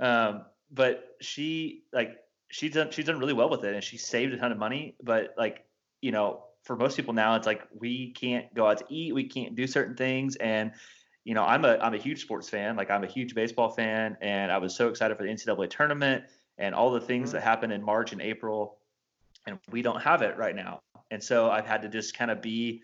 um, 0.04 0.42
but 0.70 1.16
she 1.20 1.84
like 1.92 2.18
she's 2.56 2.72
done 2.72 2.90
she's 2.90 3.04
done 3.04 3.18
really 3.18 3.34
well 3.34 3.50
with 3.50 3.64
it 3.64 3.74
and 3.74 3.84
she 3.84 3.98
saved 3.98 4.32
a 4.32 4.38
ton 4.38 4.50
of 4.50 4.56
money 4.56 4.96
but 5.02 5.34
like 5.36 5.66
you 6.00 6.10
know 6.10 6.44
for 6.62 6.74
most 6.74 6.96
people 6.96 7.12
now 7.12 7.34
it's 7.34 7.46
like 7.46 7.60
we 7.78 8.12
can't 8.12 8.52
go 8.54 8.66
out 8.66 8.78
to 8.78 8.84
eat 8.88 9.14
we 9.14 9.24
can't 9.24 9.54
do 9.54 9.66
certain 9.66 9.94
things. 9.94 10.36
And 10.36 10.72
you 11.24 11.34
know 11.34 11.42
i'm 11.42 11.64
a 11.64 11.76
i'm 11.78 11.92
a 11.92 11.98
huge 11.98 12.22
sports 12.22 12.48
fan 12.48 12.76
like 12.76 12.88
i'm 12.88 13.02
a 13.02 13.06
huge 13.08 13.34
baseball 13.34 13.68
fan 13.68 14.16
and 14.20 14.52
i 14.52 14.58
was 14.58 14.76
so 14.76 14.88
excited 14.88 15.16
for 15.16 15.24
the 15.24 15.28
ncaa 15.28 15.68
tournament 15.68 16.22
and 16.56 16.72
all 16.72 16.92
the 16.92 17.00
things 17.00 17.30
mm-hmm. 17.30 17.38
that 17.38 17.42
happen 17.42 17.72
in 17.72 17.82
march 17.82 18.12
and 18.12 18.22
april 18.22 18.78
and 19.48 19.58
we 19.72 19.82
don't 19.82 20.00
have 20.00 20.22
it 20.22 20.36
right 20.36 20.54
now. 20.54 20.78
And 21.10 21.22
so 21.22 21.50
i've 21.50 21.66
had 21.66 21.82
to 21.82 21.88
just 21.88 22.16
kind 22.16 22.30
of 22.30 22.40
be 22.40 22.82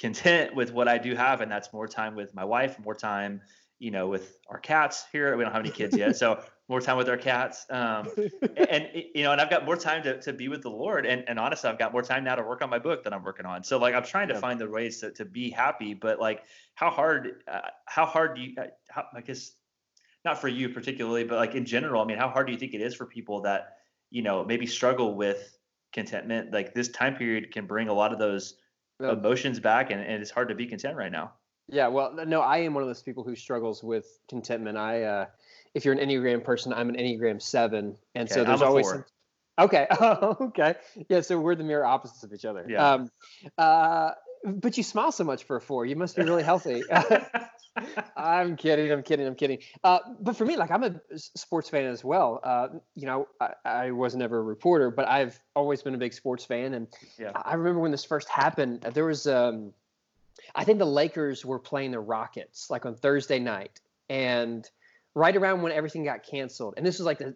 content 0.00 0.56
with 0.56 0.72
what 0.72 0.88
i 0.88 0.96
do 0.96 1.14
have 1.14 1.42
and 1.42 1.52
that's 1.52 1.74
more 1.74 1.86
time 1.86 2.16
with 2.16 2.34
my 2.34 2.44
wife 2.44 2.78
more 2.78 2.94
time 2.94 3.42
you 3.78 3.90
know 3.90 4.06
with 4.08 4.38
our 4.48 4.58
cats 4.58 5.04
here. 5.12 5.36
We 5.36 5.44
don't 5.44 5.52
have 5.52 5.60
any 5.60 5.70
kids 5.70 5.96
yet. 5.96 6.16
So 6.24 6.42
more 6.68 6.80
time 6.80 6.96
with 6.96 7.08
our 7.08 7.16
cats. 7.16 7.66
Um, 7.70 8.08
and 8.56 8.88
you 9.14 9.22
know, 9.22 9.32
and 9.32 9.40
I've 9.40 9.50
got 9.50 9.64
more 9.64 9.76
time 9.76 10.02
to, 10.04 10.20
to 10.22 10.32
be 10.32 10.48
with 10.48 10.62
the 10.62 10.70
Lord. 10.70 11.06
And, 11.06 11.24
and 11.28 11.38
honestly, 11.38 11.68
I've 11.68 11.78
got 11.78 11.92
more 11.92 12.02
time 12.02 12.24
now 12.24 12.34
to 12.34 12.42
work 12.42 12.62
on 12.62 12.70
my 12.70 12.78
book 12.78 13.04
that 13.04 13.12
I'm 13.12 13.22
working 13.22 13.46
on. 13.46 13.62
So 13.62 13.78
like, 13.78 13.94
I'm 13.94 14.04
trying 14.04 14.28
to 14.28 14.34
yeah. 14.34 14.40
find 14.40 14.60
the 14.60 14.68
ways 14.68 15.00
to, 15.00 15.10
to 15.12 15.24
be 15.24 15.50
happy, 15.50 15.94
but 15.94 16.18
like 16.18 16.44
how 16.74 16.90
hard, 16.90 17.42
uh, 17.46 17.60
how 17.86 18.06
hard 18.06 18.36
do 18.36 18.42
you, 18.42 18.54
uh, 18.58 18.66
how, 18.88 19.04
I 19.14 19.20
guess 19.20 19.52
not 20.24 20.40
for 20.40 20.48
you 20.48 20.70
particularly, 20.70 21.24
but 21.24 21.36
like 21.36 21.54
in 21.54 21.66
general, 21.66 22.02
I 22.02 22.06
mean, 22.06 22.18
how 22.18 22.28
hard 22.28 22.46
do 22.46 22.52
you 22.52 22.58
think 22.58 22.72
it 22.72 22.80
is 22.80 22.94
for 22.94 23.04
people 23.04 23.42
that, 23.42 23.76
you 24.10 24.22
know, 24.22 24.42
maybe 24.44 24.66
struggle 24.66 25.14
with 25.14 25.58
contentment? 25.92 26.52
Like 26.52 26.72
this 26.72 26.88
time 26.88 27.14
period 27.14 27.52
can 27.52 27.66
bring 27.66 27.88
a 27.88 27.92
lot 27.92 28.12
of 28.12 28.18
those 28.18 28.54
yeah. 29.00 29.12
emotions 29.12 29.60
back 29.60 29.90
and, 29.90 30.00
and 30.00 30.22
it's 30.22 30.30
hard 30.30 30.48
to 30.48 30.54
be 30.54 30.66
content 30.66 30.96
right 30.96 31.12
now. 31.12 31.32
Yeah, 31.68 31.88
well, 31.88 32.14
no, 32.26 32.40
I 32.40 32.58
am 32.58 32.74
one 32.74 32.82
of 32.82 32.88
those 32.88 33.02
people 33.02 33.24
who 33.24 33.34
struggles 33.34 33.82
with 33.82 34.20
contentment. 34.28 34.76
I, 34.76 35.02
uh, 35.02 35.26
if 35.74 35.84
you're 35.84 35.94
an 35.94 36.08
Enneagram 36.08 36.44
person, 36.44 36.72
I'm 36.72 36.88
an 36.88 36.96
Enneagram 36.96 37.42
seven, 37.42 37.96
and 38.14 38.28
Okay, 38.28 38.34
so 38.40 38.44
there's 38.44 38.62
always. 38.62 38.88
Some, 38.88 39.04
okay, 39.58 39.86
oh, 39.90 40.36
okay, 40.40 40.74
yeah. 41.08 41.20
So 41.20 41.38
we're 41.38 41.54
the 41.54 41.64
mirror 41.64 41.84
opposites 41.84 42.22
of 42.22 42.32
each 42.32 42.44
other. 42.44 42.64
Yeah. 42.68 42.92
Um, 42.92 43.10
uh, 43.58 44.12
but 44.44 44.76
you 44.76 44.82
smile 44.82 45.10
so 45.10 45.24
much 45.24 45.44
for 45.44 45.56
a 45.56 45.60
four. 45.60 45.86
You 45.86 45.96
must 45.96 46.16
be 46.16 46.22
really 46.22 46.42
healthy. 46.42 46.84
I'm 48.16 48.56
kidding. 48.56 48.92
I'm 48.92 49.02
kidding. 49.02 49.26
I'm 49.26 49.34
kidding. 49.34 49.58
Uh, 49.82 49.98
but 50.20 50.36
for 50.36 50.44
me, 50.44 50.56
like 50.56 50.70
I'm 50.70 50.84
a 50.84 51.00
sports 51.16 51.68
fan 51.68 51.86
as 51.86 52.04
well. 52.04 52.40
Uh, 52.44 52.68
you 52.94 53.06
know, 53.06 53.26
I, 53.40 53.54
I 53.64 53.90
was 53.90 54.14
never 54.14 54.38
a 54.38 54.42
reporter, 54.42 54.90
but 54.90 55.08
I've 55.08 55.40
always 55.56 55.82
been 55.82 55.94
a 55.94 55.98
big 55.98 56.12
sports 56.12 56.44
fan. 56.44 56.74
And 56.74 56.88
Yeah. 57.18 57.32
I 57.34 57.52
I 57.52 57.54
remember 57.54 57.80
when 57.80 57.90
this 57.90 58.04
first 58.04 58.28
happened. 58.28 58.82
There 58.82 59.06
was, 59.06 59.26
um, 59.26 59.72
I 60.54 60.64
think 60.64 60.78
the 60.78 60.86
Lakers 60.86 61.44
were 61.44 61.58
playing 61.58 61.92
the 61.92 62.00
Rockets 62.00 62.70
like 62.70 62.86
on 62.86 62.94
Thursday 62.96 63.38
night, 63.38 63.80
and 64.08 64.68
right 65.14 65.36
around 65.36 65.62
when 65.62 65.72
everything 65.72 66.04
got 66.04 66.22
canceled. 66.24 66.74
And 66.76 66.84
this 66.86 66.98
was 66.98 67.06
like 67.06 67.18
the 67.18 67.34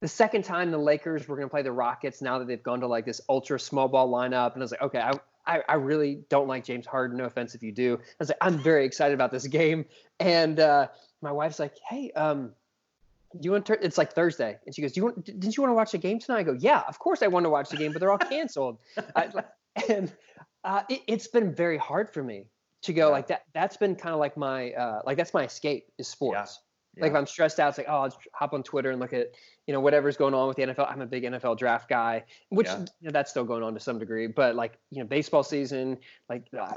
the 0.00 0.08
second 0.08 0.44
time 0.44 0.70
the 0.70 0.78
Lakers 0.78 1.28
were 1.28 1.36
going 1.36 1.46
to 1.46 1.50
play 1.50 1.62
the 1.62 1.72
Rockets 1.72 2.22
now 2.22 2.38
that 2.38 2.46
they've 2.46 2.62
gone 2.62 2.80
to 2.80 2.86
like 2.86 3.04
this 3.04 3.20
ultra 3.28 3.60
small 3.60 3.86
ball 3.86 4.10
lineup. 4.10 4.54
And 4.54 4.62
I 4.62 4.64
was 4.64 4.70
like, 4.70 4.80
okay, 4.82 4.98
I, 4.98 5.12
I, 5.46 5.62
I 5.68 5.74
really 5.74 6.22
don't 6.30 6.48
like 6.48 6.64
James 6.64 6.86
Harden. 6.86 7.18
No 7.18 7.24
offense 7.24 7.54
if 7.54 7.62
you 7.62 7.70
do. 7.70 7.96
I 8.00 8.14
was 8.18 8.28
like, 8.30 8.38
I'm 8.40 8.58
very 8.58 8.86
excited 8.86 9.12
about 9.14 9.30
this 9.30 9.46
game. 9.46 9.84
And 10.18 10.58
uh, 10.58 10.88
my 11.20 11.32
wife's 11.32 11.58
like, 11.58 11.74
hey, 11.88 12.10
um, 12.12 12.52
do 13.34 13.40
you 13.42 13.52
want 13.52 13.66
to? 13.66 13.84
It's 13.84 13.96
like 13.98 14.12
Thursday, 14.12 14.58
and 14.66 14.74
she 14.74 14.82
goes, 14.82 14.90
"Do 14.90 14.98
you 15.00 15.04
want? 15.04 15.24
Didn't 15.24 15.56
you 15.56 15.62
want 15.62 15.70
to 15.70 15.74
watch 15.76 15.92
the 15.92 15.98
game 15.98 16.18
tonight?" 16.18 16.40
I 16.40 16.42
go, 16.42 16.52
"Yeah, 16.58 16.82
of 16.88 16.98
course 16.98 17.22
I 17.22 17.28
want 17.28 17.44
to 17.44 17.50
watch 17.50 17.68
the 17.70 17.76
game, 17.76 17.92
but 17.92 18.00
they're 18.00 18.10
all 18.10 18.18
canceled." 18.18 18.78
I, 19.14 19.28
and 19.88 20.12
uh, 20.64 20.82
it, 20.88 21.02
it's 21.06 21.28
been 21.28 21.54
very 21.54 21.78
hard 21.78 22.10
for 22.10 22.24
me 22.24 22.46
to 22.82 22.92
go 22.92 23.06
Yeah. 23.06 23.12
like 23.12 23.28
that. 23.28 23.44
That's 23.54 23.76
been 23.76 23.94
kind 23.94 24.14
of 24.14 24.18
like 24.18 24.36
my 24.36 24.72
uh, 24.72 25.02
like 25.06 25.16
that's 25.16 25.32
my 25.32 25.44
escape 25.44 25.86
is 25.96 26.08
sports. 26.08 26.58
Like 27.00 27.10
if 27.12 27.16
I'm 27.16 27.26
stressed 27.26 27.58
out, 27.60 27.68
it's 27.70 27.78
like, 27.78 27.86
oh, 27.88 28.02
I'll 28.02 28.18
hop 28.32 28.52
on 28.52 28.62
Twitter 28.62 28.90
and 28.90 29.00
look 29.00 29.12
at, 29.12 29.28
you 29.66 29.74
know, 29.74 29.80
whatever's 29.80 30.16
going 30.16 30.34
on 30.34 30.48
with 30.48 30.56
the 30.56 30.64
NFL. 30.64 30.90
I'm 30.90 31.00
a 31.00 31.06
big 31.06 31.24
NFL 31.24 31.58
draft 31.58 31.88
guy, 31.88 32.24
which 32.48 32.66
Yeah. 32.66 32.78
you 32.80 32.86
know, 33.02 33.10
that's 33.12 33.30
still 33.30 33.44
going 33.44 33.62
on 33.62 33.74
to 33.74 33.80
some 33.80 33.98
degree. 33.98 34.26
But 34.26 34.54
like, 34.56 34.78
you 34.90 35.00
know, 35.00 35.06
baseball 35.06 35.42
season, 35.42 35.98
like 36.28 36.44
uh, 36.58 36.74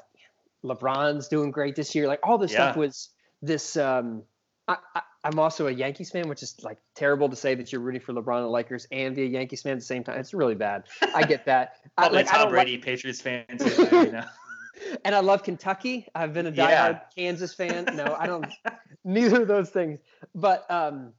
LeBron's 0.64 1.28
doing 1.28 1.52
great 1.52 1.76
this 1.76 1.94
year. 1.96 2.08
Like 2.08 2.20
all 2.24 2.38
this 2.38 2.52
stuff 2.52 2.76
was 2.78 3.10
this. 3.42 3.76
Um, 3.78 4.24
I, 4.68 4.78
I, 4.96 5.02
I'm 5.26 5.40
also 5.40 5.68
a 5.68 5.72
Yankees 5.72 6.10
fan, 6.12 6.28
which 6.28 6.44
is 6.44 6.56
like 6.64 6.78
terrible 6.96 7.30
to 7.30 7.36
say 7.36 7.56
that 7.56 7.72
you're 7.72 7.82
rooting 7.82 8.02
for 8.02 8.14
LeBron 8.14 8.38
and 8.38 8.46
the 8.46 8.50
Lakers 8.50 8.88
and 8.92 9.16
be 9.16 9.24
a 9.24 9.26
Yankees 9.26 9.62
fan 9.62 9.74
at 9.74 9.80
the 9.80 9.86
same 9.86 10.04
time. 10.04 10.20
It's 10.20 10.34
really 10.34 10.56
bad. 10.56 10.84
I 11.16 11.24
get 11.24 11.46
that. 11.46 11.78
I, 11.98 12.08
like, 12.10 12.26
a 12.26 12.30
I 12.30 12.32
Tom 12.32 12.34
don't 12.34 12.54
like- 12.54 12.66
Brady 12.66 12.78
Patriots 12.78 13.22
fan 13.22 13.46
too. 13.58 13.70
you 13.92 14.12
know? 14.12 14.24
and 15.06 15.13
I 15.15 15.19
love 15.19 15.43
Kentucky. 15.43 16.08
I've 16.15 16.34
been 16.34 16.48
a 16.48 16.52
diehard 16.52 16.58
Yeah. 16.58 17.00
Kansas 17.15 17.54
fan. 17.54 17.86
No, 17.96 18.15
I 18.19 18.28
don't. 18.28 18.46
neither 19.04 19.41
of 19.41 19.48
those 19.48 19.69
things. 19.69 20.00
But 20.36 20.69
um, 20.69 21.13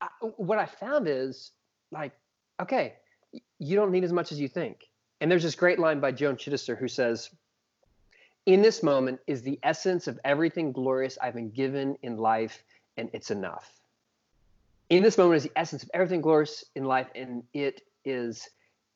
I, 0.00 0.08
what 0.36 0.58
I 0.58 0.66
found 0.66 1.08
is 1.08 1.52
like, 1.90 2.12
okay, 2.60 2.94
you 3.58 3.76
don't 3.76 3.90
need 3.90 4.04
as 4.04 4.12
much 4.12 4.32
as 4.32 4.40
you 4.40 4.48
think. 4.48 4.88
And 5.20 5.30
there's 5.30 5.42
this 5.42 5.54
great 5.54 5.78
line 5.78 6.00
by 6.00 6.12
Joan 6.12 6.36
Chittister 6.36 6.76
who 6.76 6.88
says, 6.88 7.30
"In 8.46 8.60
this 8.60 8.82
moment 8.82 9.20
is 9.26 9.42
the 9.42 9.58
essence 9.62 10.08
of 10.08 10.18
everything 10.24 10.72
glorious 10.72 11.16
I've 11.22 11.34
been 11.34 11.50
given 11.50 11.96
in 12.02 12.16
life, 12.16 12.64
and 12.96 13.08
it's 13.12 13.30
enough." 13.30 13.70
In 14.90 15.02
this 15.02 15.16
moment 15.16 15.36
is 15.36 15.44
the 15.44 15.52
essence 15.56 15.84
of 15.84 15.90
everything 15.94 16.20
glorious 16.20 16.64
in 16.74 16.84
life, 16.84 17.06
and 17.14 17.44
it 17.54 17.82
is 18.04 18.50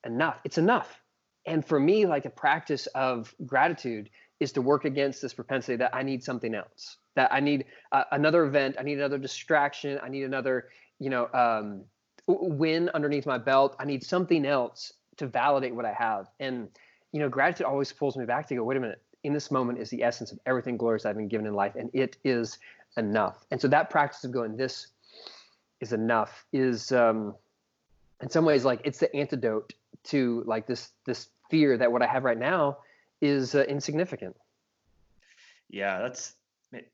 enough. 0.04 0.40
It's 0.44 0.58
enough. 0.58 1.00
And 1.46 1.64
for 1.64 1.78
me, 1.78 2.06
like 2.06 2.24
a 2.24 2.30
practice 2.30 2.86
of 2.88 3.34
gratitude 3.46 4.10
is 4.40 4.52
to 4.52 4.62
work 4.62 4.84
against 4.84 5.22
this 5.22 5.32
propensity 5.32 5.76
that 5.76 5.94
I 5.94 6.02
need 6.02 6.22
something 6.22 6.54
else, 6.54 6.98
that 7.14 7.32
I 7.32 7.40
need 7.40 7.64
uh, 7.92 8.04
another 8.12 8.44
event, 8.44 8.76
I 8.78 8.82
need 8.82 8.98
another 8.98 9.18
distraction, 9.18 9.98
I 10.02 10.08
need 10.08 10.24
another, 10.24 10.68
you 10.98 11.08
know, 11.10 11.28
um, 11.32 11.84
win 12.26 12.90
underneath 12.92 13.26
my 13.26 13.38
belt. 13.38 13.76
I 13.78 13.84
need 13.84 14.04
something 14.04 14.44
else 14.44 14.92
to 15.16 15.26
validate 15.26 15.74
what 15.74 15.84
I 15.84 15.92
have. 15.92 16.28
And, 16.40 16.68
you 17.12 17.20
know, 17.20 17.28
gratitude 17.28 17.66
always 17.66 17.92
pulls 17.92 18.16
me 18.16 18.24
back 18.24 18.48
to 18.48 18.54
go, 18.56 18.64
wait 18.64 18.76
a 18.76 18.80
minute, 18.80 19.00
in 19.24 19.32
this 19.32 19.50
moment 19.50 19.78
is 19.78 19.90
the 19.90 20.02
essence 20.02 20.32
of 20.32 20.38
everything 20.46 20.76
glorious 20.76 21.06
I've 21.06 21.16
been 21.16 21.28
given 21.28 21.46
in 21.46 21.54
life, 21.54 21.74
and 21.76 21.90
it 21.92 22.16
is 22.24 22.58
enough. 22.96 23.44
And 23.50 23.60
so 23.60 23.68
that 23.68 23.90
practice 23.90 24.24
of 24.24 24.32
going, 24.32 24.56
this 24.56 24.88
is 25.80 25.92
enough 25.92 26.44
is 26.52 26.92
um, 26.92 27.34
in 28.22 28.30
some 28.30 28.44
ways 28.44 28.64
like 28.64 28.80
it's 28.84 28.98
the 28.98 29.14
antidote 29.14 29.72
to 30.06 30.42
like 30.46 30.66
this 30.66 30.90
this 31.04 31.28
fear 31.50 31.76
that 31.78 31.90
what 31.92 32.02
I 32.02 32.06
have 32.06 32.24
right 32.24 32.38
now 32.38 32.78
is 33.20 33.54
uh, 33.54 33.62
insignificant. 33.68 34.36
Yeah, 35.70 36.00
that's 36.00 36.34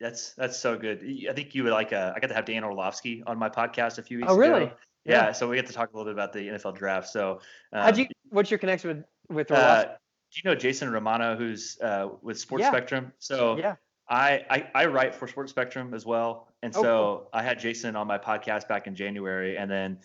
that's 0.00 0.32
that's 0.34 0.58
so 0.58 0.76
good. 0.76 1.04
I 1.28 1.32
think 1.32 1.54
you 1.54 1.64
would 1.64 1.72
like. 1.72 1.92
Uh, 1.92 2.12
I 2.14 2.20
got 2.20 2.28
to 2.28 2.34
have 2.34 2.44
Dan 2.44 2.64
Orlovsky 2.64 3.22
on 3.26 3.38
my 3.38 3.48
podcast 3.48 3.98
a 3.98 4.02
few 4.02 4.18
weeks 4.18 4.28
Oh, 4.30 4.36
really? 4.36 4.64
ago. 4.64 4.72
Yeah, 5.04 5.26
Yeah. 5.26 5.32
so 5.32 5.48
we 5.48 5.56
get 5.56 5.66
to 5.66 5.72
talk 5.72 5.92
a 5.92 5.96
little 5.96 6.10
bit 6.12 6.14
about 6.14 6.32
the 6.32 6.40
NFL 6.48 6.76
draft. 6.76 7.08
So, 7.08 7.40
um, 7.72 7.82
How'd 7.82 7.98
you? 7.98 8.06
What's 8.30 8.50
your 8.50 8.58
connection 8.58 8.88
with 9.28 9.36
with 9.36 9.50
uh, 9.50 9.54
Orlovsky? 9.54 9.88
do 10.32 10.40
you 10.44 10.50
know 10.50 10.54
Jason 10.54 10.90
Romano, 10.90 11.36
who's 11.36 11.78
uh, 11.82 12.08
with 12.22 12.38
Sports 12.38 12.62
Yeah. 12.62 12.70
Spectrum? 12.70 13.12
So 13.18 13.56
yeah. 13.58 13.76
I, 14.08 14.44
I 14.50 14.70
I 14.74 14.86
write 14.86 15.14
for 15.14 15.26
Sports 15.28 15.50
Spectrum 15.50 15.92
as 15.94 16.04
well, 16.06 16.48
and 16.62 16.74
Oh, 16.76 16.82
so 16.82 16.82
cool. 16.82 17.30
I 17.32 17.42
had 17.42 17.58
Jason 17.58 17.96
on 17.96 18.06
my 18.06 18.18
podcast 18.18 18.68
back 18.68 18.86
in 18.86 18.94
January, 18.94 19.56
and 19.58 19.70
then 19.70 19.98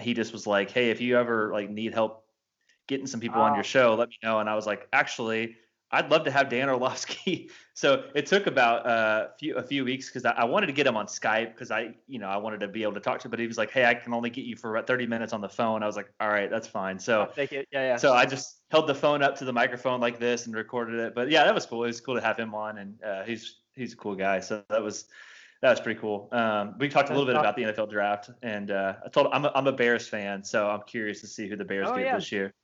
he 0.00 0.14
just 0.14 0.32
was 0.32 0.46
like, 0.46 0.70
"Hey, 0.70 0.90
if 0.90 1.00
you 1.00 1.18
ever 1.18 1.52
like 1.52 1.68
need 1.70 1.92
help 1.94 2.24
getting 2.90 3.06
some 3.06 3.20
people 3.20 3.40
on 3.40 3.52
Oh. 3.52 3.54
your 3.54 3.64
show, 3.64 3.94
let 3.94 4.08
me 4.10 4.18
know." 4.22 4.40
And 4.40 4.50
I 4.50 4.54
was 4.54 4.66
like, 4.66 4.86
"Actually, 4.92 5.56
I'd 5.92 6.10
love 6.10 6.24
to 6.24 6.30
have 6.30 6.48
Dan 6.50 6.68
Orlovsky." 6.68 7.50
so 7.74 8.04
it 8.14 8.26
took 8.26 8.46
about 8.46 8.84
uh, 8.86 9.28
a 9.34 9.38
few 9.38 9.56
a 9.56 9.62
few 9.62 9.84
weeks 9.84 10.08
because 10.08 10.24
I, 10.26 10.32
I 10.32 10.44
wanted 10.44 10.66
to 10.66 10.72
get 10.72 10.86
him 10.86 10.96
on 10.96 11.06
Skype 11.06 11.52
because 11.54 11.70
I 11.70 11.94
you 12.06 12.18
know 12.18 12.28
I 12.28 12.36
wanted 12.36 12.60
to 12.60 12.68
be 12.68 12.82
able 12.82 12.94
to 12.94 13.00
talk 13.00 13.18
to 13.20 13.26
him, 13.28 13.30
but 13.30 13.40
he 13.40 13.46
was 13.46 13.56
like, 13.58 13.70
"Hey, 13.70 13.84
I 13.86 13.94
can 13.94 14.12
only 14.12 14.28
get 14.30 14.44
you 14.44 14.56
for 14.56 14.74
about 14.76 14.86
30 14.86 15.06
minutes 15.06 15.32
on 15.32 15.40
the 15.40 15.48
phone." 15.48 15.82
I 15.82 15.86
was 15.86 15.96
like, 15.96 16.12
"All 16.20 16.28
right, 16.28 16.50
that's 16.50 16.68
fine." 16.68 16.98
So 16.98 17.22
I'll 17.22 17.32
take 17.32 17.52
it. 17.52 17.66
Yeah, 17.72 17.82
yeah. 17.92 17.96
so 17.96 18.12
I 18.12 18.26
just 18.26 18.60
held 18.70 18.86
the 18.86 18.94
phone 18.94 19.22
up 19.22 19.36
to 19.38 19.44
the 19.46 19.52
microphone 19.52 20.00
like 20.00 20.18
this 20.18 20.46
and 20.46 20.54
recorded 20.54 20.98
it. 21.00 21.14
But 21.14 21.30
yeah, 21.30 21.44
that 21.44 21.54
was 21.54 21.64
cool. 21.66 21.82
It 21.84 21.88
was 21.88 22.00
cool 22.00 22.16
to 22.16 22.20
have 22.22 22.38
him 22.38 22.54
on, 22.54 22.78
and 22.78 23.02
uh, 23.02 23.22
he's 23.24 23.60
he's 23.74 23.92
a 23.94 23.96
cool 23.96 24.14
guy. 24.16 24.40
So 24.40 24.62
that 24.68 24.82
was 24.82 25.06
that 25.62 25.70
was 25.70 25.80
pretty 25.80 26.00
cool. 26.00 26.28
Um, 26.32 26.74
we 26.78 26.88
talked 26.88 27.10
a 27.10 27.12
little 27.12 27.26
bit 27.26 27.36
about 27.36 27.54
the 27.56 27.64
NFL 27.64 27.90
draft, 27.90 28.30
and 28.42 28.70
uh, 28.70 28.94
I 29.04 29.08
told 29.08 29.28
I'm 29.32 29.44
a, 29.44 29.52
I'm 29.54 29.66
a 29.66 29.72
Bears 29.72 30.08
fan, 30.08 30.42
so 30.42 30.68
I'm 30.70 30.82
curious 30.86 31.20
to 31.20 31.26
see 31.26 31.48
who 31.48 31.56
the 31.56 31.64
Bears 31.66 31.88
Oh, 31.90 31.96
get 31.96 32.06
yeah. 32.06 32.14
this 32.16 32.32
year. 32.32 32.54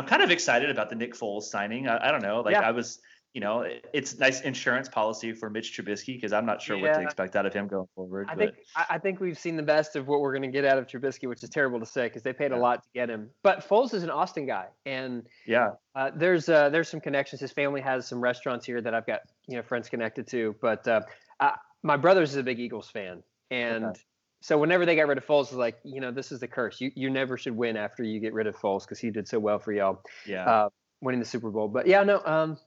I'm 0.00 0.06
kind 0.06 0.22
of 0.22 0.30
excited 0.30 0.70
about 0.70 0.88
the 0.88 0.96
Nick 0.96 1.14
Foles 1.14 1.42
signing. 1.42 1.86
I, 1.86 2.08
I 2.08 2.10
don't 2.10 2.22
know, 2.22 2.40
like 2.40 2.52
Yeah. 2.52 2.60
I 2.60 2.70
was. 2.70 3.00
You 3.32 3.40
know, 3.40 3.64
it's 3.92 4.18
nice 4.18 4.40
insurance 4.40 4.88
policy 4.88 5.32
for 5.32 5.48
Mitch 5.50 5.78
Trubisky 5.78 6.16
because 6.16 6.32
I'm 6.32 6.44
not 6.44 6.60
sure 6.60 6.76
what 6.76 6.94
to 6.94 7.00
expect 7.00 7.36
out 7.36 7.46
of 7.46 7.54
him 7.54 7.68
going 7.68 7.86
forward. 7.94 8.26
I 8.28 8.34
but 8.34 8.54
think 8.54 8.66
I 8.74 8.98
think 8.98 9.20
we've 9.20 9.38
seen 9.38 9.56
the 9.56 9.62
best 9.62 9.94
of 9.94 10.08
what 10.08 10.20
we're 10.20 10.32
going 10.32 10.42
to 10.42 10.48
get 10.48 10.64
out 10.64 10.78
of 10.78 10.88
Trubisky, 10.88 11.28
which 11.28 11.44
is 11.44 11.48
terrible 11.48 11.78
to 11.78 11.86
say 11.86 12.06
because 12.08 12.24
they 12.24 12.32
paid 12.32 12.50
a 12.50 12.56
lot 12.56 12.82
to 12.82 12.88
get 12.92 13.08
him. 13.08 13.30
But 13.44 13.60
Foles 13.60 13.94
is 13.94 14.02
an 14.02 14.10
Austin 14.10 14.46
guy, 14.46 14.66
and 14.84 15.22
yeah, 15.46 15.68
Uh, 15.94 16.10
there's 16.12 16.48
uh, 16.48 16.70
there's 16.70 16.88
some 16.88 17.00
connections. 17.00 17.40
His 17.40 17.52
family 17.52 17.80
has 17.82 18.08
some 18.08 18.20
restaurants 18.20 18.66
here 18.66 18.80
that 18.80 18.94
I've 18.94 19.06
got 19.06 19.20
you 19.46 19.54
know 19.54 19.62
friends 19.62 19.88
connected 19.88 20.26
to. 20.30 20.56
But 20.60 20.88
uh, 20.88 21.02
uh, 21.38 21.52
my 21.84 21.96
brother's 21.96 22.30
is 22.30 22.36
a 22.36 22.42
big 22.42 22.58
Eagles 22.58 22.90
fan, 22.90 23.22
and 23.52 23.84
Okay. 23.84 24.00
So 24.40 24.56
whenever 24.58 24.86
they 24.86 24.96
got 24.96 25.06
rid 25.06 25.18
of 25.18 25.26
Foles, 25.26 25.44
it's 25.44 25.52
like 25.52 25.78
you 25.84 26.00
know 26.00 26.10
this 26.10 26.32
is 26.32 26.40
the 26.40 26.48
curse. 26.48 26.80
You 26.80 26.90
you 26.94 27.10
never 27.10 27.36
should 27.36 27.56
win 27.56 27.76
after 27.76 28.02
you 28.02 28.20
get 28.20 28.32
rid 28.32 28.46
of 28.46 28.56
Foles 28.56 28.82
because 28.82 28.98
he 28.98 29.10
did 29.10 29.28
so 29.28 29.38
well 29.38 29.58
for 29.58 29.72
y'all, 29.72 30.02
yeah, 30.26 30.44
uh, 30.44 30.68
winning 31.00 31.20
the 31.20 31.26
Super 31.26 31.50
Bowl. 31.50 31.68
But 31.68 31.86
yeah, 31.86 32.02
no, 32.02 32.22
um, 32.24 32.58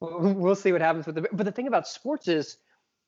we'll, 0.00 0.32
we'll 0.34 0.54
see 0.54 0.72
what 0.72 0.80
happens 0.80 1.06
with 1.06 1.16
the. 1.16 1.28
But 1.32 1.44
the 1.44 1.52
thing 1.52 1.66
about 1.66 1.86
sports 1.86 2.28
is, 2.28 2.56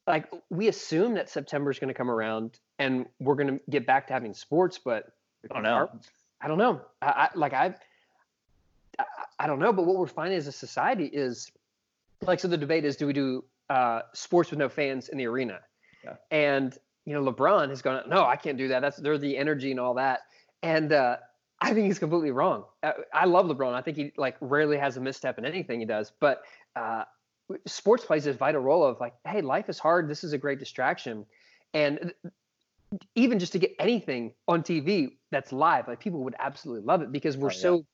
like 0.06 0.30
we 0.50 0.68
assume 0.68 1.14
that 1.14 1.30
September 1.30 1.70
is 1.70 1.78
going 1.78 1.88
to 1.88 1.94
come 1.94 2.10
around 2.10 2.58
and 2.78 3.06
we're 3.20 3.36
going 3.36 3.58
to 3.58 3.60
get 3.70 3.86
back 3.86 4.06
to 4.08 4.12
having 4.12 4.34
sports, 4.34 4.78
but 4.78 5.06
I 5.50 5.54
don't 5.54 5.62
know. 5.62 5.88
I 6.42 6.48
don't 6.48 6.58
know. 6.58 6.82
I, 7.00 7.06
I 7.06 7.28
like 7.34 7.54
I, 7.54 7.74
I 8.98 9.04
I 9.38 9.46
don't 9.46 9.60
know, 9.60 9.72
but 9.72 9.86
what 9.86 9.96
we're 9.96 10.06
finding 10.06 10.36
as 10.36 10.46
a 10.46 10.52
society 10.52 11.06
is 11.06 11.50
like 12.20 12.38
so 12.38 12.48
the 12.48 12.58
debate 12.58 12.84
is 12.84 12.96
do 12.96 13.06
we 13.06 13.14
do 13.14 13.44
uh, 13.70 14.02
sports 14.12 14.50
with 14.50 14.58
no 14.58 14.68
fans 14.68 15.08
in 15.08 15.16
the 15.16 15.26
arena? 15.26 15.60
Yeah. 16.04 16.16
And 16.30 16.76
you 17.06 17.14
know 17.14 17.32
LeBron 17.32 17.68
has 17.70 17.82
gone 17.82 18.08
no, 18.08 18.24
I 18.24 18.36
can't 18.36 18.58
do 18.58 18.68
that. 18.68 18.80
That's 18.80 18.96
they're 18.98 19.18
the 19.18 19.36
energy 19.36 19.70
and 19.70 19.80
all 19.80 19.94
that. 19.94 20.20
And 20.62 20.92
uh, 20.92 21.16
I 21.60 21.72
think 21.72 21.86
he's 21.86 21.98
completely 21.98 22.30
wrong. 22.30 22.64
Uh, 22.82 22.92
I 23.12 23.24
love 23.26 23.46
LeBron. 23.46 23.74
I 23.74 23.82
think 23.82 23.96
he 23.96 24.12
like 24.16 24.36
rarely 24.40 24.78
has 24.78 24.96
a 24.96 25.00
misstep 25.00 25.38
in 25.38 25.44
anything 25.44 25.80
he 25.80 25.86
does, 25.86 26.12
but 26.20 26.42
uh, 26.76 27.04
sports 27.66 28.04
plays 28.04 28.24
this 28.24 28.36
vital 28.36 28.60
role 28.60 28.84
of 28.84 29.00
like, 29.00 29.14
hey, 29.26 29.40
life 29.40 29.68
is 29.68 29.78
hard. 29.78 30.08
This 30.08 30.24
is 30.24 30.32
a 30.32 30.38
great 30.38 30.58
distraction, 30.58 31.26
and 31.74 32.12
even 33.14 33.38
just 33.38 33.52
to 33.52 33.58
get 33.58 33.74
anything 33.78 34.32
on 34.48 34.62
TV 34.62 35.12
that's 35.30 35.52
live, 35.52 35.88
like 35.88 36.00
people 36.00 36.24
would 36.24 36.34
absolutely 36.38 36.84
love 36.84 37.02
it 37.02 37.12
because 37.12 37.36
we're 37.36 37.50
Oh, 37.50 37.52
yeah. 37.52 37.60
so 37.60 37.86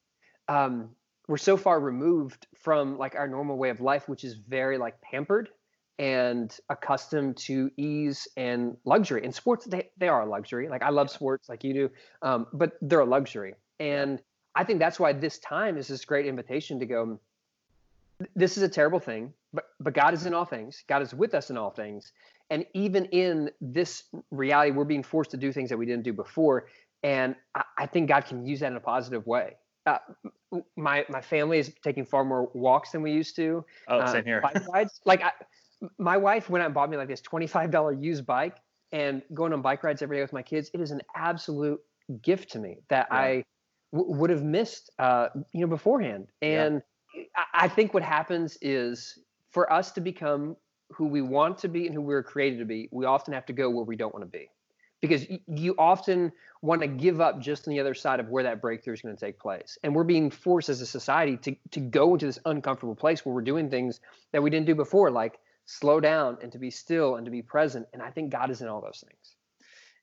um, 0.48 0.90
we're 1.28 1.36
so 1.36 1.56
far 1.56 1.80
removed 1.80 2.46
from 2.56 2.96
like 2.98 3.14
our 3.14 3.28
normal 3.28 3.56
way 3.58 3.70
of 3.70 3.80
life, 3.80 4.08
which 4.08 4.24
is 4.24 4.34
very 4.34 4.78
like 4.78 5.00
pampered 5.00 5.50
and 5.98 6.58
accustomed 6.68 7.36
to 7.36 7.70
ease 7.76 8.28
and 8.36 8.76
luxury. 8.84 9.24
And 9.24 9.34
sports, 9.34 9.64
they 9.64 9.90
they 9.96 10.08
are 10.08 10.22
a 10.22 10.26
luxury. 10.26 10.68
Like 10.68 10.82
I 10.82 10.90
love 10.90 11.10
sports, 11.10 11.48
like 11.48 11.64
you 11.64 11.72
do, 11.72 11.90
um, 12.22 12.46
but 12.52 12.72
they're 12.82 13.00
a 13.00 13.04
luxury. 13.04 13.54
And 13.80 14.20
I 14.54 14.64
think 14.64 14.78
that's 14.78 15.00
why 15.00 15.12
this 15.12 15.38
time 15.38 15.76
is 15.76 15.88
this 15.88 16.04
great 16.04 16.26
invitation 16.26 16.78
to 16.80 16.86
go. 16.86 17.20
This 18.34 18.56
is 18.56 18.62
a 18.62 18.68
terrible 18.68 19.00
thing. 19.00 19.32
but 19.52 19.64
but 19.80 19.94
God 19.94 20.14
is 20.14 20.26
in 20.26 20.34
all 20.34 20.44
things. 20.44 20.84
God 20.86 21.02
is 21.02 21.14
with 21.14 21.34
us 21.34 21.50
in 21.50 21.56
all 21.56 21.70
things. 21.70 22.12
And 22.50 22.64
even 22.74 23.06
in 23.06 23.50
this 23.60 24.04
reality, 24.30 24.70
we're 24.70 24.84
being 24.84 25.02
forced 25.02 25.32
to 25.32 25.36
do 25.36 25.52
things 25.52 25.68
that 25.70 25.76
we 25.76 25.86
didn't 25.86 26.04
do 26.04 26.12
before. 26.12 26.68
And 27.02 27.34
I, 27.54 27.64
I 27.78 27.86
think 27.86 28.08
God 28.08 28.24
can 28.24 28.46
use 28.46 28.60
that 28.60 28.70
in 28.70 28.76
a 28.76 28.80
positive 28.80 29.26
way. 29.26 29.56
Uh, 29.86 29.98
my 30.76 31.04
my 31.08 31.20
family 31.20 31.58
is 31.58 31.72
taking 31.82 32.04
far 32.04 32.24
more 32.24 32.50
walks 32.54 32.90
than 32.92 33.02
we 33.02 33.12
used 33.12 33.36
to. 33.36 33.64
Oh, 33.88 33.98
uh, 33.98 34.12
same 34.12 34.24
here. 34.24 34.40
bike 34.40 34.66
rides. 34.72 35.00
Like 35.04 35.22
I, 35.22 35.32
my 35.98 36.16
wife 36.16 36.48
went 36.50 36.62
out 36.62 36.66
and 36.66 36.74
bought 36.74 36.90
me 36.90 36.96
like 36.96 37.08
this 37.08 37.20
twenty 37.20 37.46
five 37.46 37.70
dollar 37.70 37.92
used 37.92 38.26
bike, 38.26 38.56
and 38.92 39.22
going 39.34 39.52
on 39.52 39.62
bike 39.62 39.84
rides 39.84 40.02
every 40.02 40.16
day 40.16 40.22
with 40.22 40.32
my 40.32 40.42
kids. 40.42 40.70
It 40.74 40.80
is 40.80 40.90
an 40.90 41.02
absolute 41.14 41.80
gift 42.22 42.52
to 42.52 42.58
me 42.58 42.78
that 42.88 43.08
yeah. 43.10 43.16
I 43.18 43.44
w- 43.92 44.16
would 44.18 44.30
have 44.30 44.42
missed, 44.42 44.90
uh, 44.98 45.28
you 45.52 45.60
know, 45.60 45.66
beforehand. 45.66 46.28
And 46.40 46.82
yeah. 47.14 47.22
I, 47.54 47.64
I 47.64 47.68
think 47.68 47.94
what 47.94 48.02
happens 48.02 48.56
is 48.62 49.18
for 49.50 49.72
us 49.72 49.92
to 49.92 50.00
become 50.00 50.56
who 50.90 51.06
we 51.06 51.20
want 51.20 51.58
to 51.58 51.68
be 51.68 51.86
and 51.86 51.94
who 51.94 52.00
we 52.00 52.14
are 52.14 52.22
created 52.22 52.58
to 52.60 52.64
be, 52.64 52.88
we 52.92 53.06
often 53.06 53.34
have 53.34 53.46
to 53.46 53.52
go 53.52 53.68
where 53.70 53.84
we 53.84 53.96
don't 53.96 54.14
want 54.14 54.24
to 54.24 54.38
be. 54.38 54.48
Because 55.02 55.26
you 55.46 55.74
often 55.78 56.32
want 56.62 56.80
to 56.80 56.86
give 56.86 57.20
up 57.20 57.40
just 57.40 57.68
on 57.68 57.74
the 57.74 57.80
other 57.80 57.92
side 57.92 58.18
of 58.18 58.28
where 58.28 58.42
that 58.44 58.62
breakthrough 58.62 58.94
is 58.94 59.02
going 59.02 59.14
to 59.14 59.20
take 59.20 59.38
place. 59.38 59.76
And 59.82 59.94
we're 59.94 60.04
being 60.04 60.30
forced 60.30 60.68
as 60.68 60.80
a 60.80 60.86
society 60.86 61.36
to, 61.38 61.56
to 61.72 61.80
go 61.80 62.14
into 62.14 62.26
this 62.26 62.38
uncomfortable 62.46 62.94
place 62.94 63.24
where 63.24 63.34
we're 63.34 63.42
doing 63.42 63.68
things 63.68 64.00
that 64.32 64.42
we 64.42 64.48
didn't 64.48 64.66
do 64.66 64.74
before, 64.74 65.10
like 65.10 65.38
slow 65.66 66.00
down 66.00 66.38
and 66.42 66.50
to 66.52 66.58
be 66.58 66.70
still 66.70 67.16
and 67.16 67.24
to 67.24 67.30
be 67.30 67.42
present. 67.42 67.86
And 67.92 68.00
I 68.00 68.10
think 68.10 68.30
God 68.30 68.50
is 68.50 68.62
in 68.62 68.68
all 68.68 68.80
those 68.80 69.04
things. 69.06 69.36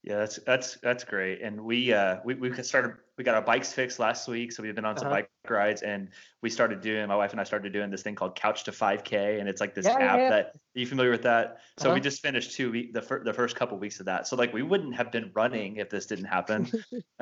Yeah, 0.04 0.18
that's 0.18 0.38
that's 0.46 0.78
that's 0.84 1.06
great. 1.06 1.42
And 1.42 1.62
we 1.62 1.94
uh 1.94 2.18
we 2.26 2.34
we 2.34 2.62
started 2.62 2.96
we 3.18 3.24
got 3.24 3.36
our 3.36 3.42
bikes 3.42 3.72
fixed 3.72 4.00
last 4.00 4.28
week, 4.28 4.52
so 4.52 4.62
we've 4.62 4.76
been 4.76 4.84
on 4.84 4.98
some 4.98 5.08
uh-huh. 5.08 5.16
bike 5.16 5.30
rides, 5.50 5.82
and 5.82 6.10
we 6.42 6.50
started 6.50 6.82
doing 6.82 7.08
my 7.08 7.16
wife 7.16 7.32
and 7.32 7.40
I 7.40 7.46
started 7.46 7.72
doing 7.72 7.90
this 7.90 8.02
thing 8.02 8.14
called 8.14 8.36
Couch 8.36 8.66
to 8.66 8.72
5K, 8.72 9.40
and 9.40 9.48
it's 9.48 9.62
like 9.62 9.74
this 9.74 9.86
yeah, 9.86 9.94
app 9.94 10.20
yeah. 10.20 10.30
that 10.30 10.46
are 10.48 10.80
you 10.80 10.86
familiar 10.86 11.10
with 11.10 11.24
that? 11.24 11.60
So 11.78 11.88
uh-huh. 11.88 11.96
we 11.96 12.02
just 12.02 12.22
finished 12.22 12.54
two 12.54 12.70
week 12.70 12.94
the 12.94 13.02
fir- 13.02 13.24
the 13.24 13.34
first 13.34 13.56
couple 13.56 13.78
weeks 13.78 14.02
of 14.02 14.06
that. 14.08 14.28
So 14.28 14.36
like 14.36 14.52
we 14.52 14.62
wouldn't 14.62 14.94
have 14.94 15.10
been 15.10 15.32
running 15.34 15.78
if 15.78 15.90
this 15.90 16.06
didn't 16.06 16.26
happen. 16.26 16.70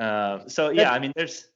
um, 0.00 0.42
so 0.48 0.70
yeah, 0.70 0.90
I 0.90 0.98
mean, 0.98 1.12
there's. 1.14 1.46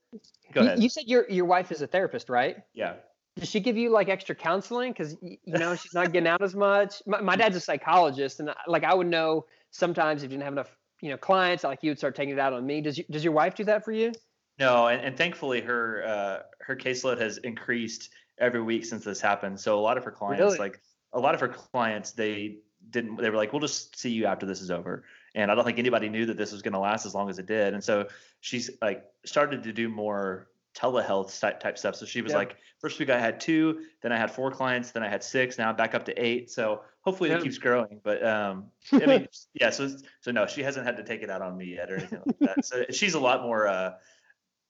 Go 0.52 0.60
ahead. 0.60 0.80
You 0.80 0.88
said 0.88 1.04
your 1.08 1.28
your 1.28 1.44
wife 1.44 1.72
is 1.72 1.82
a 1.82 1.88
therapist, 1.88 2.28
right? 2.28 2.58
Yeah. 2.72 2.94
Does 3.38 3.48
she 3.50 3.60
give 3.60 3.76
you 3.76 3.90
like 3.90 4.08
extra 4.08 4.34
counseling? 4.34 4.92
Because 4.92 5.16
you 5.22 5.38
know 5.46 5.74
she's 5.74 5.94
not 5.94 6.12
getting 6.12 6.26
out 6.26 6.42
as 6.42 6.54
much. 6.68 7.02
My, 7.06 7.20
my 7.20 7.36
dad's 7.36 7.56
a 7.56 7.60
psychologist, 7.60 8.40
and 8.40 8.50
like 8.66 8.84
I 8.84 8.94
would 8.94 9.08
know 9.08 9.46
sometimes 9.70 10.22
if 10.22 10.30
you 10.30 10.36
didn't 10.36 10.44
have 10.44 10.54
enough 10.54 10.76
you 11.00 11.10
know 11.10 11.16
clients 11.16 11.64
like 11.64 11.82
you 11.82 11.90
would 11.90 11.98
start 11.98 12.14
taking 12.14 12.34
it 12.34 12.38
out 12.38 12.52
on 12.52 12.64
me 12.64 12.80
does 12.80 12.98
you, 12.98 13.04
does 13.10 13.22
your 13.22 13.32
wife 13.32 13.54
do 13.54 13.64
that 13.64 13.84
for 13.84 13.92
you 13.92 14.12
no 14.58 14.88
and, 14.88 15.02
and 15.02 15.16
thankfully 15.16 15.60
her 15.60 16.04
uh, 16.06 16.38
her 16.60 16.76
caseload 16.76 17.20
has 17.20 17.38
increased 17.38 18.10
every 18.38 18.62
week 18.62 18.84
since 18.84 19.04
this 19.04 19.20
happened 19.20 19.58
so 19.58 19.78
a 19.78 19.80
lot 19.80 19.96
of 19.96 20.04
her 20.04 20.10
clients 20.10 20.40
really? 20.40 20.58
like 20.58 20.80
a 21.12 21.20
lot 21.20 21.34
of 21.34 21.40
her 21.40 21.48
clients 21.48 22.12
they 22.12 22.56
didn't 22.90 23.16
they 23.16 23.30
were 23.30 23.36
like 23.36 23.52
we'll 23.52 23.60
just 23.60 23.98
see 23.98 24.10
you 24.10 24.26
after 24.26 24.46
this 24.46 24.60
is 24.60 24.70
over 24.70 25.04
and 25.34 25.50
i 25.50 25.54
don't 25.54 25.64
think 25.64 25.78
anybody 25.78 26.08
knew 26.08 26.26
that 26.26 26.36
this 26.36 26.52
was 26.52 26.62
going 26.62 26.72
to 26.72 26.78
last 26.78 27.04
as 27.04 27.14
long 27.14 27.28
as 27.28 27.38
it 27.38 27.46
did 27.46 27.74
and 27.74 27.82
so 27.82 28.06
she's 28.40 28.70
like 28.80 29.04
started 29.24 29.62
to 29.62 29.72
do 29.72 29.88
more 29.88 30.48
telehealth 30.76 31.38
type, 31.40 31.58
type 31.58 31.78
stuff. 31.78 31.96
So 31.96 32.06
she 32.06 32.20
was 32.20 32.32
yeah. 32.32 32.38
like, 32.38 32.56
first 32.80 32.98
week 32.98 33.10
I 33.10 33.18
had 33.18 33.40
two, 33.40 33.80
then 34.02 34.12
I 34.12 34.18
had 34.18 34.30
four 34.30 34.50
clients, 34.50 34.90
then 34.90 35.02
I 35.02 35.08
had 35.08 35.24
six, 35.24 35.58
now 35.58 35.70
I'm 35.70 35.76
back 35.76 35.94
up 35.94 36.04
to 36.04 36.22
eight. 36.22 36.50
So 36.50 36.82
hopefully 37.00 37.30
yeah. 37.30 37.36
it 37.36 37.42
keeps 37.42 37.58
growing. 37.58 38.00
But 38.04 38.24
um, 38.26 38.66
I 38.92 39.06
mean, 39.06 39.28
yeah. 39.54 39.70
So 39.70 39.88
so 40.20 40.30
no, 40.30 40.46
she 40.46 40.62
hasn't 40.62 40.86
had 40.86 40.96
to 40.98 41.04
take 41.04 41.22
it 41.22 41.30
out 41.30 41.40
on 41.40 41.56
me 41.56 41.74
yet 41.76 41.90
or 41.90 41.96
anything 41.96 42.20
like 42.26 42.38
that. 42.40 42.64
So 42.66 42.84
she's 42.90 43.14
a 43.14 43.20
lot 43.20 43.42
more 43.42 43.66
uh, 43.66 43.92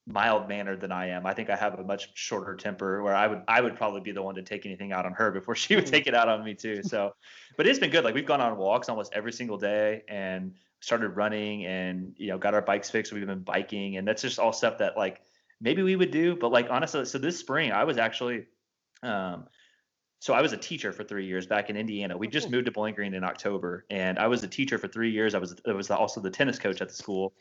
mild 0.07 0.49
mannered 0.49 0.81
than 0.81 0.93
I 0.93 1.09
am. 1.09 1.27
I 1.27 1.35
think 1.35 1.51
I 1.51 1.57
have 1.57 1.79
a 1.79 1.83
much 1.83 2.11
shorter 2.15 2.55
temper 2.55 3.03
where 3.03 3.15
I 3.15 3.27
would 3.27 3.43
I 3.49 3.61
would 3.61 3.75
probably 3.75 4.03
be 4.03 4.13
the 4.13 4.23
one 4.23 4.37
to 4.37 4.43
take 4.43 4.65
anything 4.67 4.93
out 4.93 5.07
on 5.07 5.13
her 5.15 5.33
before 5.33 5.55
she 5.57 5.75
would 5.75 5.87
mm. 5.87 5.91
take 5.91 6.07
it 6.07 6.15
out 6.15 6.29
on 6.29 6.45
me 6.45 6.55
too. 6.55 6.83
So, 6.83 7.15
but 7.57 7.67
it's 7.67 7.79
been 7.79 7.91
good. 7.91 8.05
Like 8.05 8.15
we've 8.15 8.27
gone 8.27 8.41
on 8.41 8.57
walks 8.57 8.89
almost 8.89 9.13
every 9.13 9.33
single 9.33 9.59
day 9.59 10.03
and 10.09 10.55
started 10.81 11.09
running 11.11 11.65
and 11.65 12.15
you 12.17 12.29
know 12.29 12.39
got 12.39 12.55
our 12.55 12.63
bikes 12.63 12.91
fixed. 12.91 13.13
We've 13.13 13.27
been 13.27 13.41
biking 13.41 13.97
and 13.97 14.07
that's 14.07 14.23
just 14.23 14.39
all 14.39 14.53
stuff 14.53 14.79
that 14.79 14.97
like 14.97 15.23
maybe 15.61 15.83
we 15.83 15.97
would 15.97 16.11
do. 16.11 16.37
But 16.37 16.53
like 16.53 16.69
honestly, 16.71 17.05
so 17.05 17.19
this 17.19 17.39
spring 17.39 17.73
I 17.73 17.85
was 17.85 17.99
actually, 17.99 18.47
um, 19.03 19.47
so 20.19 20.35
I 20.35 20.43
was 20.43 20.53
a 20.53 20.57
teacher 20.57 20.93
for 20.93 21.05
three 21.05 21.27
years 21.27 21.47
back 21.47 21.71
in 21.71 21.77
Indiana. 21.77 22.17
We 22.17 22.29
just 22.29 22.51
moved 22.51 22.67
to 22.67 22.73
Bowling 22.73 22.95
Green 22.95 23.15
in 23.15 23.25
October, 23.25 23.85
and 23.91 24.19
I 24.19 24.27
was 24.29 24.43
a 24.43 24.49
teacher 24.49 24.79
for 24.79 24.89
three 24.89 25.11
years. 25.11 25.35
I 25.35 25.39
was 25.39 25.57
I 25.67 25.73
was 25.73 25.91
also 25.91 26.21
the 26.21 26.31
tennis 26.31 26.59
coach 26.59 26.81
at 26.81 26.89
the 26.89 26.95
school, 26.95 27.35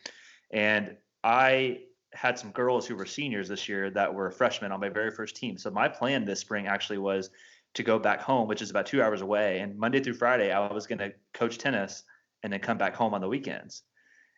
and 0.51 0.95
I 1.23 1.79
had 2.13 2.39
some 2.39 2.51
girls 2.51 2.87
who 2.87 2.95
were 2.95 3.05
seniors 3.05 3.49
this 3.49 3.67
year 3.67 3.89
that 3.91 4.13
were 4.13 4.31
freshmen 4.31 4.71
on 4.71 4.79
my 4.79 4.89
very 4.89 5.11
first 5.11 5.35
team. 5.35 5.57
So 5.57 5.69
my 5.69 5.89
plan 5.89 6.23
this 6.23 6.39
spring 6.39 6.67
actually 6.67 6.97
was 6.97 7.29
to 7.73 7.83
go 7.83 7.99
back 7.99 8.21
home, 8.21 8.47
which 8.47 8.61
is 8.61 8.69
about 8.69 8.85
two 8.85 9.01
hours 9.01 9.21
away, 9.21 9.59
and 9.59 9.77
Monday 9.77 9.99
through 9.99 10.13
Friday 10.13 10.51
I 10.51 10.71
was 10.71 10.87
going 10.87 10.99
to 10.99 11.13
coach 11.33 11.57
tennis 11.57 12.03
and 12.43 12.53
then 12.53 12.59
come 12.59 12.77
back 12.77 12.95
home 12.95 13.13
on 13.13 13.21
the 13.21 13.27
weekends. 13.27 13.83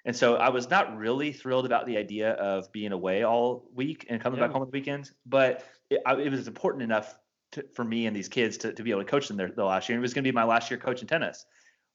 And 0.07 0.15
so 0.15 0.37
I 0.37 0.47
was 0.47 0.69
not 0.69 0.97
really 0.97 1.33
thrilled 1.33 1.65
about 1.65 1.85
the 1.85 1.97
idea 1.97 2.31
of 2.31 2.71
being 2.71 2.93
away 2.93 3.23
all 3.23 3.69
week 3.75 4.05
and 4.09 4.21
coming 4.21 4.39
yeah. 4.39 4.47
back 4.47 4.53
home 4.53 4.61
on 4.61 4.69
the 4.69 4.71
weekends, 4.71 5.11
but 5.25 5.65
it, 5.89 6.01
I, 6.05 6.15
it 6.15 6.31
was 6.31 6.47
important 6.47 6.81
enough 6.81 7.19
to, 7.51 7.65
for 7.75 7.83
me 7.83 8.05
and 8.05 8.15
these 8.15 8.29
kids 8.29 8.55
to, 8.59 8.71
to 8.71 8.83
be 8.83 8.91
able 8.91 9.01
to 9.01 9.09
coach 9.09 9.27
them 9.27 9.35
there 9.35 9.51
the 9.53 9.65
last 9.65 9.89
year. 9.89 9.97
And 9.97 10.01
it 10.01 10.05
was 10.05 10.13
going 10.13 10.23
to 10.23 10.31
be 10.31 10.33
my 10.33 10.45
last 10.45 10.71
year 10.71 10.79
coaching 10.79 11.09
tennis. 11.09 11.45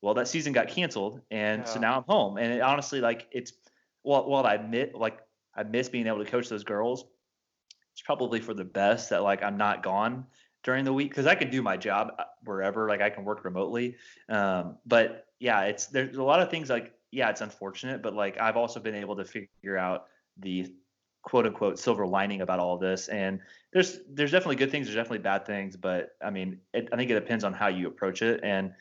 Well, 0.02 0.12
that 0.14 0.28
season 0.28 0.52
got 0.52 0.68
canceled, 0.68 1.22
and 1.30 1.62
yeah. 1.62 1.64
so 1.64 1.80
now 1.80 1.96
I'm 1.96 2.02
home. 2.02 2.36
And 2.36 2.52
it, 2.52 2.60
honestly, 2.60 3.00
like 3.00 3.28
it's 3.30 3.54
well, 4.04 4.28
while 4.28 4.44
I 4.44 4.56
admit 4.56 4.94
like 4.94 5.18
I 5.54 5.62
miss 5.62 5.88
being 5.88 6.06
able 6.06 6.22
to 6.22 6.30
coach 6.30 6.50
those 6.50 6.64
girls, 6.64 7.06
it's 7.92 8.02
probably 8.02 8.40
for 8.40 8.52
the 8.52 8.64
best 8.64 9.08
that 9.08 9.22
like 9.22 9.42
I'm 9.42 9.56
not 9.56 9.82
gone 9.82 10.26
during 10.64 10.84
the 10.84 10.92
week 10.92 11.08
because 11.08 11.26
I 11.26 11.34
can 11.34 11.50
do 11.50 11.62
my 11.62 11.78
job 11.78 12.12
uh, 12.18 12.24
wherever. 12.44 12.88
Like 12.88 13.00
I 13.00 13.08
can 13.08 13.24
work 13.24 13.42
remotely. 13.44 13.96
Um, 14.28 14.76
but 14.84 15.28
yeah, 15.38 15.62
it's 15.62 15.86
there's 15.86 16.16
a 16.18 16.22
lot 16.22 16.42
of 16.42 16.50
things 16.50 16.68
like 16.68 16.92
yeah, 17.12 17.28
it's 17.28 17.42
unfortunate, 17.42 18.02
but 18.02 18.14
like 18.14 18.40
I've 18.40 18.56
also 18.56 18.80
been 18.80 18.94
able 18.94 19.14
to 19.16 19.24
figure 19.24 19.76
out 19.78 20.06
the 20.38 20.72
quote 21.22 21.46
unquote 21.46 21.78
silver 21.78 22.06
lining 22.06 22.40
about 22.40 22.58
all 22.58 22.78
this. 22.78 23.08
And 23.08 23.38
there's 23.72 24.00
there's 24.08 24.32
definitely 24.32 24.56
good 24.56 24.70
things, 24.70 24.86
there's 24.86 24.96
definitely 24.96 25.18
bad 25.18 25.46
things, 25.46 25.76
but 25.76 26.16
I 26.24 26.30
mean, 26.30 26.58
it, 26.72 26.88
I 26.92 26.96
think 26.96 27.10
it 27.10 27.14
depends 27.14 27.44
on 27.44 27.52
how 27.52 27.68
you 27.68 27.86
approach 27.86 28.22
it. 28.22 28.40
And 28.42 28.72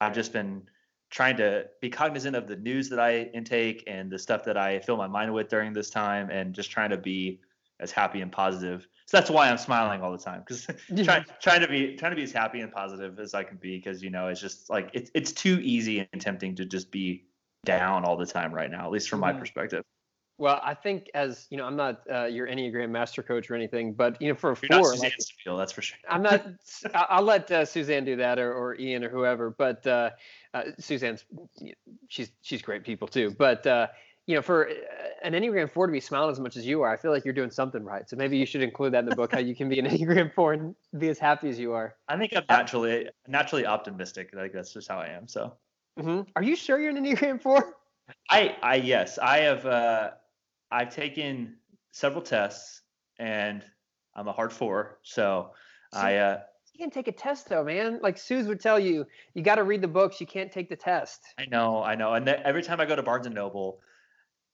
I've 0.00 0.14
just 0.14 0.32
been 0.32 0.62
trying 1.10 1.36
to 1.36 1.66
be 1.80 1.88
cognizant 1.88 2.36
of 2.36 2.48
the 2.48 2.56
news 2.56 2.88
that 2.88 3.00
I 3.00 3.30
intake 3.34 3.84
and 3.86 4.10
the 4.10 4.18
stuff 4.18 4.44
that 4.44 4.56
I 4.56 4.80
fill 4.80 4.96
my 4.96 5.08
mind 5.08 5.32
with 5.32 5.48
during 5.48 5.72
this 5.72 5.90
time, 5.90 6.30
and 6.30 6.54
just 6.54 6.70
trying 6.70 6.90
to 6.90 6.96
be 6.96 7.40
as 7.78 7.90
happy 7.90 8.20
and 8.20 8.30
positive. 8.30 8.86
So 9.06 9.16
that's 9.16 9.30
why 9.30 9.48
I'm 9.48 9.58
smiling 9.58 10.02
all 10.02 10.12
the 10.12 10.18
time 10.18 10.42
because 10.46 10.66
trying 11.04 11.24
trying 11.40 11.60
to 11.60 11.68
be 11.68 11.96
trying 11.96 12.12
to 12.12 12.16
be 12.16 12.24
as 12.24 12.32
happy 12.32 12.60
and 12.60 12.72
positive 12.72 13.18
as 13.20 13.32
I 13.32 13.44
can 13.44 13.58
be 13.58 13.76
because 13.76 14.02
you 14.02 14.10
know 14.10 14.26
it's 14.26 14.40
just 14.40 14.68
like 14.70 14.90
it's 14.92 15.10
it's 15.14 15.32
too 15.32 15.60
easy 15.62 16.08
and 16.12 16.20
tempting 16.20 16.56
to 16.56 16.64
just 16.64 16.90
be 16.90 17.24
down 17.64 18.04
all 18.04 18.16
the 18.16 18.26
time 18.26 18.52
right 18.52 18.70
now, 18.70 18.84
at 18.84 18.90
least 18.90 19.08
from 19.08 19.20
my 19.20 19.30
mm-hmm. 19.30 19.40
perspective. 19.40 19.84
Well, 20.40 20.58
I 20.64 20.72
think 20.72 21.10
as 21.12 21.46
you 21.50 21.58
know, 21.58 21.66
I'm 21.66 21.76
not 21.76 22.00
uh, 22.10 22.24
your 22.24 22.46
Enneagram 22.46 22.88
master 22.88 23.22
coach 23.22 23.50
or 23.50 23.54
anything, 23.54 23.92
but 23.92 24.20
you 24.22 24.28
know, 24.30 24.34
for 24.34 24.52
a 24.52 24.56
You're 24.70 24.82
four, 24.82 24.96
like, 24.96 25.12
Steele, 25.18 25.58
that's 25.58 25.72
for 25.72 25.82
sure. 25.82 25.98
I'm 26.08 26.22
not. 26.22 26.46
I'll 26.94 27.22
let 27.22 27.50
uh, 27.50 27.66
Suzanne 27.66 28.06
do 28.06 28.16
that 28.16 28.38
or, 28.38 28.54
or 28.54 28.74
Ian 28.76 29.04
or 29.04 29.10
whoever. 29.10 29.50
But 29.50 29.86
uh, 29.86 30.10
uh 30.54 30.62
Suzanne's 30.78 31.26
she's 32.08 32.30
she's 32.40 32.62
great 32.62 32.84
people 32.84 33.06
too. 33.06 33.34
But 33.38 33.66
uh, 33.66 33.88
you 34.26 34.34
know, 34.34 34.40
for 34.40 34.70
uh, 34.70 34.72
an 35.22 35.34
Enneagram 35.34 35.70
four 35.70 35.86
to 35.86 35.92
be 35.92 36.00
smiling 36.00 36.32
as 36.32 36.40
much 36.40 36.56
as 36.56 36.66
you 36.66 36.80
are, 36.80 36.90
I 36.90 36.96
feel 36.96 37.10
like 37.10 37.26
you're 37.26 37.34
doing 37.34 37.50
something 37.50 37.84
right. 37.84 38.08
So 38.08 38.16
maybe 38.16 38.38
you 38.38 38.46
should 38.46 38.62
include 38.62 38.94
that 38.94 39.00
in 39.00 39.10
the 39.10 39.16
book. 39.16 39.32
how 39.32 39.40
you 39.40 39.54
can 39.54 39.68
be 39.68 39.78
an 39.78 39.84
Enneagram 39.90 40.32
four 40.32 40.54
and 40.54 40.74
be 40.96 41.08
as 41.08 41.18
happy 41.18 41.50
as 41.50 41.58
you 41.58 41.74
are. 41.74 41.96
I 42.08 42.16
think 42.16 42.32
I'm 42.34 42.44
naturally 42.48 43.10
naturally 43.28 43.66
optimistic. 43.66 44.30
I 44.34 44.40
think 44.40 44.54
that's 44.54 44.72
just 44.72 44.88
how 44.88 45.00
I 45.00 45.08
am. 45.08 45.28
So. 45.28 45.52
Mm-hmm. 46.00 46.30
Are 46.36 46.42
you 46.42 46.56
sure 46.56 46.80
you're 46.80 46.90
an 46.90 47.04
Enneagram 47.04 47.40
four? 47.40 47.76
I, 48.30 48.56
I 48.62 48.76
yes, 48.76 49.18
I 49.18 49.38
have. 49.38 49.66
Uh, 49.66 50.10
I've 50.70 50.94
taken 50.94 51.56
several 51.92 52.22
tests, 52.22 52.82
and 53.18 53.64
I'm 54.14 54.28
a 54.28 54.32
hard 54.32 54.52
four. 54.52 54.98
So, 55.02 55.50
so 55.92 56.00
I. 56.00 56.16
Uh, 56.16 56.40
you 56.72 56.78
can 56.78 56.90
take 56.90 57.08
a 57.08 57.12
test 57.12 57.48
though, 57.48 57.64
man. 57.64 58.00
Like 58.02 58.16
Suze 58.16 58.46
would 58.46 58.60
tell 58.60 58.78
you, 58.78 59.04
you 59.34 59.42
got 59.42 59.56
to 59.56 59.64
read 59.64 59.82
the 59.82 59.88
books. 59.88 60.20
You 60.20 60.26
can't 60.26 60.50
take 60.50 60.68
the 60.68 60.76
test. 60.76 61.20
I 61.38 61.44
know, 61.44 61.82
I 61.82 61.94
know. 61.94 62.14
And 62.14 62.24
th- 62.24 62.40
every 62.44 62.62
time 62.62 62.80
I 62.80 62.86
go 62.86 62.96
to 62.96 63.02
Barnes 63.02 63.26
and 63.26 63.34
Noble, 63.34 63.80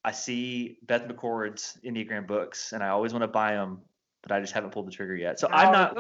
I 0.04 0.10
see 0.12 0.78
Beth 0.82 1.06
McCord's 1.06 1.78
Enneagram 1.84 2.26
books, 2.26 2.72
and 2.72 2.82
I 2.82 2.88
always 2.88 3.12
want 3.12 3.22
to 3.22 3.28
buy 3.28 3.52
them, 3.52 3.80
but 4.22 4.32
I 4.32 4.40
just 4.40 4.54
haven't 4.54 4.70
pulled 4.70 4.88
the 4.88 4.92
trigger 4.92 5.14
yet. 5.14 5.38
So 5.38 5.46
oh, 5.48 5.54
I'm 5.54 5.72
not. 5.72 5.98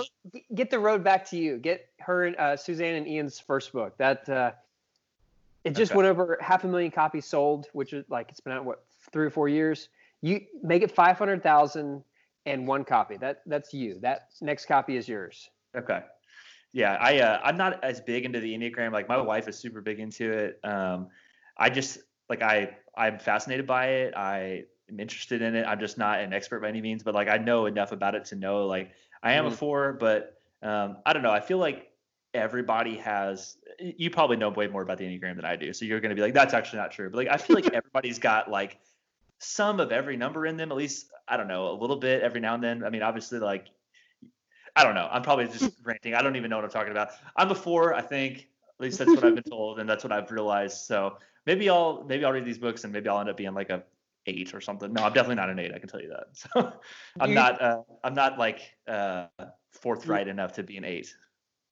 Get 0.54 0.70
the 0.70 0.80
road 0.80 1.04
back 1.04 1.28
to 1.30 1.36
you. 1.36 1.58
Get 1.58 1.90
her, 2.00 2.34
uh, 2.38 2.56
Suzanne, 2.56 2.94
and 2.94 3.06
Ian's 3.06 3.38
first 3.38 3.72
book. 3.72 3.96
That 3.98 4.28
uh, 4.28 4.52
it 5.66 5.74
just 5.74 5.90
okay. 5.90 5.96
went 5.96 6.08
over 6.08 6.38
half 6.40 6.62
a 6.62 6.68
million 6.68 6.92
copies 6.92 7.26
sold, 7.26 7.66
which 7.72 7.92
is 7.92 8.04
like 8.08 8.30
it's 8.30 8.38
been 8.38 8.52
out 8.52 8.64
what 8.64 8.84
three 9.10 9.26
or 9.26 9.30
four 9.30 9.48
years. 9.48 9.88
You 10.22 10.40
make 10.62 10.82
it 10.82 10.92
five 10.92 11.18
hundred 11.18 11.42
thousand 11.42 12.04
and 12.46 12.68
one 12.68 12.84
copy. 12.84 13.16
That 13.16 13.42
that's 13.46 13.74
you. 13.74 13.98
That 14.00 14.28
next 14.40 14.66
copy 14.66 14.96
is 14.96 15.08
yours. 15.08 15.50
Okay. 15.76 16.00
Yeah, 16.72 16.96
I 17.00 17.18
uh, 17.18 17.40
I'm 17.42 17.56
not 17.56 17.82
as 17.82 18.00
big 18.00 18.24
into 18.24 18.38
the 18.38 18.56
Enneagram. 18.56 18.92
Like 18.92 19.08
my 19.08 19.20
wife 19.20 19.48
is 19.48 19.58
super 19.58 19.80
big 19.80 19.98
into 19.98 20.30
it. 20.30 20.60
Um, 20.62 21.08
I 21.56 21.68
just 21.68 21.98
like 22.28 22.42
I 22.42 22.76
I'm 22.96 23.18
fascinated 23.18 23.66
by 23.66 23.86
it. 23.86 24.14
I 24.16 24.64
am 24.88 25.00
interested 25.00 25.42
in 25.42 25.56
it. 25.56 25.66
I'm 25.66 25.80
just 25.80 25.98
not 25.98 26.20
an 26.20 26.32
expert 26.32 26.60
by 26.60 26.68
any 26.68 26.80
means, 26.80 27.02
but 27.02 27.14
like 27.14 27.28
I 27.28 27.38
know 27.38 27.66
enough 27.66 27.90
about 27.90 28.14
it 28.14 28.24
to 28.26 28.36
know 28.36 28.66
like 28.66 28.92
I 29.22 29.32
am 29.32 29.46
mm-hmm. 29.46 29.54
a 29.54 29.56
four, 29.56 29.92
but 29.94 30.38
um, 30.62 30.98
I 31.04 31.12
don't 31.12 31.22
know. 31.22 31.32
I 31.32 31.40
feel 31.40 31.58
like 31.58 31.90
everybody 32.34 32.98
has 32.98 33.56
you 33.80 34.10
probably 34.10 34.36
know 34.36 34.48
way 34.48 34.66
more 34.66 34.82
about 34.82 34.98
the 34.98 35.04
enneagram 35.04 35.36
than 35.36 35.44
i 35.44 35.56
do 35.56 35.72
so 35.72 35.84
you're 35.84 36.00
going 36.00 36.10
to 36.10 36.16
be 36.16 36.22
like 36.22 36.34
that's 36.34 36.54
actually 36.54 36.78
not 36.78 36.90
true. 36.90 37.10
But 37.10 37.18
like 37.18 37.28
i 37.28 37.36
feel 37.36 37.56
like 37.56 37.66
everybody's 37.72 38.18
got 38.18 38.50
like 38.50 38.78
some 39.38 39.80
of 39.80 39.92
every 39.92 40.16
number 40.16 40.46
in 40.46 40.56
them 40.56 40.70
at 40.70 40.76
least 40.76 41.10
i 41.28 41.36
don't 41.36 41.48
know 41.48 41.70
a 41.70 41.76
little 41.76 41.96
bit 41.96 42.22
every 42.22 42.40
now 42.40 42.54
and 42.54 42.62
then. 42.62 42.84
I 42.84 42.90
mean 42.90 43.02
obviously 43.02 43.38
like 43.38 43.68
i 44.74 44.84
don't 44.84 44.94
know. 44.94 45.08
I'm 45.10 45.22
probably 45.22 45.46
just 45.46 45.72
ranting. 45.84 46.14
I 46.14 46.22
don't 46.22 46.36
even 46.36 46.50
know 46.50 46.56
what 46.56 46.64
i'm 46.64 46.70
talking 46.70 46.92
about. 46.92 47.10
I'm 47.36 47.50
a 47.50 47.54
four 47.54 47.94
i 47.94 48.00
think. 48.00 48.48
At 48.78 48.84
least 48.84 48.98
that's 48.98 49.10
what 49.10 49.24
i've 49.24 49.34
been 49.34 49.44
told 49.44 49.78
and 49.78 49.88
that's 49.88 50.04
what 50.04 50.12
i've 50.12 50.30
realized. 50.30 50.78
So 50.86 51.18
maybe 51.46 51.68
i'll 51.68 52.04
maybe 52.08 52.24
i'll 52.24 52.32
read 52.32 52.44
these 52.44 52.58
books 52.58 52.84
and 52.84 52.92
maybe 52.92 53.08
i'll 53.08 53.20
end 53.20 53.28
up 53.28 53.36
being 53.36 53.54
like 53.54 53.70
a 53.70 53.82
eight 54.26 54.54
or 54.54 54.60
something. 54.60 54.92
No 54.92 55.04
i'm 55.04 55.12
definitely 55.12 55.36
not 55.36 55.50
an 55.50 55.58
eight 55.58 55.72
i 55.74 55.78
can 55.78 55.88
tell 55.88 56.00
you 56.00 56.08
that. 56.08 56.28
So 56.54 56.72
i'm 57.20 57.34
not 57.34 57.60
uh, 57.60 57.82
i'm 58.04 58.14
not 58.14 58.38
like 58.38 58.60
uh 58.88 59.26
forthright 59.72 60.28
enough 60.28 60.54
to 60.54 60.62
be 60.62 60.76
an 60.76 60.84
eight. 60.84 61.14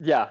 Yeah 0.01 0.29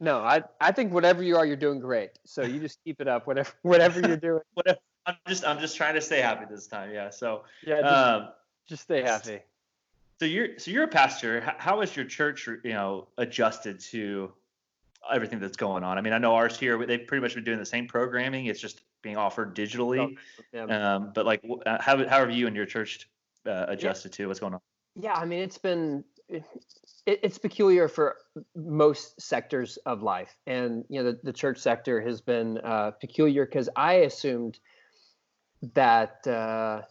no, 0.00 0.18
I 0.18 0.42
I 0.60 0.72
think 0.72 0.92
whatever 0.92 1.22
you 1.22 1.36
are, 1.36 1.44
you're 1.44 1.56
doing 1.56 1.78
great. 1.78 2.10
So 2.24 2.42
you 2.42 2.58
just 2.58 2.82
keep 2.84 3.00
it 3.00 3.08
up, 3.08 3.26
whatever 3.26 3.52
whatever 3.62 4.00
you're 4.00 4.16
doing. 4.16 4.42
whatever. 4.54 4.78
I'm 5.06 5.16
just 5.28 5.46
I'm 5.46 5.60
just 5.60 5.76
trying 5.76 5.94
to 5.94 6.00
stay 6.00 6.20
happy 6.20 6.46
this 6.50 6.66
time. 6.66 6.92
Yeah. 6.92 7.10
So 7.10 7.44
yeah, 7.66 7.82
just, 7.82 7.94
um, 7.94 8.28
just 8.66 8.82
stay 8.82 9.02
happy. 9.02 9.40
So 10.18 10.24
you're 10.24 10.58
so 10.58 10.70
you're 10.70 10.84
a 10.84 10.88
pastor. 10.88 11.54
How 11.58 11.80
has 11.80 11.94
your 11.94 12.06
church 12.06 12.46
you 12.46 12.72
know 12.72 13.08
adjusted 13.18 13.80
to 13.80 14.32
everything 15.12 15.38
that's 15.38 15.56
going 15.56 15.84
on? 15.84 15.98
I 15.98 16.00
mean, 16.00 16.14
I 16.14 16.18
know 16.18 16.34
ours 16.34 16.58
here 16.58 16.84
they've 16.86 17.06
pretty 17.06 17.22
much 17.22 17.34
been 17.34 17.44
doing 17.44 17.58
the 17.58 17.66
same 17.66 17.86
programming. 17.86 18.46
It's 18.46 18.60
just 18.60 18.80
being 19.02 19.16
offered 19.16 19.54
digitally. 19.54 20.16
Oh, 20.16 20.66
yeah. 20.66 20.94
Um, 20.94 21.12
but 21.14 21.26
like, 21.26 21.42
uh, 21.66 21.78
how 21.80 21.96
how 22.08 22.20
have 22.20 22.30
you 22.30 22.46
and 22.46 22.56
your 22.56 22.66
church 22.66 23.08
uh, 23.46 23.66
adjusted 23.68 24.12
yeah. 24.12 24.24
to 24.24 24.28
what's 24.28 24.40
going 24.40 24.54
on? 24.54 24.60
Yeah, 24.96 25.14
I 25.14 25.24
mean, 25.24 25.40
it's 25.40 25.58
been 25.58 26.04
it, 26.30 26.44
it's 27.22 27.38
peculiar 27.38 27.88
for 27.88 28.16
most 28.54 29.20
sectors 29.20 29.78
of 29.86 30.02
life, 30.02 30.36
and 30.46 30.84
you 30.88 31.02
know 31.02 31.12
the, 31.12 31.18
the 31.22 31.32
church 31.32 31.58
sector 31.58 32.00
has 32.00 32.20
been 32.20 32.58
uh, 32.58 32.92
peculiar 32.92 33.44
because 33.46 33.68
I 33.76 33.94
assumed 33.94 34.58
that 35.74 36.26
uh, 36.26 36.82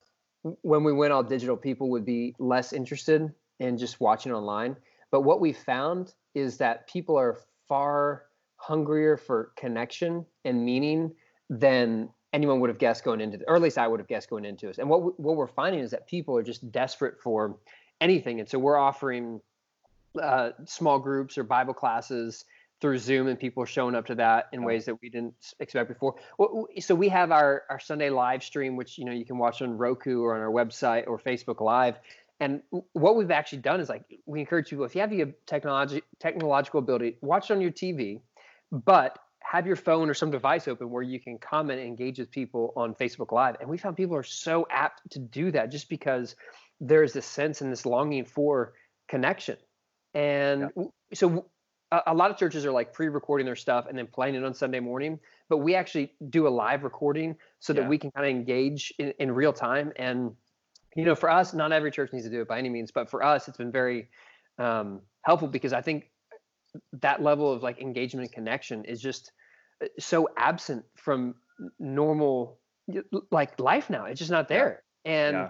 when 0.62 0.84
we 0.84 0.94
went 0.94 1.14
all 1.14 1.24
digital, 1.24 1.58
people 1.58 1.90
would 1.90 2.06
be 2.06 2.36
less 2.40 2.74
interested 2.74 3.32
in 3.60 3.78
just 3.78 4.00
watching 4.00 4.32
online. 4.32 4.76
But 5.12 5.22
what 5.22 5.40
we 5.40 5.54
found 5.54 6.14
is 6.36 6.58
that 6.58 6.88
people 6.88 7.18
are 7.18 7.40
far 7.68 8.26
hungrier 8.58 9.18
for 9.18 9.52
connection 9.58 10.26
and 10.46 10.64
meaning 10.64 11.14
than 11.50 12.10
anyone 12.32 12.60
would 12.60 12.70
have 12.70 12.78
guessed 12.78 13.04
going 13.04 13.22
into, 13.22 13.40
or 13.48 13.56
at 13.56 13.62
least 13.62 13.78
I 13.78 13.88
would 13.88 14.00
have 14.00 14.08
guessed 14.08 14.30
going 14.30 14.46
into 14.46 14.68
this. 14.68 14.78
And 14.78 14.90
what 14.90 15.20
what 15.20 15.36
we're 15.36 15.48
finding 15.48 15.82
is 15.82 15.92
that 15.92 16.08
people 16.08 16.38
are 16.38 16.44
just 16.44 16.72
desperate 16.72 17.20
for 17.22 17.58
anything, 18.02 18.40
and 18.40 18.50
so 18.50 18.60
we're 18.60 18.78
offering 18.78 19.42
uh, 20.22 20.52
small 20.66 21.00
groups 21.00 21.38
or 21.38 21.44
Bible 21.44 21.74
classes 21.74 22.46
through 22.82 22.98
Zoom, 22.98 23.28
and 23.28 23.38
people 23.38 23.62
are 23.64 23.68
showing 23.68 23.96
up 23.96 24.06
to 24.08 24.16
that 24.16 24.48
in 24.54 24.64
ways 24.64 24.86
that 24.86 25.02
we 25.02 25.10
didn't 25.10 25.34
expect 25.60 25.90
before. 25.90 26.16
So 26.80 26.96
we 26.96 27.10
have 27.10 27.32
our 27.32 27.64
our 27.70 27.80
Sunday 27.80 28.10
live 28.10 28.44
stream, 28.44 28.76
which 28.76 28.98
you 28.98 29.06
know 29.06 29.12
you 29.12 29.26
can 29.26 29.38
watch 29.38 29.62
on 29.62 29.78
Roku 29.78 30.22
or 30.22 30.36
on 30.36 30.42
our 30.42 30.52
website 30.52 31.08
or 31.08 31.20
Facebook 31.20 31.62
Live. 31.62 32.00
And 32.42 32.62
what 32.94 33.18
we've 33.18 33.32
actually 33.32 33.60
done 33.60 33.82
is 33.82 33.90
like 33.90 34.04
we 34.26 34.40
encourage 34.40 34.70
people 34.70 34.86
if 34.86 34.96
you 34.96 35.02
have 35.02 35.10
the 35.10 35.34
technology 35.46 36.04
technological 36.20 36.80
ability, 36.80 37.18
watch 37.22 37.50
it 37.50 37.54
on 37.54 37.62
your 37.62 37.72
TV, 37.72 38.22
but 38.72 39.20
have 39.42 39.66
your 39.66 39.76
phone 39.76 40.10
or 40.10 40.14
some 40.14 40.32
device 40.32 40.68
open 40.68 40.90
where 40.90 41.02
you 41.02 41.20
can 41.20 41.38
comment 41.38 41.80
and 41.80 41.88
engage 41.88 42.20
with 42.20 42.32
people 42.32 42.72
on 42.76 42.94
Facebook 42.94 43.32
Live. 43.32 43.56
And 43.60 43.70
we 43.70 43.78
found 43.78 43.98
people 43.98 44.16
are 44.16 44.24
so 44.24 44.68
apt 44.70 45.02
to 45.12 45.20
do 45.20 45.52
that 45.52 45.72
just 45.72 45.90
because 45.90 46.36
there's 46.80 47.14
this 47.14 47.26
sense 47.26 47.62
and 47.62 47.72
this 47.72 47.86
longing 47.86 48.26
for 48.26 48.74
connection. 49.08 49.58
And 50.14 50.70
yeah. 50.76 50.84
so 51.14 51.46
a, 51.92 52.02
a, 52.08 52.14
lot 52.14 52.32
of 52.32 52.38
churches 52.38 52.66
are 52.66 52.72
like 52.72 52.94
pre-recording 52.94 53.46
their 53.46 53.56
stuff 53.56 53.86
and 53.88 53.98
then 53.98 54.08
playing 54.08 54.36
it 54.36 54.44
on 54.44 54.54
Sunday 54.54 54.80
morning, 54.80 55.20
but 55.50 55.58
we 55.58 55.76
actually 55.76 56.14
do 56.30 56.48
a 56.48 56.50
live 56.50 56.84
recording 56.84 57.36
so 57.60 57.74
that 57.74 57.82
yeah. 57.82 57.88
we 57.88 57.98
can 57.98 58.12
kind 58.12 58.26
of 58.26 58.32
engage 58.32 58.94
in, 58.98 59.14
in 59.20 59.32
real 59.32 59.54
time. 59.54 59.92
And 59.98 60.32
you 60.96 61.06
know, 61.06 61.16
for 61.16 61.30
us, 61.30 61.54
not 61.54 61.72
every 61.72 61.92
church 61.92 62.12
needs 62.14 62.26
to 62.26 62.32
do 62.32 62.42
it 62.42 62.48
by 62.48 62.58
any 62.58 62.70
means, 62.70 62.92
but 62.92 63.10
for 63.10 63.24
us, 63.24 63.48
it's 63.48 63.58
been 63.58 63.72
very 63.72 64.10
um, 64.58 65.02
helpful 65.24 65.48
because 65.48 65.74
I 65.74 65.82
think 65.82 66.10
that 66.94 67.22
level 67.22 67.52
of 67.52 67.64
like 67.64 67.80
engagement 67.80 68.26
and 68.26 68.34
connection 68.34 68.86
is 68.86 69.02
just 69.02 69.32
uh, 69.84 69.88
so 70.00 70.30
absent 70.38 70.86
from 70.96 71.36
normal 71.80 72.60
like 73.32 73.60
life 73.60 73.90
now. 73.90 74.06
It's 74.06 74.20
just 74.20 74.32
not 74.32 74.48
there. 74.48 74.84
Yeah. 75.06 75.12
And 75.12 75.38
yeah. 75.38 75.50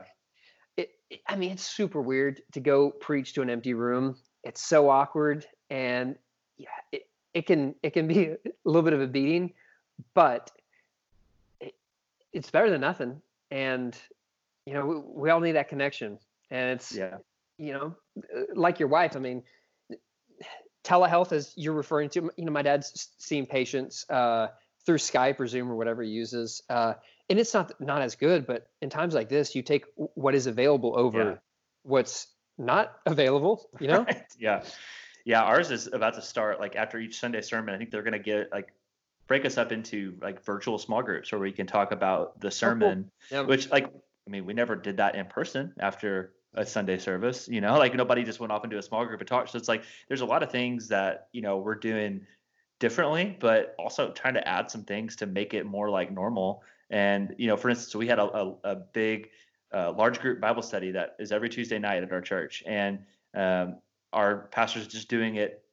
I 1.28 1.36
mean, 1.36 1.52
it's 1.52 1.66
super 1.66 2.02
weird 2.02 2.42
to 2.54 2.60
go 2.60 2.92
preach 2.92 3.34
to 3.34 3.42
an 3.42 3.50
empty 3.50 3.74
room 3.74 4.16
it's 4.44 4.62
so 4.62 4.90
awkward 4.90 5.46
and 5.70 6.16
yeah, 6.58 6.68
it, 6.92 7.08
it 7.34 7.46
can 7.46 7.76
it 7.84 7.92
can 7.92 8.08
be 8.08 8.26
a 8.26 8.38
little 8.66 8.82
bit 8.82 8.94
of 8.94 9.02
a 9.02 9.08
beating, 9.08 9.54
but 10.14 10.52
it, 11.60 11.76
it's 12.34 12.50
better 12.50 12.70
than 12.70 12.82
nothing. 12.82 13.22
And 13.52 13.98
you 14.66 14.74
know, 14.74 14.86
we, 14.86 14.96
we 15.24 15.30
all 15.30 15.40
need 15.40 15.54
that 15.54 15.70
connection. 15.70 16.20
And 16.52 16.72
it's 16.72 16.94
yeah, 16.94 17.18
you 17.58 17.74
know, 17.74 17.96
uh, 18.18 18.42
like 18.56 18.80
your 18.80 18.90
wife. 18.90 19.16
I 19.16 19.20
mean, 19.20 19.44
telehealth, 20.84 21.32
as 21.32 21.54
you're 21.56 21.74
referring 21.74 22.10
to, 22.10 22.32
you 22.36 22.46
know, 22.46 22.52
my 22.52 22.62
dad's 22.62 23.10
seeing 23.18 23.46
patients 23.46 24.10
uh, 24.10 24.48
through 24.86 24.98
Skype 24.98 25.40
or 25.40 25.48
Zoom 25.48 25.72
or 25.72 25.76
whatever 25.76 26.02
he 26.02 26.10
uses, 26.10 26.64
uh, 26.70 26.94
and 27.30 27.40
it's 27.40 27.54
not 27.54 27.80
not 27.80 28.02
as 28.02 28.16
good. 28.16 28.46
But 28.46 28.68
in 28.82 28.90
times 28.90 29.14
like 29.14 29.30
this, 29.30 29.56
you 29.56 29.62
take 29.62 29.86
what 29.96 30.36
is 30.36 30.48
available 30.48 30.94
over 30.98 31.24
yeah. 31.24 31.36
what's 31.84 32.28
not 32.58 32.94
available, 33.06 33.70
you 33.80 33.88
know? 33.88 34.04
Right. 34.08 34.24
Yeah. 34.38 34.64
Yeah. 35.26 35.44
Ours 35.44 35.72
is 35.72 35.88
about 35.88 36.16
to 36.16 36.22
start 36.22 36.60
like 36.60 36.76
after 36.76 37.00
each 37.00 37.20
Sunday 37.20 37.42
sermon. 37.42 37.74
I 37.74 37.78
think 37.78 37.92
they're 37.92 38.04
going 38.04 38.14
to 38.14 38.20
get 38.20 38.52
like 38.52 38.74
break 39.28 39.46
us 39.46 39.58
up 39.58 39.72
into 39.72 40.18
like 40.22 40.44
virtual 40.44 40.78
small 40.78 41.02
groups 41.02 41.32
where 41.32 41.40
we 41.40 41.52
can 41.52 41.68
talk 41.68 41.92
about 41.92 42.40
the 42.42 42.52
sermon, 42.52 43.06
oh, 43.08 43.26
cool. 43.30 43.42
yeah. 43.42 43.48
which 43.48 43.70
like, 43.70 43.86
I 43.86 44.30
mean, 44.30 44.46
we 44.46 44.54
never 44.54 44.76
did 44.76 44.98
that 44.98 45.16
in 45.16 45.26
person 45.28 45.74
after 45.80 46.34
a 46.56 46.66
Sunday 46.66 46.98
service, 46.98 47.48
you 47.48 47.62
know, 47.62 47.78
like 47.78 47.94
nobody 47.94 48.24
just 48.24 48.40
went 48.40 48.52
off 48.52 48.64
into 48.64 48.80
a 48.80 48.82
small 48.82 49.06
group 49.06 49.20
and 49.20 49.28
talked. 49.28 49.52
So 49.52 49.58
it's 49.58 49.68
like, 49.68 49.84
there's 50.08 50.22
a 50.22 50.26
lot 50.26 50.42
of 50.42 50.52
things 50.52 50.88
that, 50.88 51.28
you 51.32 51.44
know, 51.44 51.58
we're 51.58 51.76
doing 51.76 52.26
differently, 52.80 53.38
but 53.40 53.76
also 53.78 54.12
trying 54.12 54.34
to 54.34 54.48
add 54.48 54.72
some 54.72 54.84
things 54.84 55.16
to 55.18 55.28
make 55.28 55.54
it 55.54 55.66
more 55.66 55.90
like 55.90 56.12
normal. 56.12 56.64
And, 56.90 57.36
you 57.38 57.48
know, 57.48 57.58
for 57.58 57.70
instance, 57.70 57.96
we 57.96 58.08
had 58.08 58.20
a, 58.20 58.24
a, 58.24 58.56
a 58.64 58.76
big 58.76 59.30
uh, 59.74 59.92
large 59.92 60.20
group 60.20 60.42
Bible 60.42 60.62
study 60.62 60.92
that 60.92 61.16
is 61.20 61.32
every 61.32 61.50
Tuesday 61.50 61.80
night 61.80 62.04
at 62.04 62.12
our 62.12 62.22
church, 62.22 62.64
and 62.66 63.00
um, 63.36 63.78
our 64.14 64.48
pastor's 64.52 64.88
just 64.88 65.10
doing 65.10 65.36
it 65.36 65.64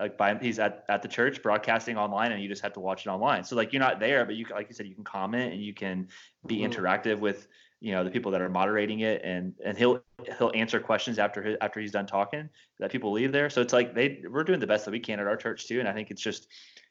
like 0.00 0.18
by 0.18 0.36
he's 0.38 0.58
at, 0.58 0.84
at 0.88 1.02
the 1.02 1.08
church 1.08 1.42
broadcasting 1.42 1.96
online 1.96 2.32
and 2.32 2.42
you 2.42 2.48
just 2.48 2.62
have 2.62 2.72
to 2.72 2.80
watch 2.80 3.06
it 3.06 3.10
online. 3.10 3.44
So 3.44 3.54
like 3.54 3.72
you're 3.72 3.80
not 3.80 4.00
there 4.00 4.24
but 4.24 4.34
you 4.34 4.44
like 4.50 4.68
you 4.68 4.74
said 4.74 4.86
you 4.86 4.94
can 4.94 5.04
comment 5.04 5.52
and 5.52 5.62
you 5.62 5.72
can 5.72 6.08
be 6.46 6.58
mm-hmm. 6.58 6.72
interactive 6.72 7.20
with 7.20 7.46
you 7.80 7.92
know 7.92 8.02
the 8.02 8.10
people 8.10 8.32
that 8.32 8.40
are 8.40 8.48
moderating 8.48 9.00
it. 9.00 9.20
And 9.22 9.54
and 9.64 9.78
he'll 9.78 10.00
he'll 10.38 10.50
answer 10.54 10.80
questions 10.80 11.20
after 11.20 11.42
his, 11.42 11.56
after 11.60 11.80
he's 11.80 11.92
done 11.92 12.06
talking 12.06 12.48
that 12.80 12.90
people 12.90 13.12
leave 13.12 13.30
there. 13.30 13.48
So 13.50 13.60
it's 13.60 13.72
like 13.72 13.94
they 13.94 14.22
we're 14.28 14.42
doing 14.42 14.58
the 14.58 14.66
best 14.66 14.84
that 14.86 14.90
we 14.90 15.00
can 15.00 15.20
at 15.20 15.28
our 15.28 15.36
church 15.36 15.68
too. 15.68 15.78
And 15.78 15.88
i 15.88 15.92
think 15.92 16.10
it's 16.10 16.22
just 16.22 16.48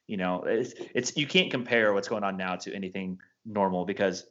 you 0.08 0.16
know 0.16 0.44
it's 0.44 0.74
it's 0.96 1.18
you 1.18 1.28
can't 1.28 1.52
compare 1.52 1.94
what's 1.94 2.08
going 2.08 2.24
on 2.24 2.38
now 2.38 2.56
to 2.56 2.74
anything 2.74 3.20
normal 3.46 3.86
because 3.86 4.26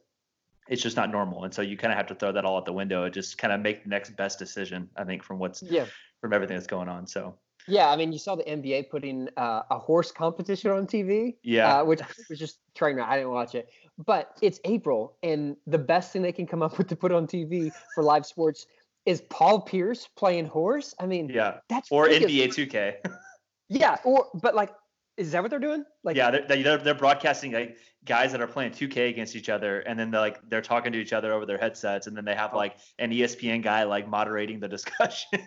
it's 0.67 0.81
just 0.81 0.95
not 0.95 1.11
normal. 1.11 1.43
And 1.43 1.53
so 1.53 1.61
you 1.61 1.77
kind 1.77 1.91
of 1.91 1.97
have 1.97 2.07
to 2.07 2.15
throw 2.15 2.31
that 2.31 2.45
all 2.45 2.57
out 2.57 2.65
the 2.65 2.73
window 2.73 3.03
and 3.03 3.13
just 3.13 3.37
kind 3.37 3.53
of 3.53 3.61
make 3.61 3.83
the 3.83 3.89
next 3.89 4.15
best 4.15 4.39
decision, 4.39 4.89
I 4.95 5.03
think, 5.03 5.23
from 5.23 5.39
what's 5.39 5.61
yeah. 5.61 5.85
from 6.21 6.33
everything 6.33 6.55
that's 6.55 6.67
going 6.67 6.89
on. 6.89 7.05
So 7.07 7.35
yeah, 7.67 7.89
I 7.89 7.95
mean, 7.95 8.11
you 8.11 8.19
saw 8.19 8.35
the 8.35 8.43
NBA 8.43 8.89
putting 8.89 9.29
uh, 9.37 9.63
a 9.69 9.77
horse 9.77 10.11
competition 10.11 10.71
on 10.71 10.85
TV. 10.85 11.35
Yeah, 11.43 11.79
uh, 11.79 11.85
which 11.85 12.01
was 12.29 12.39
just 12.39 12.59
trying 12.75 12.97
to. 12.97 13.07
I 13.07 13.17
didn't 13.17 13.31
watch 13.31 13.55
it, 13.55 13.69
but 14.05 14.37
it's 14.41 14.59
April, 14.65 15.17
and 15.23 15.55
the 15.67 15.77
best 15.77 16.11
thing 16.11 16.21
they 16.21 16.31
can 16.31 16.47
come 16.47 16.61
up 16.61 16.77
with 16.77 16.87
to 16.87 16.95
put 16.95 17.11
on 17.11 17.27
TV 17.27 17.71
for 17.95 18.03
live 18.03 18.25
sports 18.25 18.67
is 19.05 19.21
Paul 19.29 19.61
Pierce 19.61 20.07
playing 20.15 20.45
horse. 20.45 20.93
I 20.99 21.05
mean, 21.05 21.29
yeah, 21.29 21.57
that's 21.69 21.91
or 21.91 22.07
NBA 22.07 22.47
2K. 22.49 22.95
yeah, 23.69 23.97
or 24.03 24.27
but 24.33 24.55
like 24.55 24.71
is 25.17 25.31
that 25.31 25.41
what 25.41 25.51
they're 25.51 25.59
doing? 25.59 25.83
Like, 26.03 26.15
yeah, 26.15 26.31
they're, 26.31 26.63
they're, 26.63 26.77
they're 26.77 26.95
broadcasting 26.95 27.51
like 27.51 27.77
guys 28.05 28.31
that 28.31 28.41
are 28.41 28.47
playing 28.47 28.71
2K 28.71 29.09
against 29.09 29.35
each 29.35 29.49
other, 29.49 29.81
and 29.81 29.97
then 29.99 30.11
they're 30.11 30.21
like 30.21 30.39
they're 30.49 30.61
talking 30.61 30.91
to 30.91 30.99
each 30.99 31.13
other 31.13 31.33
over 31.33 31.45
their 31.45 31.57
headsets, 31.57 32.07
and 32.07 32.17
then 32.17 32.25
they 32.25 32.35
have 32.35 32.53
oh. 32.53 32.57
like 32.57 32.77
an 32.99 33.11
ESPN 33.11 33.63
guy 33.63 33.83
like 33.83 34.07
moderating 34.07 34.59
the 34.59 34.67
discussion. 34.69 35.39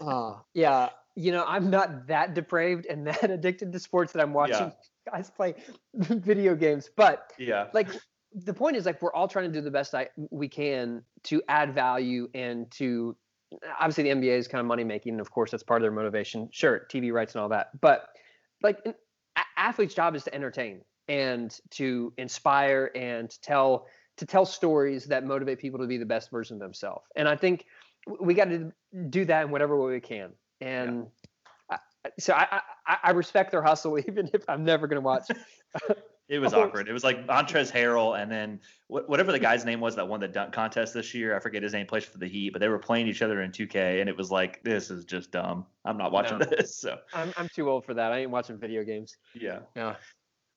oh, 0.00 0.42
yeah. 0.54 0.90
You 1.14 1.32
know, 1.32 1.44
I'm 1.46 1.70
not 1.70 2.06
that 2.08 2.34
depraved 2.34 2.86
and 2.86 3.06
that 3.06 3.30
addicted 3.30 3.72
to 3.72 3.78
sports 3.78 4.12
that 4.12 4.22
I'm 4.22 4.34
watching 4.34 4.72
yeah. 5.06 5.12
guys 5.12 5.30
play 5.30 5.54
video 5.94 6.54
games, 6.54 6.90
but 6.94 7.32
yeah, 7.38 7.68
like 7.72 7.88
the 8.34 8.52
point 8.52 8.76
is 8.76 8.84
like 8.84 9.00
we're 9.00 9.14
all 9.14 9.28
trying 9.28 9.50
to 9.50 9.52
do 9.52 9.62
the 9.62 9.70
best 9.70 9.94
I, 9.94 10.08
we 10.30 10.48
can 10.48 11.02
to 11.24 11.42
add 11.48 11.74
value 11.74 12.28
and 12.34 12.70
to 12.72 13.16
obviously 13.80 14.04
the 14.04 14.10
NBA 14.10 14.36
is 14.36 14.46
kind 14.46 14.60
of 14.60 14.66
money 14.66 14.84
making, 14.84 15.12
and 15.12 15.20
of 15.20 15.30
course 15.30 15.50
that's 15.50 15.62
part 15.62 15.80
of 15.80 15.84
their 15.84 15.92
motivation. 15.92 16.50
Sure, 16.52 16.86
TV 16.92 17.12
rights 17.12 17.34
and 17.34 17.40
all 17.40 17.48
that, 17.48 17.80
but 17.80 18.08
like 18.62 18.78
athlete's 19.56 19.94
job 19.94 20.14
is 20.14 20.24
to 20.24 20.34
entertain 20.34 20.80
and 21.08 21.58
to 21.70 22.12
inspire 22.16 22.90
and 22.94 23.30
to 23.30 23.40
tell 23.40 23.86
to 24.16 24.26
tell 24.26 24.46
stories 24.46 25.04
that 25.06 25.24
motivate 25.24 25.58
people 25.58 25.78
to 25.78 25.86
be 25.86 25.98
the 25.98 26.06
best 26.06 26.30
version 26.30 26.56
of 26.56 26.60
themselves. 26.60 27.06
And 27.16 27.28
I 27.28 27.36
think 27.36 27.66
we 28.20 28.34
got 28.34 28.48
to 28.48 28.72
do 29.10 29.24
that 29.26 29.44
in 29.44 29.50
whatever 29.50 29.76
way 29.76 29.92
we 29.92 30.00
can. 30.00 30.30
And 30.60 31.06
yeah. 31.70 31.76
so 32.18 32.32
I, 32.32 32.62
I, 32.86 32.96
I 33.04 33.10
respect 33.10 33.50
their 33.50 33.62
hustle, 33.62 33.98
even 34.08 34.30
if 34.32 34.48
I'm 34.48 34.64
never 34.64 34.86
going 34.86 35.02
to 35.02 35.04
watch. 35.04 35.28
it 36.28 36.38
was 36.38 36.52
awkward. 36.54 36.88
It 36.88 36.92
was 36.92 37.04
like 37.04 37.26
Montrezl 37.26 37.72
Harrell 37.72 38.20
and 38.20 38.30
then 38.30 38.60
whatever 38.88 39.30
the 39.30 39.38
guy's 39.38 39.64
name 39.64 39.80
was 39.80 39.96
that 39.96 40.08
won 40.08 40.20
the 40.20 40.28
dunk 40.28 40.52
contest 40.52 40.92
this 40.92 41.14
year. 41.14 41.36
I 41.36 41.40
forget 41.40 41.62
his 41.62 41.72
name. 41.72 41.86
Plays 41.86 42.04
for 42.04 42.18
the 42.18 42.26
Heat, 42.26 42.52
but 42.52 42.60
they 42.60 42.68
were 42.68 42.78
playing 42.78 43.06
each 43.06 43.22
other 43.22 43.42
in 43.42 43.52
2K, 43.52 44.00
and 44.00 44.08
it 44.08 44.16
was 44.16 44.30
like 44.30 44.62
this 44.64 44.90
is 44.90 45.04
just 45.04 45.30
dumb. 45.30 45.66
I'm 45.84 45.96
not 45.96 46.10
watching 46.10 46.38
no. 46.38 46.46
this. 46.50 46.76
So 46.76 46.98
I'm 47.14 47.32
I'm 47.36 47.48
too 47.48 47.70
old 47.70 47.84
for 47.84 47.94
that. 47.94 48.12
I 48.12 48.20
ain't 48.20 48.30
watching 48.30 48.58
video 48.58 48.82
games. 48.82 49.16
Yeah. 49.34 49.60
Yeah. 49.76 49.96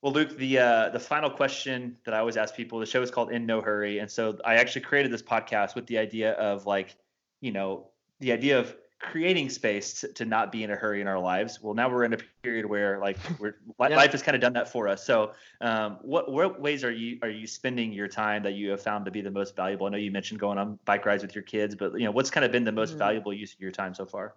Well, 0.02 0.14
Luke, 0.14 0.38
the 0.38 0.60
uh, 0.60 0.90
the 0.90 1.00
final 1.00 1.30
question 1.30 1.98
that 2.06 2.14
I 2.14 2.20
always 2.20 2.38
ask 2.38 2.56
people. 2.56 2.80
The 2.80 2.86
show 2.86 3.02
is 3.02 3.12
called 3.12 3.32
In 3.32 3.46
No 3.46 3.62
Hurry, 3.62 4.00
and 4.00 4.10
so 4.10 4.38
I 4.46 4.56
actually 4.56 4.82
created 4.82 5.12
this 5.12 5.22
podcast 5.22 5.76
with 5.76 5.86
the 5.88 5.98
idea 5.98 6.34
of 6.34 6.66
like, 6.66 6.96
you 7.42 7.52
know, 7.52 7.92
the 8.20 8.32
idea 8.32 8.60
of 8.60 8.76
creating 9.00 9.50
space 9.50 10.04
to, 10.16 10.26
not 10.26 10.52
be 10.52 10.64
in 10.64 10.72
a 10.72 10.76
hurry 10.76 11.00
in 11.02 11.08
our 11.08 11.20
lives. 11.20 11.62
Well, 11.62 11.74
now 11.74 11.90
we're 11.90 12.04
in 12.04 12.14
a 12.14 12.18
period 12.44 12.66
where 12.66 13.00
like 13.00 13.18
we're 13.40 13.56
yeah. 13.80 13.96
life 13.96 14.12
has 14.12 14.22
kind 14.22 14.36
of 14.36 14.42
done 14.42 14.54
that 14.54 14.72
for 14.72 14.88
us. 14.88 15.04
So, 15.06 15.32
um, 15.62 15.98
what 16.02 16.32
what 16.32 16.62
ways 16.62 16.84
are 16.84 16.92
you 16.92 17.18
are 17.22 17.30
you 17.30 17.48
spending 17.48 17.94
your 17.94 18.08
time 18.08 18.44
that 18.44 18.54
you 18.54 18.70
have 18.72 18.82
found 18.82 19.06
to 19.06 19.12
be 19.12 19.22
the 19.22 19.32
most 19.32 19.56
valuable? 19.56 19.88
I 19.88 19.90
know 19.90 19.98
you 19.98 20.12
mentioned 20.12 20.40
going 20.40 20.58
on 20.58 20.78
bike 20.86 21.06
rides 21.06 21.24
with 21.24 21.34
your 21.34 21.44
kids, 21.44 21.76
but 21.76 21.94
you 21.94 22.06
know 22.06 22.12
what's 22.12 22.30
kind 22.30 22.46
of 22.46 22.52
been 22.52 22.66
the 22.66 22.72
most 22.72 22.96
mm. 22.96 22.98
valuable 22.98 23.34
use 23.34 23.54
of 23.54 23.62
your 23.62 23.72
time 23.72 23.96
so 23.96 24.06
far? 24.06 24.36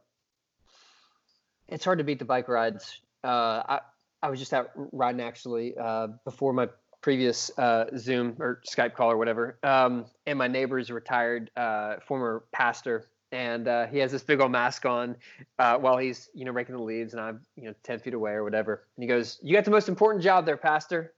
It's 1.68 1.84
hard 1.84 1.98
to 1.98 2.04
beat 2.04 2.18
the 2.18 2.24
bike 2.24 2.48
rides. 2.48 3.00
Uh, 3.24 3.62
I 3.68 3.80
I 4.22 4.30
was 4.30 4.38
just 4.38 4.54
out 4.54 4.70
riding 4.92 5.20
actually 5.20 5.76
uh, 5.76 6.08
before 6.24 6.52
my 6.52 6.68
previous 7.00 7.50
uh, 7.58 7.86
Zoom 7.98 8.36
or 8.38 8.60
Skype 8.70 8.94
call 8.94 9.10
or 9.10 9.16
whatever, 9.16 9.58
um, 9.64 10.04
and 10.26 10.38
my 10.38 10.46
neighbor 10.46 10.78
is 10.78 10.90
retired 10.90 11.50
uh, 11.56 11.96
former 12.06 12.44
pastor 12.52 13.08
and 13.33 13.66
uh, 13.66 13.87
he 13.87 13.99
has 13.99 14.12
this 14.12 14.22
big 14.22 14.41
old 14.41 14.53
mask 14.53 14.85
on 14.85 15.16
uh, 15.59 15.76
while 15.78 15.97
he's 15.97 16.28
you 16.35 16.45
know 16.45 16.53
raking 16.53 16.76
the 16.76 16.83
leaves, 16.83 17.14
and 17.14 17.20
I'm 17.20 17.41
you 17.57 17.64
know 17.64 17.74
ten 17.83 17.99
feet 17.99 18.14
away 18.14 18.33
or 18.33 18.45
whatever. 18.45 18.85
And 18.97 19.03
he 19.03 19.09
goes, 19.09 19.41
"You 19.43 19.55
got 19.55 19.64
the 19.64 19.70
most 19.70 19.89
important 19.89 20.22
job 20.22 20.47
there, 20.47 20.57
Pastor, 20.57 21.14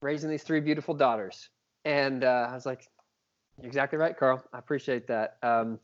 raising 0.00 0.30
these 0.30 0.42
three 0.42 0.60
beautiful 0.60 0.94
daughters." 0.94 1.48
And 1.84 2.22
uh, 2.22 2.48
I 2.50 2.54
was 2.54 2.66
like, 2.66 2.88
"You're 3.58 3.66
exactly 3.66 3.98
right, 3.98 4.16
Carl. 4.16 4.44
I 4.52 4.58
appreciate 4.58 5.08
that." 5.08 5.38
Um, 5.42 5.80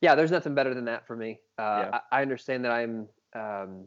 yeah, 0.00 0.14
there's 0.14 0.30
nothing 0.30 0.54
better 0.54 0.74
than 0.74 0.84
that 0.84 1.06
for 1.06 1.16
me. 1.16 1.40
Uh, 1.58 1.62
yeah. 1.90 2.00
I, 2.12 2.18
I, 2.18 2.22
understand 2.22 2.64
that 2.64 2.70
I'm 2.70 3.08
um, 3.34 3.84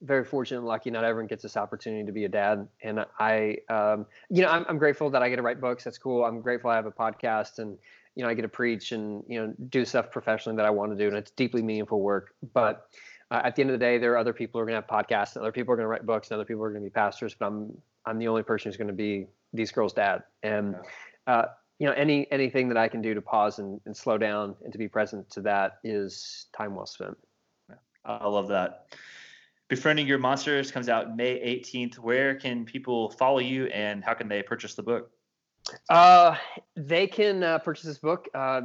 very 0.00 0.24
fortunate 0.24 0.58
and 0.58 0.66
lucky. 0.66 0.90
Not 0.90 1.04
everyone 1.04 1.26
gets 1.26 1.42
this 1.42 1.56
opportunity 1.56 2.06
to 2.06 2.12
be 2.12 2.24
a 2.24 2.28
dad, 2.28 2.66
and 2.82 3.04
I, 3.18 3.58
um, 3.68 4.06
you 4.30 4.40
know, 4.40 4.48
I'm, 4.48 4.64
I'm 4.68 4.78
grateful 4.78 5.10
that 5.10 5.22
I 5.22 5.28
get 5.28 5.36
to 5.36 5.42
write 5.42 5.60
books. 5.60 5.84
That's 5.84 5.98
cool. 5.98 6.24
I'm 6.24 6.40
grateful 6.40 6.70
I 6.70 6.76
have 6.76 6.86
a 6.86 6.92
podcast 6.92 7.58
and 7.58 7.76
you 8.14 8.22
know, 8.22 8.28
I 8.28 8.34
get 8.34 8.42
to 8.42 8.48
preach 8.48 8.92
and 8.92 9.22
you 9.26 9.40
know 9.40 9.54
do 9.68 9.84
stuff 9.84 10.10
professionally 10.10 10.56
that 10.56 10.66
I 10.66 10.70
want 10.70 10.92
to 10.92 10.98
do, 10.98 11.08
and 11.08 11.16
it's 11.16 11.30
deeply 11.30 11.62
meaningful 11.62 12.00
work. 12.00 12.34
But 12.52 12.88
uh, 13.30 13.40
at 13.44 13.56
the 13.56 13.62
end 13.62 13.70
of 13.70 13.78
the 13.78 13.84
day, 13.84 13.98
there 13.98 14.12
are 14.12 14.18
other 14.18 14.32
people 14.32 14.58
who 14.58 14.62
are 14.62 14.66
going 14.66 14.80
to 14.80 14.86
have 14.86 15.06
podcasts, 15.06 15.36
and 15.36 15.42
other 15.42 15.52
people 15.52 15.72
are 15.72 15.76
going 15.76 15.84
to 15.84 15.88
write 15.88 16.04
books, 16.04 16.30
and 16.30 16.34
other 16.34 16.44
people 16.44 16.62
are 16.64 16.70
going 16.70 16.82
to 16.82 16.86
be 16.86 16.92
pastors. 16.92 17.34
But 17.34 17.46
I'm 17.46 17.76
I'm 18.04 18.18
the 18.18 18.28
only 18.28 18.42
person 18.42 18.70
who's 18.70 18.76
going 18.76 18.88
to 18.88 18.94
be 18.94 19.26
these 19.52 19.72
girls' 19.72 19.92
dad, 19.92 20.22
and 20.42 20.76
uh, 21.26 21.44
you 21.78 21.86
know, 21.86 21.94
any 21.94 22.30
anything 22.30 22.68
that 22.68 22.76
I 22.76 22.88
can 22.88 23.02
do 23.02 23.14
to 23.14 23.22
pause 23.22 23.58
and, 23.58 23.80
and 23.86 23.96
slow 23.96 24.18
down 24.18 24.54
and 24.62 24.72
to 24.72 24.78
be 24.78 24.88
present 24.88 25.28
to 25.30 25.40
that 25.42 25.78
is 25.82 26.46
time 26.56 26.74
well 26.74 26.86
spent. 26.86 27.16
I 28.04 28.28
love 28.28 28.48
that. 28.48 28.94
Befriending 29.68 30.06
Your 30.06 30.18
Monsters 30.18 30.70
comes 30.70 30.88
out 30.88 31.16
May 31.16 31.38
18th. 31.40 31.98
Where 31.98 32.34
can 32.34 32.64
people 32.64 33.10
follow 33.10 33.38
you, 33.38 33.66
and 33.66 34.04
how 34.04 34.14
can 34.14 34.28
they 34.28 34.42
purchase 34.42 34.74
the 34.74 34.82
book? 34.82 35.10
Uh, 35.88 36.36
they 36.76 37.06
can 37.06 37.42
uh, 37.42 37.58
purchase 37.58 37.84
this 37.84 37.98
book. 37.98 38.28
Uh, 38.34 38.62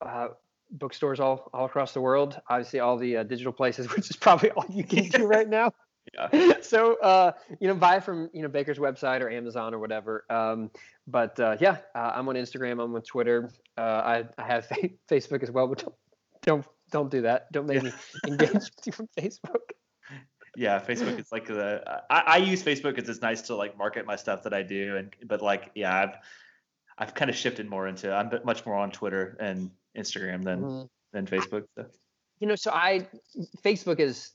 uh, 0.00 0.28
bookstores 0.70 1.20
all 1.20 1.50
all 1.52 1.66
across 1.66 1.92
the 1.92 2.00
world. 2.00 2.40
Obviously, 2.48 2.80
all 2.80 2.96
the 2.96 3.18
uh, 3.18 3.22
digital 3.22 3.52
places, 3.52 3.88
which 3.94 4.10
is 4.10 4.16
probably 4.16 4.50
all 4.50 4.66
you 4.68 4.84
can 4.84 5.08
do 5.08 5.26
right 5.26 5.48
now. 5.48 5.72
Yeah. 6.14 6.54
So 6.62 6.96
uh, 7.00 7.32
you 7.60 7.68
know, 7.68 7.74
buy 7.74 8.00
from 8.00 8.30
you 8.32 8.42
know 8.42 8.48
Baker's 8.48 8.78
website 8.78 9.20
or 9.20 9.30
Amazon 9.30 9.74
or 9.74 9.78
whatever. 9.78 10.24
Um, 10.30 10.70
but 11.06 11.38
uh, 11.40 11.56
yeah, 11.60 11.78
uh, 11.94 12.12
I'm 12.14 12.28
on 12.28 12.34
Instagram. 12.34 12.82
I'm 12.82 12.94
on 12.94 13.02
Twitter. 13.02 13.50
Uh, 13.76 13.80
I 13.80 14.24
I 14.38 14.46
have 14.46 14.68
Facebook 15.10 15.42
as 15.42 15.50
well, 15.50 15.66
but 15.66 15.78
don't 15.78 15.94
don't 16.42 16.66
don't 16.90 17.10
do 17.10 17.22
that. 17.22 17.50
Don't 17.52 17.66
make 17.66 17.82
me 17.82 17.92
engage 18.26 18.52
with 18.52 18.86
you 18.86 18.92
from 18.92 19.08
Facebook 19.18 19.72
yeah 20.58 20.80
facebook 20.80 21.18
is 21.20 21.30
like 21.30 21.46
the 21.46 21.80
I, 22.10 22.22
I 22.26 22.36
use 22.38 22.62
facebook 22.62 22.96
because 22.96 23.08
it's 23.08 23.22
nice 23.22 23.42
to 23.42 23.54
like 23.54 23.78
market 23.78 24.04
my 24.06 24.16
stuff 24.16 24.42
that 24.42 24.52
i 24.52 24.62
do 24.62 24.96
and 24.96 25.14
but 25.24 25.40
like 25.40 25.70
yeah 25.76 25.96
i've 25.96 26.16
i've 26.98 27.14
kind 27.14 27.30
of 27.30 27.36
shifted 27.36 27.70
more 27.70 27.86
into 27.86 28.12
i'm 28.12 28.28
much 28.44 28.66
more 28.66 28.74
on 28.74 28.90
twitter 28.90 29.36
and 29.38 29.70
instagram 29.96 30.42
than 30.42 30.60
mm-hmm. 30.62 30.86
than 31.12 31.26
facebook 31.26 31.64
so. 31.76 31.86
you 32.40 32.48
know 32.48 32.56
so 32.56 32.72
i 32.72 33.06
facebook 33.62 34.00
is 34.00 34.32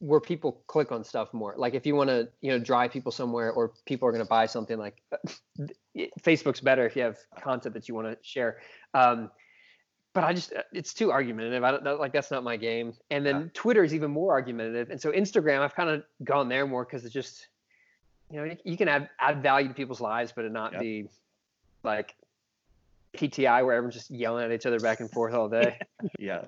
where 0.00 0.20
people 0.20 0.62
click 0.66 0.92
on 0.92 1.02
stuff 1.02 1.32
more 1.32 1.54
like 1.56 1.72
if 1.72 1.86
you 1.86 1.94
want 1.94 2.10
to 2.10 2.28
you 2.42 2.50
know 2.50 2.58
drive 2.58 2.90
people 2.90 3.10
somewhere 3.10 3.50
or 3.50 3.72
people 3.86 4.06
are 4.06 4.12
going 4.12 4.22
to 4.22 4.28
buy 4.28 4.44
something 4.44 4.76
like 4.76 5.02
facebook's 6.20 6.60
better 6.60 6.84
if 6.84 6.94
you 6.94 7.00
have 7.00 7.16
content 7.40 7.72
that 7.72 7.88
you 7.88 7.94
want 7.94 8.06
to 8.06 8.18
share 8.22 8.58
um, 8.92 9.30
but 10.14 10.22
I 10.22 10.32
just 10.32 10.52
uh, 10.52 10.62
it's 10.72 10.94
too 10.94 11.12
argumentative. 11.12 11.64
I 11.64 11.72
don't 11.72 12.00
like 12.00 12.12
that's 12.12 12.30
not 12.30 12.44
my 12.44 12.56
game. 12.56 12.94
And 13.10 13.26
then 13.26 13.40
yeah. 13.40 13.46
Twitter 13.52 13.84
is 13.84 13.92
even 13.92 14.12
more 14.12 14.32
argumentative. 14.32 14.90
And 14.90 15.00
so 15.00 15.10
Instagram, 15.10 15.60
I've 15.60 15.74
kind 15.74 15.90
of 15.90 16.04
gone 16.22 16.48
there 16.48 16.66
more 16.66 16.84
because 16.84 17.04
it's 17.04 17.12
just 17.12 17.48
you 18.30 18.40
know 18.40 18.56
you 18.64 18.76
can 18.76 18.88
add 18.88 19.10
add 19.20 19.42
value 19.42 19.68
to 19.68 19.74
people's 19.74 20.00
lives, 20.00 20.32
but 20.34 20.44
it 20.44 20.52
not 20.52 20.72
yep. 20.72 20.80
be 20.80 21.08
like 21.82 22.14
PTI 23.14 23.64
where 23.64 23.74
everyone's 23.74 23.94
just 23.94 24.10
yelling 24.10 24.44
at 24.44 24.52
each 24.52 24.66
other 24.66 24.78
back 24.78 25.00
and 25.00 25.10
forth 25.10 25.34
all 25.34 25.48
day. 25.48 25.78
yeah. 26.18 26.44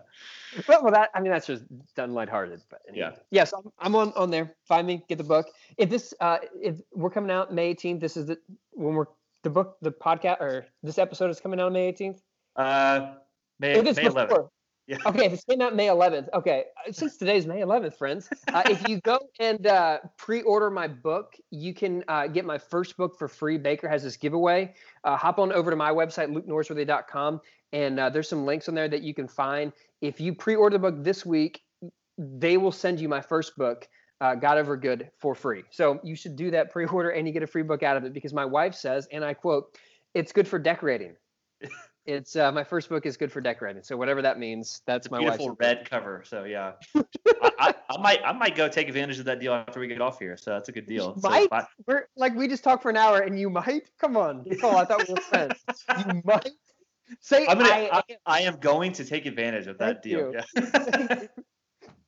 Well, 0.68 0.84
well, 0.84 0.92
that 0.92 1.10
I 1.12 1.20
mean 1.20 1.32
that's 1.32 1.48
just 1.48 1.64
done 1.96 2.14
lighthearted. 2.14 2.62
But 2.70 2.82
anyway. 2.88 3.10
yeah. 3.12 3.18
Yes, 3.30 3.52
I'm, 3.52 3.72
I'm 3.80 3.96
on 3.96 4.12
on 4.14 4.30
there. 4.30 4.54
Find 4.64 4.86
me, 4.86 5.02
get 5.08 5.18
the 5.18 5.24
book. 5.24 5.48
If 5.76 5.90
this 5.90 6.14
uh 6.20 6.38
if 6.62 6.76
we're 6.94 7.10
coming 7.10 7.32
out 7.32 7.52
May 7.52 7.74
18th, 7.74 7.98
this 7.98 8.16
is 8.16 8.26
the 8.26 8.38
when 8.70 8.94
we're 8.94 9.06
the 9.42 9.50
book 9.50 9.76
the 9.82 9.90
podcast 9.90 10.40
or 10.40 10.66
this 10.84 10.98
episode 10.98 11.30
is 11.30 11.40
coming 11.40 11.58
out 11.58 11.72
May 11.72 11.92
18th. 11.92 12.20
Uh 12.54 13.14
May, 13.58 13.80
May 13.80 13.92
11th. 13.92 14.48
Yeah. 14.86 14.98
Okay, 15.06 15.26
if 15.26 15.32
it's 15.32 15.44
came 15.44 15.60
out 15.60 15.74
May 15.74 15.88
11th. 15.88 16.28
Okay, 16.32 16.66
uh, 16.86 16.92
since 16.92 17.16
today's 17.16 17.44
May 17.44 17.60
11th, 17.60 17.96
friends, 17.96 18.28
uh, 18.52 18.62
if 18.66 18.88
you 18.88 19.00
go 19.00 19.18
and 19.40 19.66
uh, 19.66 19.98
pre-order 20.16 20.70
my 20.70 20.86
book, 20.86 21.34
you 21.50 21.74
can 21.74 22.04
uh, 22.06 22.28
get 22.28 22.44
my 22.44 22.56
first 22.56 22.96
book 22.96 23.18
for 23.18 23.26
free. 23.26 23.58
Baker 23.58 23.88
has 23.88 24.04
this 24.04 24.16
giveaway. 24.16 24.74
Uh, 25.02 25.16
hop 25.16 25.40
on 25.40 25.52
over 25.52 25.70
to 25.70 25.76
my 25.76 25.90
website, 25.90 26.32
lukenorsworthy.com, 26.32 27.40
and 27.72 27.98
uh, 27.98 28.10
there's 28.10 28.28
some 28.28 28.46
links 28.46 28.68
on 28.68 28.76
there 28.76 28.88
that 28.88 29.02
you 29.02 29.12
can 29.12 29.26
find. 29.26 29.72
If 30.02 30.20
you 30.20 30.32
pre-order 30.32 30.78
the 30.78 30.90
book 30.90 31.02
this 31.02 31.26
week, 31.26 31.62
they 32.16 32.56
will 32.56 32.72
send 32.72 33.00
you 33.00 33.08
my 33.08 33.20
first 33.20 33.56
book, 33.56 33.88
God 34.20 34.56
Over 34.56 34.76
Good, 34.76 35.10
for 35.18 35.34
free. 35.34 35.64
So 35.70 35.98
you 36.04 36.14
should 36.14 36.36
do 36.36 36.52
that 36.52 36.70
pre-order, 36.70 37.10
and 37.10 37.26
you 37.26 37.32
get 37.32 37.42
a 37.42 37.46
free 37.48 37.64
book 37.64 37.82
out 37.82 37.96
of 37.96 38.04
it 38.04 38.14
because 38.14 38.32
my 38.32 38.44
wife 38.44 38.74
says, 38.76 39.08
and 39.10 39.24
I 39.24 39.34
quote, 39.34 39.76
"It's 40.14 40.30
good 40.30 40.46
for 40.46 40.60
decorating." 40.60 41.16
It's 42.06 42.36
uh, 42.36 42.52
my 42.52 42.62
first 42.62 42.88
book 42.88 43.04
is 43.04 43.16
good 43.16 43.32
for 43.32 43.40
decorating. 43.40 43.82
So 43.82 43.96
whatever 43.96 44.22
that 44.22 44.38
means, 44.38 44.82
that's 44.86 45.10
my 45.10 45.18
beautiful 45.18 45.56
red 45.58 45.80
book. 45.80 45.90
cover. 45.90 46.22
So 46.24 46.44
yeah, 46.44 46.72
I, 46.94 47.50
I, 47.58 47.74
I, 47.90 48.00
might 48.00 48.20
I 48.24 48.32
might 48.32 48.54
go 48.54 48.68
take 48.68 48.88
advantage 48.88 49.18
of 49.18 49.24
that 49.24 49.40
deal 49.40 49.52
after 49.52 49.80
we 49.80 49.88
get 49.88 50.00
off 50.00 50.18
here. 50.18 50.36
So 50.36 50.52
that's 50.52 50.68
a 50.68 50.72
good 50.72 50.86
deal. 50.86 51.18
So 51.18 51.28
might 51.28 51.48
I, 51.50 51.64
we're 51.86 52.08
like 52.16 52.34
we 52.34 52.46
just 52.46 52.62
talked 52.62 52.82
for 52.82 52.90
an 52.90 52.96
hour, 52.96 53.20
and 53.20 53.38
you 53.38 53.50
might 53.50 53.90
come 54.00 54.16
on. 54.16 54.44
Oh, 54.62 54.76
I 54.76 54.84
thought 54.84 55.06
we 55.06 55.14
were 55.14 55.20
friends. 55.20 55.54
you 56.06 56.22
might 56.24 56.50
say 57.20 57.46
I'm 57.46 57.58
gonna, 57.58 57.70
I, 57.70 58.02
I, 58.24 58.40
am 58.42 58.56
going 58.56 58.92
to 58.92 59.04
take 59.04 59.26
advantage 59.26 59.66
of 59.66 59.78
that 59.78 60.02
deal. 60.02 60.32
Yeah. 60.32 61.22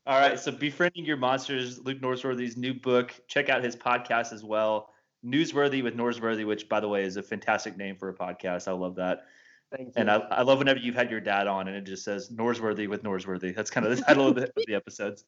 All 0.06 0.18
right, 0.18 0.38
so 0.38 0.50
befriending 0.50 1.04
your 1.04 1.18
monsters, 1.18 1.80
Luke 1.80 2.00
Norsworthy's 2.00 2.56
new 2.56 2.72
book. 2.72 3.14
Check 3.26 3.50
out 3.50 3.62
his 3.62 3.76
podcast 3.76 4.32
as 4.32 4.42
well. 4.42 4.90
Newsworthy 5.22 5.82
with 5.82 5.96
Norsworthy, 5.96 6.46
which 6.46 6.68
by 6.68 6.80
the 6.80 6.88
way 6.88 7.02
is 7.02 7.18
a 7.18 7.22
fantastic 7.22 7.76
name 7.76 7.96
for 7.96 8.08
a 8.08 8.14
podcast. 8.14 8.68
I 8.68 8.72
love 8.72 8.94
that. 8.94 9.26
Thank 9.74 9.88
you. 9.88 9.92
And 9.96 10.10
I, 10.10 10.16
I 10.16 10.42
love 10.42 10.58
whenever 10.58 10.80
you've 10.80 10.94
had 10.94 11.10
your 11.10 11.20
dad 11.20 11.46
on 11.46 11.68
and 11.68 11.76
it 11.76 11.84
just 11.84 12.04
says 12.04 12.30
Norsworthy 12.30 12.88
with 12.88 13.02
Norsworthy. 13.02 13.54
That's 13.54 13.70
kind 13.70 13.86
of 13.86 13.96
the 13.96 14.02
title 14.02 14.28
of, 14.28 14.34
the, 14.36 14.44
of 14.44 14.64
the 14.66 14.74
episodes. 14.74 15.24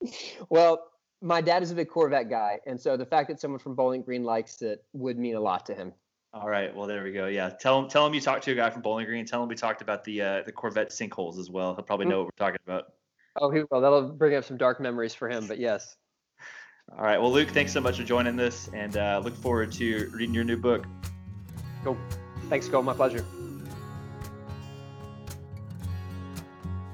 Well, 0.48 0.92
my 1.20 1.40
dad 1.40 1.64
is 1.64 1.72
a 1.72 1.74
big 1.74 1.88
Corvette 1.88 2.30
guy, 2.30 2.60
and 2.66 2.80
so 2.80 2.96
the 2.96 3.04
fact 3.04 3.28
that 3.28 3.40
someone 3.40 3.58
from 3.58 3.74
Bowling 3.74 4.02
Green 4.02 4.22
likes 4.22 4.62
it 4.62 4.84
would 4.92 5.18
mean 5.18 5.34
a 5.34 5.40
lot 5.40 5.66
to 5.66 5.74
him. 5.74 5.92
All 6.32 6.48
right. 6.48 6.74
Well, 6.74 6.86
there 6.86 7.02
we 7.02 7.12
go. 7.12 7.26
Yeah. 7.26 7.48
Tell 7.48 7.80
him. 7.80 7.88
Tell 7.88 8.06
him 8.06 8.14
you 8.14 8.20
talked 8.20 8.44
to 8.44 8.52
a 8.52 8.54
guy 8.54 8.70
from 8.70 8.82
Bowling 8.82 9.06
Green. 9.06 9.24
Tell 9.24 9.42
him 9.42 9.48
we 9.48 9.54
talked 9.54 9.80
about 9.80 10.04
the 10.04 10.20
uh, 10.20 10.42
the 10.42 10.52
Corvette 10.52 10.90
sinkholes 10.90 11.38
as 11.38 11.50
well. 11.50 11.74
He'll 11.74 11.84
probably 11.84 12.06
know 12.06 12.18
mm-hmm. 12.18 12.24
what 12.26 12.34
we're 12.38 12.46
talking 12.46 12.60
about. 12.66 12.92
Oh, 13.40 13.50
he 13.50 13.62
will. 13.70 13.80
That'll 13.80 14.12
bring 14.12 14.36
up 14.36 14.44
some 14.44 14.56
dark 14.56 14.80
memories 14.80 15.14
for 15.14 15.28
him. 15.28 15.46
But 15.46 15.58
yes. 15.58 15.96
All 16.96 17.04
right. 17.04 17.20
Well, 17.20 17.32
Luke, 17.32 17.48
thanks 17.48 17.72
so 17.72 17.80
much 17.80 17.96
for 17.96 18.04
joining 18.04 18.36
this, 18.36 18.68
and 18.72 18.96
uh, 18.96 19.20
look 19.24 19.36
forward 19.36 19.72
to 19.72 20.10
reading 20.12 20.34
your 20.34 20.44
new 20.44 20.56
book. 20.56 20.86
Cool. 21.82 21.96
Thanks, 22.48 22.68
Cole. 22.68 22.82
My 22.82 22.94
pleasure. 22.94 23.24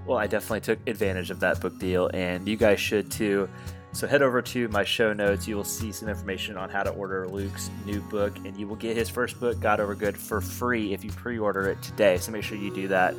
Well, 0.06 0.18
I 0.18 0.26
definitely 0.26 0.60
took 0.60 0.78
advantage 0.86 1.30
of 1.30 1.40
that 1.40 1.60
book 1.60 1.78
deal, 1.78 2.10
and 2.12 2.46
you 2.46 2.56
guys 2.56 2.78
should 2.78 3.10
too. 3.10 3.48
So 3.92 4.08
head 4.08 4.22
over 4.22 4.42
to 4.42 4.68
my 4.68 4.82
show 4.82 5.12
notes. 5.12 5.46
You 5.46 5.56
will 5.56 5.64
see 5.64 5.92
some 5.92 6.08
information 6.08 6.56
on 6.56 6.68
how 6.68 6.82
to 6.82 6.90
order 6.90 7.28
Luke's 7.28 7.70
new 7.86 8.00
book, 8.00 8.36
and 8.44 8.56
you 8.56 8.66
will 8.66 8.76
get 8.76 8.96
his 8.96 9.08
first 9.08 9.38
book, 9.38 9.60
God 9.60 9.78
Over 9.80 9.94
Good, 9.94 10.16
for 10.16 10.40
free 10.40 10.92
if 10.92 11.04
you 11.04 11.10
pre 11.12 11.38
order 11.38 11.68
it 11.68 11.80
today. 11.80 12.18
So 12.18 12.32
make 12.32 12.42
sure 12.42 12.58
you 12.58 12.74
do 12.74 12.88
that. 12.88 13.14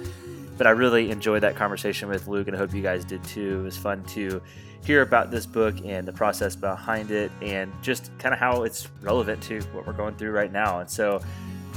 but 0.58 0.68
I 0.68 0.72
really 0.72 1.12
enjoyed 1.12 1.44
that 1.44 1.56
conversation 1.56 2.10
with 2.10 2.28
Luke, 2.28 2.48
and 2.48 2.56
I 2.56 2.60
hope 2.60 2.74
you 2.74 2.82
guys 2.82 3.04
did 3.04 3.24
too. 3.24 3.62
It 3.62 3.64
was 3.64 3.78
fun 3.78 4.04
to 4.06 4.42
hear 4.86 5.02
about 5.02 5.32
this 5.32 5.46
book 5.46 5.76
and 5.84 6.08
the 6.08 6.14
process 6.14 6.56
behind 6.56 7.10
it, 7.10 7.32
and 7.42 7.72
just 7.82 8.12
kind 8.20 8.34
of 8.34 8.40
how 8.40 8.64
it's 8.64 8.88
relevant 9.02 9.42
to 9.44 9.62
what 9.74 9.88
we're 9.88 9.94
going 9.94 10.16
through 10.16 10.32
right 10.32 10.52
now. 10.52 10.80
And 10.80 10.90
so, 10.90 11.22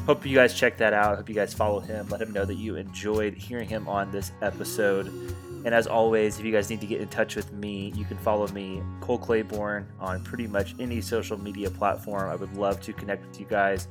hope 0.08 0.24
you 0.24 0.34
guys 0.34 0.54
check 0.54 0.78
that 0.78 0.94
out. 0.94 1.18
Hope 1.18 1.28
you 1.28 1.34
guys 1.34 1.52
follow 1.52 1.80
him. 1.80 2.08
Let 2.08 2.22
him 2.22 2.32
know 2.32 2.46
that 2.46 2.54
you 2.54 2.76
enjoyed 2.76 3.34
hearing 3.34 3.68
him 3.68 3.86
on 3.86 4.10
this 4.10 4.32
episode. 4.40 5.08
And 5.66 5.74
as 5.74 5.86
always, 5.86 6.38
if 6.38 6.46
you 6.46 6.50
guys 6.50 6.70
need 6.70 6.80
to 6.80 6.86
get 6.86 7.02
in 7.02 7.08
touch 7.08 7.36
with 7.36 7.52
me, 7.52 7.92
you 7.94 8.06
can 8.06 8.16
follow 8.16 8.48
me, 8.48 8.80
Cole 9.02 9.18
Claiborne, 9.18 9.86
on 10.00 10.24
pretty 10.24 10.46
much 10.46 10.74
any 10.78 11.02
social 11.02 11.38
media 11.38 11.70
platform. 11.70 12.30
I 12.30 12.36
would 12.36 12.56
love 12.56 12.80
to 12.82 12.94
connect 12.94 13.26
with 13.26 13.38
you 13.38 13.44
guys. 13.44 13.86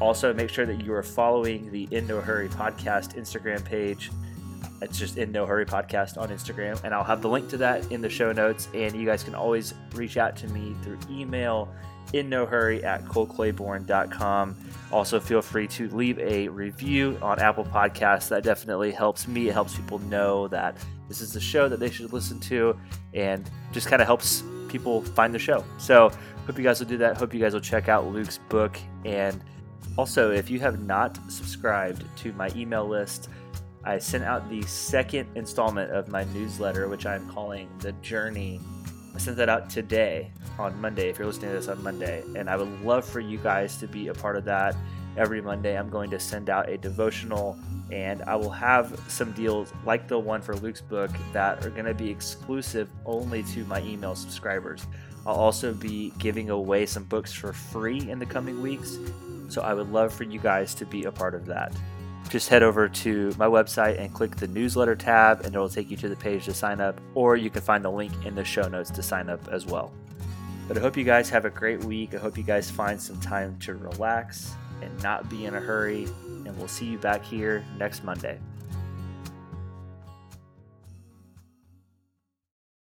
Also, 0.00 0.34
make 0.34 0.50
sure 0.50 0.66
that 0.66 0.84
you 0.84 0.92
are 0.94 1.02
following 1.02 1.70
the 1.70 1.86
In 1.92 2.08
No 2.08 2.20
Hurry 2.20 2.48
podcast 2.48 3.16
Instagram 3.16 3.64
page. 3.64 4.10
It's 4.80 4.98
just 4.98 5.16
In 5.16 5.30
No 5.30 5.46
Hurry 5.46 5.64
podcast 5.64 6.18
on 6.18 6.30
Instagram, 6.30 6.82
and 6.82 6.92
I'll 6.92 7.04
have 7.04 7.22
the 7.22 7.28
link 7.28 7.48
to 7.50 7.56
that 7.58 7.92
in 7.92 8.00
the 8.00 8.10
show 8.10 8.32
notes. 8.32 8.66
And 8.74 8.96
you 8.96 9.06
guys 9.06 9.22
can 9.22 9.36
always 9.36 9.74
reach 9.94 10.16
out 10.16 10.34
to 10.38 10.48
me 10.48 10.74
through 10.82 10.98
email 11.08 11.72
in 12.12 12.28
no 12.28 12.46
hurry 12.46 12.84
at 12.84 13.04
coleclayborn.com. 13.04 14.56
Also, 14.90 15.18
feel 15.18 15.40
free 15.40 15.66
to 15.68 15.88
leave 15.88 16.18
a 16.18 16.48
review 16.48 17.18
on 17.22 17.38
Apple 17.40 17.64
Podcasts. 17.64 18.28
That 18.28 18.44
definitely 18.44 18.90
helps 18.90 19.26
me. 19.26 19.48
It 19.48 19.52
helps 19.52 19.76
people 19.76 19.98
know 20.00 20.48
that 20.48 20.76
this 21.08 21.20
is 21.20 21.32
the 21.32 21.40
show 21.40 21.68
that 21.68 21.80
they 21.80 21.90
should 21.90 22.12
listen 22.12 22.38
to 22.40 22.78
and 23.14 23.50
just 23.72 23.88
kind 23.88 24.02
of 24.02 24.06
helps 24.06 24.42
people 24.68 25.02
find 25.02 25.34
the 25.34 25.38
show. 25.38 25.64
So, 25.78 26.10
hope 26.46 26.58
you 26.58 26.64
guys 26.64 26.80
will 26.80 26.88
do 26.88 26.98
that. 26.98 27.16
Hope 27.16 27.32
you 27.32 27.40
guys 27.40 27.54
will 27.54 27.60
check 27.60 27.88
out 27.88 28.06
Luke's 28.06 28.38
book. 28.48 28.78
And 29.04 29.42
also, 29.96 30.30
if 30.30 30.50
you 30.50 30.60
have 30.60 30.82
not 30.82 31.18
subscribed 31.30 32.04
to 32.18 32.32
my 32.32 32.50
email 32.54 32.86
list, 32.86 33.28
I 33.84 33.98
sent 33.98 34.24
out 34.24 34.48
the 34.48 34.62
second 34.62 35.28
installment 35.34 35.90
of 35.90 36.08
my 36.08 36.24
newsletter, 36.32 36.88
which 36.88 37.04
I'm 37.04 37.28
calling 37.30 37.68
The 37.80 37.92
Journey. 37.94 38.60
I 39.14 39.18
sent 39.18 39.36
that 39.36 39.48
out 39.48 39.68
today 39.68 40.30
on 40.58 40.80
Monday 40.80 41.10
if 41.10 41.18
you're 41.18 41.26
listening 41.26 41.50
to 41.50 41.56
this 41.56 41.68
on 41.68 41.82
Monday. 41.82 42.24
And 42.34 42.48
I 42.48 42.56
would 42.56 42.80
love 42.82 43.04
for 43.04 43.20
you 43.20 43.38
guys 43.38 43.76
to 43.78 43.86
be 43.86 44.08
a 44.08 44.14
part 44.14 44.36
of 44.36 44.44
that. 44.46 44.74
Every 45.16 45.42
Monday, 45.42 45.76
I'm 45.76 45.90
going 45.90 46.10
to 46.10 46.18
send 46.18 46.48
out 46.48 46.70
a 46.70 46.78
devotional 46.78 47.58
and 47.90 48.22
I 48.22 48.36
will 48.36 48.50
have 48.50 48.98
some 49.08 49.32
deals 49.32 49.70
like 49.84 50.08
the 50.08 50.18
one 50.18 50.40
for 50.40 50.56
Luke's 50.56 50.80
book 50.80 51.10
that 51.34 51.64
are 51.66 51.70
going 51.70 51.84
to 51.84 51.92
be 51.92 52.08
exclusive 52.10 52.88
only 53.04 53.42
to 53.44 53.66
my 53.66 53.82
email 53.82 54.14
subscribers. 54.14 54.86
I'll 55.26 55.34
also 55.34 55.74
be 55.74 56.12
giving 56.18 56.48
away 56.48 56.86
some 56.86 57.04
books 57.04 57.32
for 57.32 57.52
free 57.52 58.08
in 58.08 58.18
the 58.18 58.26
coming 58.26 58.62
weeks. 58.62 58.96
So 59.48 59.60
I 59.60 59.74
would 59.74 59.92
love 59.92 60.14
for 60.14 60.24
you 60.24 60.38
guys 60.38 60.74
to 60.76 60.86
be 60.86 61.04
a 61.04 61.12
part 61.12 61.34
of 61.34 61.44
that. 61.46 61.74
Just 62.28 62.48
head 62.48 62.62
over 62.62 62.88
to 62.88 63.34
my 63.36 63.46
website 63.46 64.00
and 64.00 64.12
click 64.12 64.36
the 64.36 64.48
newsletter 64.48 64.96
tab, 64.96 65.40
and 65.40 65.54
it'll 65.54 65.68
take 65.68 65.90
you 65.90 65.96
to 65.98 66.08
the 66.08 66.16
page 66.16 66.46
to 66.46 66.54
sign 66.54 66.80
up, 66.80 67.00
or 67.14 67.36
you 67.36 67.50
can 67.50 67.60
find 67.60 67.84
the 67.84 67.90
link 67.90 68.12
in 68.24 68.34
the 68.34 68.44
show 68.44 68.68
notes 68.68 68.90
to 68.90 69.02
sign 69.02 69.28
up 69.28 69.46
as 69.48 69.66
well. 69.66 69.92
But 70.68 70.78
I 70.78 70.80
hope 70.80 70.96
you 70.96 71.04
guys 71.04 71.28
have 71.28 71.44
a 71.44 71.50
great 71.50 71.84
week. 71.84 72.14
I 72.14 72.18
hope 72.18 72.38
you 72.38 72.44
guys 72.44 72.70
find 72.70 73.00
some 73.00 73.20
time 73.20 73.58
to 73.60 73.74
relax 73.74 74.54
and 74.80 75.02
not 75.02 75.28
be 75.28 75.44
in 75.44 75.54
a 75.54 75.60
hurry. 75.60 76.04
And 76.26 76.56
we'll 76.56 76.68
see 76.68 76.86
you 76.86 76.98
back 76.98 77.24
here 77.24 77.64
next 77.78 78.04
Monday. 78.04 78.38